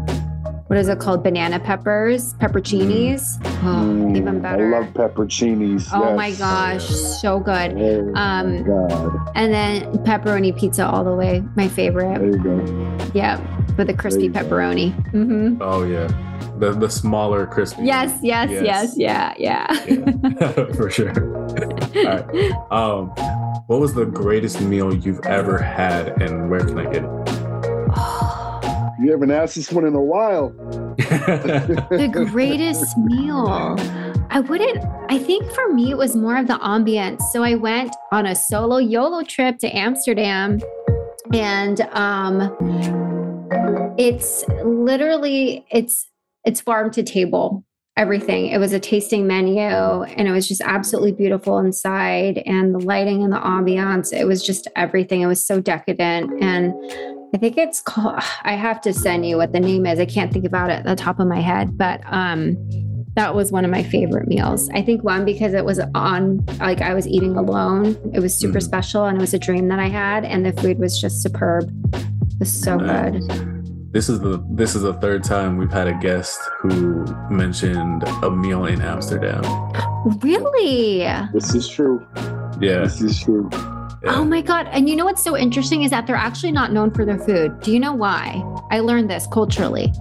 what 0.67 0.77
is 0.77 0.87
it 0.87 0.99
called? 0.99 1.23
Banana 1.23 1.59
peppers, 1.59 2.35
pepperoncinis. 2.35 3.23
Oh, 3.63 3.83
Mm, 3.83 4.15
even 4.15 4.39
better. 4.39 4.73
I 4.75 4.79
love 4.81 4.93
pepperoncinis. 4.93 5.89
oh 5.91 6.09
yes. 6.09 6.15
my 6.15 6.31
gosh, 6.33 6.85
so 6.87 7.39
good. 7.39 7.73
Oh 7.75 8.13
Um, 8.15 8.63
God. 8.63 9.31
And 9.35 9.51
then 9.51 9.91
pepperoni 10.05 10.57
pizza 10.57 10.87
all 10.87 11.03
the 11.03 11.15
way, 11.15 11.41
my 11.55 11.67
There 11.67 11.69
favorite. 11.75 12.21
you 12.21 12.37
go. 12.37 13.09
Yeah, 13.15 13.37
with 13.77 13.89
a 13.89 13.93
crispy 13.93 14.23
you 14.25 14.29
go. 14.31 14.39
pepperoni. 14.41 14.93
hmm 15.11 15.57
Oh 15.61 15.83
yeah, 15.83 16.07
the 16.57 16.71
the 16.71 16.89
smaller 16.89 17.45
crispy. 17.45 17.83
Yes, 17.83 18.19
yes, 18.21 18.49
yes, 18.51 18.97
yeah, 18.97 19.33
yeah. 19.37 19.67
yeah, 19.87 20.51
for 20.75 20.89
sure. 20.89 21.13
All 21.95 22.03
right. 22.03 22.71
Um, 22.71 23.09
what 23.67 23.79
was 23.79 23.93
the 23.93 24.05
greatest 24.05 24.61
meal 24.61 24.93
you've 24.93 25.25
ever 25.25 25.57
had, 25.57 26.21
and 26.21 26.49
where 26.49 26.61
can 26.61 26.79
I 26.79 26.85
get 26.91 27.03
it? 27.03 27.09
You 28.99 29.11
haven't 29.11 29.29
asked 29.31 29.55
this 29.55 29.71
one 29.71 29.85
in 29.85 29.93
a 29.93 30.01
while. 30.01 30.49
the 30.97 32.27
greatest 32.31 32.97
meal. 32.97 33.77
I 34.29 34.39
wouldn't, 34.39 34.83
I 35.09 35.19
think 35.19 35.51
for 35.51 35.71
me, 35.71 35.91
it 35.91 35.97
was 35.97 36.15
more 36.15 36.35
of 36.35 36.47
the 36.47 36.55
ambience. 36.55 37.21
So 37.31 37.43
I 37.43 37.55
went 37.55 37.95
on 38.11 38.25
a 38.25 38.35
solo 38.35 38.77
YOLO 38.77 39.23
trip 39.23 39.59
to 39.59 39.67
Amsterdam 39.67 40.59
and 41.33 41.81
um 41.91 43.06
it's 43.97 44.43
literally 44.63 45.65
it's 45.71 46.09
it's 46.45 46.61
farm 46.61 46.91
to 46.91 47.03
table 47.03 47.63
everything 47.95 48.47
it 48.47 48.59
was 48.59 48.73
a 48.73 48.79
tasting 48.79 49.25
menu 49.25 49.59
and 49.59 50.27
it 50.27 50.31
was 50.31 50.47
just 50.47 50.61
absolutely 50.61 51.11
beautiful 51.11 51.57
inside 51.57 52.37
and 52.45 52.75
the 52.75 52.79
lighting 52.79 53.23
and 53.23 53.33
the 53.33 53.37
ambiance 53.37 54.13
it 54.13 54.25
was 54.25 54.45
just 54.45 54.67
everything 54.75 55.21
it 55.21 55.25
was 55.27 55.45
so 55.45 55.59
decadent 55.59 56.31
and 56.43 56.73
i 57.33 57.37
think 57.37 57.57
it's 57.57 57.81
called 57.81 58.19
i 58.43 58.53
have 58.53 58.79
to 58.79 58.93
send 58.93 59.25
you 59.25 59.35
what 59.37 59.51
the 59.51 59.59
name 59.59 59.85
is 59.85 59.99
i 59.99 60.05
can't 60.05 60.31
think 60.31 60.45
about 60.45 60.69
it 60.69 60.73
at 60.73 60.85
the 60.85 60.95
top 60.95 61.19
of 61.19 61.27
my 61.27 61.41
head 61.41 61.75
but 61.77 62.01
um 62.05 62.55
that 63.15 63.33
was 63.33 63.51
one 63.51 63.65
of 63.65 63.71
my 63.71 63.81
favorite 63.81 64.27
meals. 64.27 64.69
I 64.75 64.83
think 64.83 65.03
one 65.03 65.25
because 65.25 65.55
it 65.55 65.65
was 65.65 65.79
on 65.95 66.45
like 66.59 66.81
I 66.81 66.93
was 66.93 67.07
eating 67.07 67.35
alone. 67.35 67.97
It 68.13 68.19
was 68.19 68.35
super 68.35 68.59
Mhm. 68.59 68.63
special 68.63 69.05
and 69.05 69.17
it 69.17 69.21
was 69.21 69.33
a 69.33 69.39
dream 69.39 69.69
that 69.69 69.79
I 69.79 69.87
had 69.87 70.23
and 70.23 70.45
the 70.45 70.53
food 70.53 70.77
was 70.77 71.01
just 71.01 71.23
superb. 71.23 71.67
It 72.33 72.39
was 72.39 72.51
so 72.51 72.77
Nice. 72.77 73.23
Uh, 73.29 73.35
good. 73.35 73.93
This 73.93 74.09
is 74.09 74.19
the 74.19 74.43
this 74.51 74.75
is 74.75 74.81
the 74.83 74.93
third 74.95 75.23
time 75.23 75.57
we've 75.57 75.71
had 75.71 75.87
a 75.87 75.93
guest 75.93 76.37
who 76.59 77.05
mentioned 77.29 78.03
a 78.21 78.29
meal 78.29 78.65
in 78.65 78.81
Amsterdam. 78.81 79.41
Really? 80.21 80.99
This 81.33 81.55
is 81.55 81.67
true. 81.67 82.05
Yeah. 82.59 82.79
This 82.81 83.01
is 83.01 83.19
true. 83.19 83.49
Oh 84.05 84.11
yeah. 84.11 84.19
Oh 84.19 84.23
my 84.25 84.41
god. 84.41 84.67
And 84.71 84.87
you 84.87 84.95
know 84.95 85.05
what's 85.05 85.23
so 85.23 85.35
interesting 85.37 85.83
is 85.83 85.91
that 85.91 86.05
they're 86.05 86.15
actually 86.15 86.51
not 86.51 86.71
known 86.71 86.91
for 86.91 87.05
their 87.05 87.17
food. 87.17 87.59
Do 87.61 87.71
you 87.71 87.79
know 87.79 87.93
why? 87.93 88.43
I 88.69 88.79
learned 88.79 89.09
this 89.09 89.27
culturally. 89.31 89.91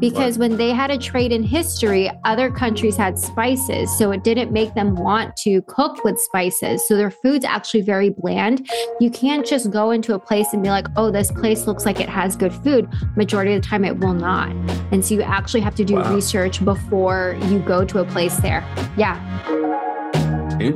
Because 0.00 0.38
when 0.38 0.56
they 0.56 0.70
had 0.70 0.90
a 0.90 0.98
trade 0.98 1.30
in 1.32 1.42
history, 1.42 2.10
other 2.24 2.50
countries 2.50 2.96
had 2.96 3.18
spices, 3.18 3.96
so 3.96 4.10
it 4.12 4.24
didn't 4.24 4.50
make 4.52 4.74
them 4.74 4.94
want 4.94 5.36
to 5.38 5.62
cook 5.62 6.02
with 6.04 6.18
spices. 6.18 6.86
So 6.88 6.96
their 6.96 7.10
food's 7.10 7.44
actually 7.44 7.82
very 7.82 8.10
bland. 8.10 8.68
You 9.00 9.10
can't 9.10 9.46
just 9.46 9.70
go 9.70 9.90
into 9.90 10.14
a 10.14 10.18
place 10.18 10.52
and 10.52 10.62
be 10.62 10.70
like, 10.70 10.86
"Oh, 10.96 11.10
this 11.10 11.30
place 11.30 11.66
looks 11.66 11.84
like 11.84 12.00
it 12.00 12.08
has 12.08 12.36
good 12.36 12.52
food." 12.52 12.88
Majority 13.16 13.54
of 13.54 13.62
the 13.62 13.68
time 13.68 13.84
it 13.84 13.98
will 13.98 14.14
not. 14.14 14.50
And 14.90 15.04
so 15.04 15.14
you 15.14 15.22
actually 15.22 15.60
have 15.60 15.74
to 15.76 15.84
do 15.84 15.94
Wow. 15.96 16.14
research 16.14 16.64
before 16.64 17.36
you 17.48 17.58
go 17.60 17.84
to 17.84 17.98
a 18.00 18.04
place 18.04 18.36
there. 18.38 18.64
Yeah. 18.96 19.20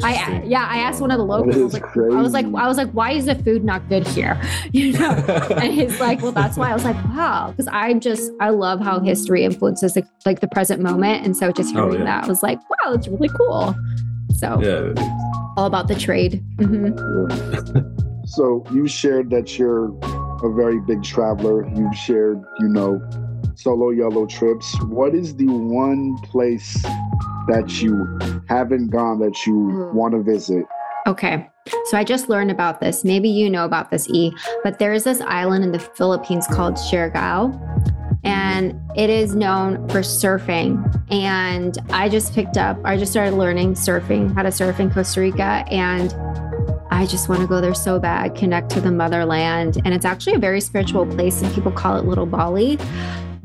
I 0.03 0.43
yeah, 0.45 0.67
I 0.69 0.79
asked 0.79 1.01
one 1.01 1.11
of 1.11 1.19
the 1.19 1.25
locals. 1.25 1.57
I 1.57 1.63
was 1.63 1.73
like. 1.75 1.97
I 1.97 2.21
was 2.23 2.33
like, 2.33 2.47
I 2.47 2.69
was 2.69 2.77
like, 2.77 2.91
why 2.93 3.13
is 3.13 3.27
the 3.27 3.35
food 3.37 3.65
not 3.65 3.89
good 3.89 4.07
here? 4.07 4.41
You 4.73 4.93
know? 4.93 5.11
and 5.63 5.73
he's 5.73 5.99
like, 5.99 6.21
well, 6.23 6.33
that's 6.33 6.57
why. 6.57 6.71
I 6.71 6.75
was 6.75 6.85
like, 6.85 6.97
wow, 7.07 7.51
because 7.51 7.69
I 7.69 7.95
just 7.95 8.31
I 8.41 8.51
love 8.51 8.81
how 8.81 9.01
history 9.01 9.45
influences 9.45 9.97
like, 9.97 10.07
like 10.27 10.41
the 10.41 10.49
present 10.49 10.83
moment, 10.83 11.25
and 11.25 11.37
so 11.37 11.51
just 11.53 11.75
Oh, 11.75 11.85
hearing 11.87 12.01
yeah. 12.01 12.21
that, 12.21 12.25
I 12.25 12.29
was 12.29 12.43
like, 12.43 12.59
wow, 12.71 12.93
it's 12.93 13.09
really 13.09 13.31
cool. 13.31 13.75
So 14.37 14.61
yeah. 14.63 14.93
all 15.57 15.67
about 15.67 15.89
the 15.89 15.95
trade. 15.95 16.45
hmm 16.59 16.91
So 18.27 18.63
you 18.71 18.87
shared 18.87 19.31
that 19.31 19.59
you're 19.59 19.87
a 20.45 20.53
very 20.55 20.81
big 20.81 21.03
traveler. 21.03 21.67
You've 21.75 21.95
shared, 21.97 22.45
you 22.61 22.69
know, 22.69 23.01
solo 23.55 23.89
YOLO 23.91 24.27
trips. 24.27 24.79
What 24.83 25.15
is 25.15 25.35
the 25.35 25.47
one 25.47 26.19
place 26.19 26.77
that 27.49 27.83
you 27.83 28.19
haven't 28.49 28.89
gone 28.91 29.19
that 29.21 29.47
you 29.47 29.55
Hmm. 29.91 29.97
want 29.97 30.13
to 30.15 30.23
visit? 30.23 30.65
Okay. 31.07 31.49
So 31.87 31.97
I 31.99 32.05
just 32.05 32.29
learned 32.29 32.51
about 32.51 32.81
this. 32.81 33.05
Maybe 33.05 33.29
you 33.29 33.49
know 33.51 33.65
about 33.65 33.91
this, 33.91 34.09
E, 34.11 34.33
but 34.63 34.79
there 34.79 34.93
is 34.93 35.05
this 35.05 35.21
island 35.23 35.65
in 35.65 35.73
the 35.73 35.79
Philippines 35.79 36.47
called 36.47 36.75
Siargao. 36.75 37.59
And 38.25 38.75
it 38.97 39.09
is 39.11 39.35
known 39.35 39.89
for 39.89 40.01
surfing. 40.01 40.83
And 41.11 41.79
I 41.91 42.09
just 42.09 42.35
picked 42.35 42.57
up, 42.57 42.79
I 42.85 42.97
just 42.97 43.13
started 43.13 43.35
learning 43.37 43.75
surfing, 43.75 44.35
how 44.35 44.43
to 44.43 44.51
surf 44.51 44.81
in 44.81 44.91
Costa 44.91 45.21
Rica. 45.21 45.65
And 45.71 46.13
I 46.91 47.07
just 47.07 47.29
want 47.29 47.41
to 47.43 47.47
go 47.47 47.61
there 47.61 47.75
so 47.75 47.99
bad, 47.99 48.35
connect 48.35 48.71
to 48.71 48.81
the 48.81 48.91
motherland. 48.91 49.81
And 49.85 49.95
it's 49.95 50.05
actually 50.05 50.35
a 50.35 50.39
very 50.41 50.61
spiritual 50.61 51.07
place, 51.07 51.41
and 51.43 51.55
people 51.55 51.71
call 51.71 51.97
it 51.97 52.05
Little 52.07 52.27
Bali. 52.27 52.77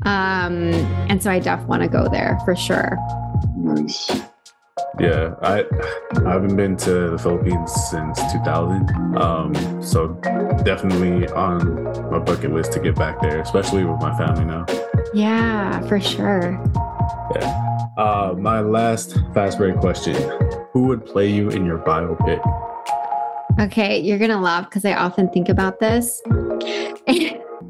Um, 0.02 0.72
and 1.08 1.22
so 1.22 1.30
I 1.30 1.38
definitely 1.38 1.70
want 1.70 1.82
to 1.84 1.88
go 1.88 2.08
there 2.08 2.38
for 2.44 2.56
sure. 2.56 2.98
Nice. 3.64 4.10
Yeah, 5.00 5.34
I 5.40 5.64
I 6.26 6.32
haven't 6.32 6.54
been 6.54 6.76
to 6.78 7.10
the 7.10 7.18
Philippines 7.18 7.72
since 7.90 8.20
2000. 8.30 9.16
Um, 9.16 9.82
so 9.82 10.08
definitely 10.64 11.28
on 11.28 11.82
my 12.10 12.18
bucket 12.18 12.52
list 12.52 12.72
to 12.72 12.80
get 12.80 12.94
back 12.94 13.22
there, 13.22 13.40
especially 13.40 13.84
with 13.84 14.00
my 14.00 14.16
family 14.18 14.44
now. 14.44 14.66
Yeah, 15.14 15.80
for 15.88 15.98
sure. 15.98 16.62
Uh, 17.96 18.34
my 18.36 18.60
last 18.60 19.18
fast 19.32 19.56
break 19.56 19.78
question: 19.78 20.14
Who 20.72 20.88
would 20.88 21.06
play 21.06 21.30
you 21.30 21.48
in 21.48 21.64
your 21.64 21.78
biopic? 21.78 22.40
Okay, 23.58 23.98
you're 23.98 24.18
gonna 24.18 24.40
laugh 24.40 24.68
because 24.68 24.84
I 24.84 24.92
often 24.92 25.30
think 25.30 25.48
about 25.48 25.80
this. 25.80 26.20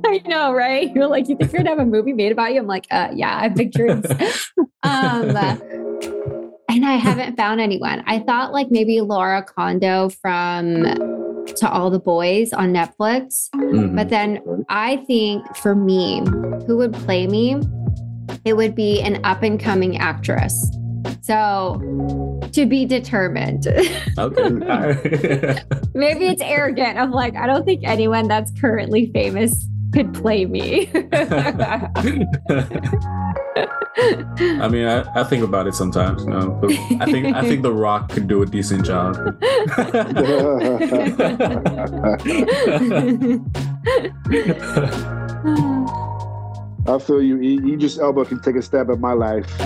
I 0.07 0.21
know, 0.27 0.53
right? 0.53 0.93
You're 0.95 1.07
like, 1.07 1.29
you 1.29 1.37
think 1.37 1.53
you're 1.53 1.63
gonna 1.63 1.71
have 1.71 1.79
a 1.79 1.89
movie 1.89 2.13
made 2.13 2.33
about 2.33 2.53
you? 2.53 2.61
I'm 2.61 2.67
like, 2.67 2.87
uh, 2.91 3.09
yeah, 3.15 3.39
I 3.39 3.43
have 3.45 3.55
big 3.55 3.73
dreams. 3.73 4.05
um, 4.83 5.33
and 6.75 6.85
I 6.85 6.95
haven't 6.97 7.37
found 7.37 7.61
anyone. 7.61 8.03
I 8.07 8.19
thought 8.21 8.53
like 8.53 8.69
maybe 8.71 9.01
Lana 9.01 9.43
Condor 9.45 10.09
from 10.11 10.83
To 11.57 11.71
All 11.71 11.91
the 11.91 11.99
Boys 11.99 12.53
on 12.53 12.73
Netflix. 12.73 13.49
Mhm. 13.55 13.95
But 13.97 14.09
then 14.09 14.41
I 14.69 14.97
think 15.07 15.57
for 15.57 15.75
me, 15.75 16.23
who 16.67 16.77
would 16.79 16.93
play 16.93 17.27
me? 17.27 17.57
It 18.45 18.57
would 18.57 18.75
be 18.75 19.01
an 19.01 19.21
up 19.25 19.43
and 19.43 19.59
coming 19.61 19.99
actress. 19.99 20.71
So 21.23 21.81
to 22.53 22.67
be 22.67 22.85
determined. 22.85 23.67
Okay. 24.17 24.49
Maybe 25.95 26.27
it's 26.29 26.41
arrogant 26.43 26.99
of 26.99 27.11
like, 27.11 27.35
I 27.35 27.47
don't 27.49 27.65
think 27.65 27.83
anyone 27.85 28.29
that's 28.29 28.53
currently 28.61 29.11
famous 29.13 29.67
could 29.95 30.13
play 30.13 30.45
me. 30.45 30.91
I 33.97 34.69
mean, 34.69 34.87
I, 34.87 35.05
I 35.15 35.25
think 35.25 35.45
about 35.45 35.67
it 35.67 35.75
sometimes. 35.75 36.25
You 36.25 36.31
know, 36.31 36.51
but 36.61 36.73
I 37.01 37.07
think 37.07 37.35
I 37.35 37.43
think 37.43 37.63
The 37.63 37.73
Rock 37.73 38.11
could 38.11 38.27
do 38.27 38.43
a 38.43 38.47
decent 38.47 38.85
job. 38.85 39.17
I 46.87 46.99
feel 46.99 47.23
you. 47.23 47.37
You 47.39 47.77
just 47.77 48.01
elbow 48.01 48.25
can 48.25 48.43
take 48.43 48.57
a 48.57 48.63
stab 48.63 48.91
at 48.91 48.99
my 48.99 49.13
life. 49.13 49.49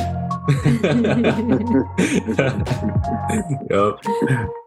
yep. 3.70 3.98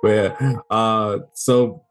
But 0.02 0.10
yeah. 0.10 0.60
Uh, 0.70 1.20
so 1.34 1.84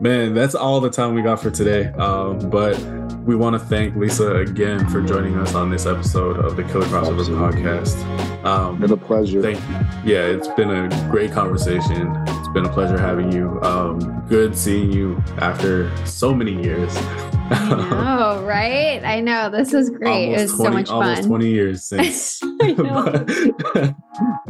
man, 0.00 0.34
that's 0.34 0.54
all 0.54 0.80
the 0.80 0.90
time 0.90 1.14
we 1.14 1.22
got 1.22 1.40
for 1.40 1.50
today. 1.50 1.86
Um, 1.94 2.50
but 2.50 2.78
we 3.24 3.36
want 3.36 3.54
to 3.54 3.58
thank 3.58 3.96
Lisa 3.96 4.36
again 4.36 4.88
for 4.88 5.02
joining 5.02 5.36
us 5.38 5.54
on 5.54 5.70
this 5.70 5.86
episode 5.86 6.38
of 6.38 6.56
the 6.56 6.64
Killer 6.64 6.86
Crossovers 6.86 7.28
podcast. 7.28 7.96
Um, 8.44 8.80
been 8.80 8.92
a 8.92 8.96
pleasure. 8.96 9.42
Thank 9.42 9.60
you. 9.60 10.12
Yeah, 10.14 10.26
it's 10.26 10.48
been 10.48 10.70
a 10.70 10.88
great 11.10 11.32
conversation. 11.32 12.14
It's 12.26 12.47
been 12.52 12.64
a 12.64 12.72
pleasure 12.72 12.98
having 12.98 13.32
you. 13.32 13.60
Um, 13.62 14.24
good 14.28 14.56
seeing 14.56 14.92
you 14.92 15.22
after 15.38 15.94
so 16.06 16.34
many 16.34 16.62
years. 16.62 16.96
I 17.50 17.68
know, 17.90 18.42
right? 18.46 19.02
I 19.04 19.20
know. 19.20 19.50
This 19.50 19.72
is 19.72 19.90
great. 19.90 20.36
Almost 20.36 20.38
it 20.38 20.42
was 20.42 20.54
20, 20.54 20.64
so 20.64 20.70
much 20.70 20.88
fun. 20.88 21.08
Almost 21.08 21.28
20 21.28 21.48
years 21.48 21.84
since. 21.88 22.40
but, 22.76 23.94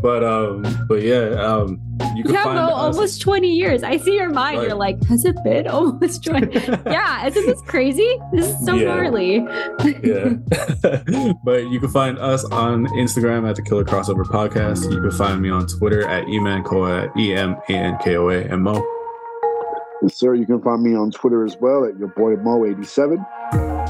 but, 0.02 0.24
um, 0.24 0.86
but 0.88 1.02
yeah, 1.02 1.30
um, 1.42 1.80
you 2.16 2.24
can 2.24 2.34
yeah, 2.34 2.44
find 2.44 2.58
almost 2.58 3.20
20 3.20 3.48
years. 3.48 3.82
I 3.82 3.98
see 3.98 4.14
your 4.14 4.30
mind. 4.30 4.58
Like, 4.58 4.68
You're 4.68 4.76
like, 4.76 5.04
has 5.04 5.24
it 5.24 5.36
been 5.44 5.68
almost 5.68 6.24
20? 6.24 6.58
yeah, 6.86 7.26
isn't 7.26 7.46
this 7.46 7.60
crazy? 7.62 8.18
This 8.32 8.48
is 8.48 8.66
so 8.66 8.74
yeah. 8.74 8.84
gnarly. 8.84 9.34
yeah. 10.02 11.34
but 11.44 11.68
you 11.70 11.78
can 11.78 11.90
find 11.90 12.18
us 12.18 12.44
on 12.46 12.86
Instagram 12.88 13.48
at 13.48 13.56
the 13.56 13.62
Killer 13.62 13.84
Crossover 13.84 14.24
Podcast. 14.24 14.90
You 14.90 15.00
can 15.00 15.10
find 15.12 15.40
me 15.40 15.50
on 15.50 15.66
Twitter 15.66 16.06
at 16.08 16.24
emankoa, 16.26 17.16
E 17.16 17.34
M 17.34 17.56
A 17.68 17.72
N 17.72 17.87
K 17.98 18.16
O 18.16 18.28
A, 18.28 18.42
and 18.42 18.62
Mo. 18.62 18.84
Yes, 20.02 20.16
sir. 20.16 20.34
You 20.34 20.46
can 20.46 20.60
find 20.60 20.82
me 20.82 20.94
on 20.94 21.10
Twitter 21.10 21.44
as 21.44 21.56
well 21.60 21.84
at 21.84 21.98
your 21.98 22.08
boy 22.08 22.36
Mo87. 22.36 23.24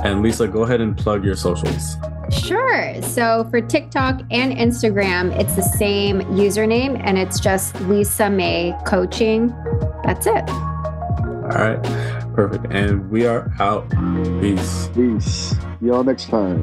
And 0.05 0.23
Lisa, 0.23 0.47
go 0.47 0.63
ahead 0.63 0.81
and 0.81 0.97
plug 0.97 1.25
your 1.25 1.35
socials. 1.37 1.97
Sure. 2.31 3.03
So 3.03 3.47
for 3.51 3.61
TikTok 3.61 4.21
and 4.31 4.53
Instagram, 4.53 5.39
it's 5.39 5.55
the 5.55 5.63
same 5.63 6.21
username 6.21 7.01
and 7.05 7.19
it's 7.19 7.41
just 7.41 7.79
Lisa 7.83 8.31
May 8.31 8.75
Coaching. 8.87 9.49
That's 10.05 10.27
it. 10.27 10.49
All 10.49 11.49
right. 11.49 11.83
Perfect. 12.35 12.67
And 12.71 13.11
we 13.11 13.27
are 13.27 13.51
out. 13.59 13.91
Peace. 14.41 14.89
Peace. 14.95 15.55
Y'all 15.81 16.05
next 16.05 16.29
time. 16.29 16.63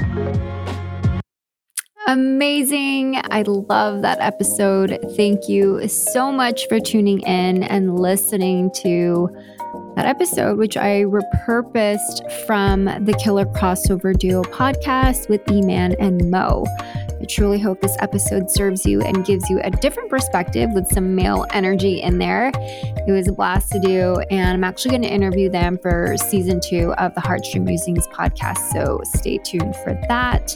Amazing. 2.08 3.20
I 3.32 3.42
love 3.42 4.04
that 4.04 4.20
episode. 4.20 5.00
Thank 5.16 5.50
you 5.50 5.88
so 5.88 6.32
much 6.32 6.68
for 6.68 6.80
tuning 6.80 7.22
in 7.22 7.64
and 7.64 8.00
listening 8.00 8.70
to 8.84 9.28
that 9.96 10.06
episode, 10.06 10.60
which 10.60 10.78
I 10.78 11.04
repurposed 11.06 12.32
from 12.46 12.86
the 12.86 13.20
Killer 13.24 13.46
Crossover 13.46 14.16
Duo 14.16 14.44
podcast 14.44 15.30
with 15.30 15.50
E 15.52 15.64
Man 15.64 15.96
and 16.00 16.30
Mo. 16.30 16.66
I 17.26 17.28
truly 17.28 17.58
hope 17.58 17.82
this 17.82 17.98
episode 18.02 18.52
serves 18.52 18.86
you 18.86 19.02
and 19.02 19.26
gives 19.26 19.50
you 19.50 19.60
a 19.64 19.72
different 19.72 20.12
perspective 20.12 20.70
with 20.74 20.86
some 20.94 21.16
male 21.16 21.48
energy 21.54 22.00
in 22.00 22.20
there. 22.20 22.52
It 22.54 23.12
was 23.12 23.28
a 23.28 23.32
blast 23.32 23.72
to 23.72 23.80
do, 23.80 24.18
and 24.30 24.54
I'm 24.54 24.64
actually 24.64 24.92
going 24.92 25.02
to 25.02 25.12
interview 25.12 25.50
them 25.50 25.80
for 25.80 26.18
season 26.18 26.60
two 26.64 26.94
of 27.00 27.16
the 27.16 27.22
HeartStream 27.22 27.64
Musings 27.64 28.06
podcast. 28.10 28.72
So 28.72 29.02
stay 29.06 29.40
tuned 29.40 29.76
for 29.78 30.00
that. 30.08 30.56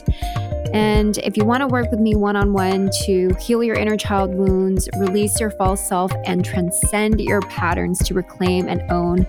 And 0.72 1.18
if 1.18 1.36
you 1.36 1.44
want 1.44 1.62
to 1.62 1.66
work 1.66 1.90
with 1.90 1.98
me 1.98 2.14
one 2.14 2.36
on 2.36 2.52
one 2.52 2.88
to 3.02 3.34
heal 3.40 3.64
your 3.64 3.74
inner 3.74 3.96
child 3.96 4.32
wounds, 4.32 4.88
release 4.96 5.40
your 5.40 5.50
false 5.50 5.84
self, 5.84 6.12
and 6.24 6.44
transcend 6.44 7.20
your 7.20 7.40
patterns 7.40 7.98
to 8.04 8.14
reclaim 8.14 8.68
and 8.68 8.80
own 8.92 9.26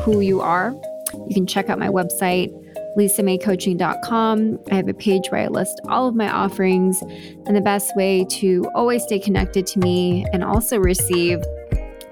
who 0.00 0.20
you 0.20 0.42
are, 0.42 0.74
you 1.14 1.32
can 1.32 1.46
check 1.46 1.70
out 1.70 1.78
my 1.78 1.88
website, 1.88 2.52
lisamaycoaching.com. 2.96 4.58
I 4.70 4.74
have 4.74 4.88
a 4.88 4.94
page 4.94 5.28
where 5.30 5.42
I 5.42 5.48
list 5.48 5.80
all 5.88 6.08
of 6.08 6.14
my 6.14 6.30
offerings. 6.30 7.02
And 7.46 7.54
the 7.54 7.60
best 7.60 7.94
way 7.96 8.24
to 8.30 8.64
always 8.74 9.02
stay 9.02 9.18
connected 9.18 9.66
to 9.68 9.78
me 9.78 10.26
and 10.32 10.42
also 10.42 10.78
receive 10.78 11.42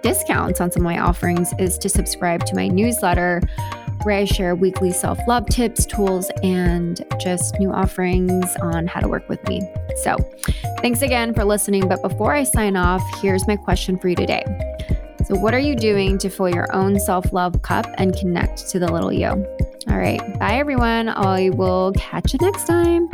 discounts 0.02 0.60
on 0.60 0.70
some 0.70 0.82
of 0.82 0.84
my 0.84 0.98
offerings 0.98 1.52
is 1.58 1.78
to 1.78 1.88
subscribe 1.88 2.44
to 2.46 2.54
my 2.54 2.68
newsletter 2.68 3.40
where 4.02 4.18
I 4.18 4.26
share 4.26 4.54
weekly 4.54 4.92
self 4.92 5.18
love 5.26 5.46
tips, 5.46 5.86
tools, 5.86 6.30
and 6.42 7.02
just 7.18 7.58
new 7.58 7.72
offerings 7.72 8.54
on 8.56 8.86
how 8.86 9.00
to 9.00 9.08
work 9.08 9.28
with 9.28 9.46
me. 9.48 9.62
So, 10.02 10.16
thanks 10.80 11.00
again 11.00 11.32
for 11.32 11.44
listening. 11.44 11.88
But 11.88 12.02
before 12.02 12.34
I 12.34 12.44
sign 12.44 12.76
off, 12.76 13.02
here's 13.22 13.46
my 13.46 13.56
question 13.56 13.98
for 13.98 14.08
you 14.08 14.16
today. 14.16 14.44
So, 15.26 15.36
what 15.36 15.54
are 15.54 15.58
you 15.58 15.74
doing 15.74 16.18
to 16.18 16.28
fill 16.28 16.50
your 16.50 16.72
own 16.74 17.00
self 17.00 17.32
love 17.32 17.62
cup 17.62 17.86
and 17.96 18.14
connect 18.14 18.68
to 18.70 18.78
the 18.78 18.92
little 18.92 19.12
you? 19.12 19.46
All 19.88 19.98
right. 19.98 20.20
Bye, 20.38 20.56
everyone. 20.58 21.08
I 21.08 21.50
will 21.50 21.92
catch 21.92 22.32
you 22.32 22.38
next 22.40 22.66
time. 22.66 23.10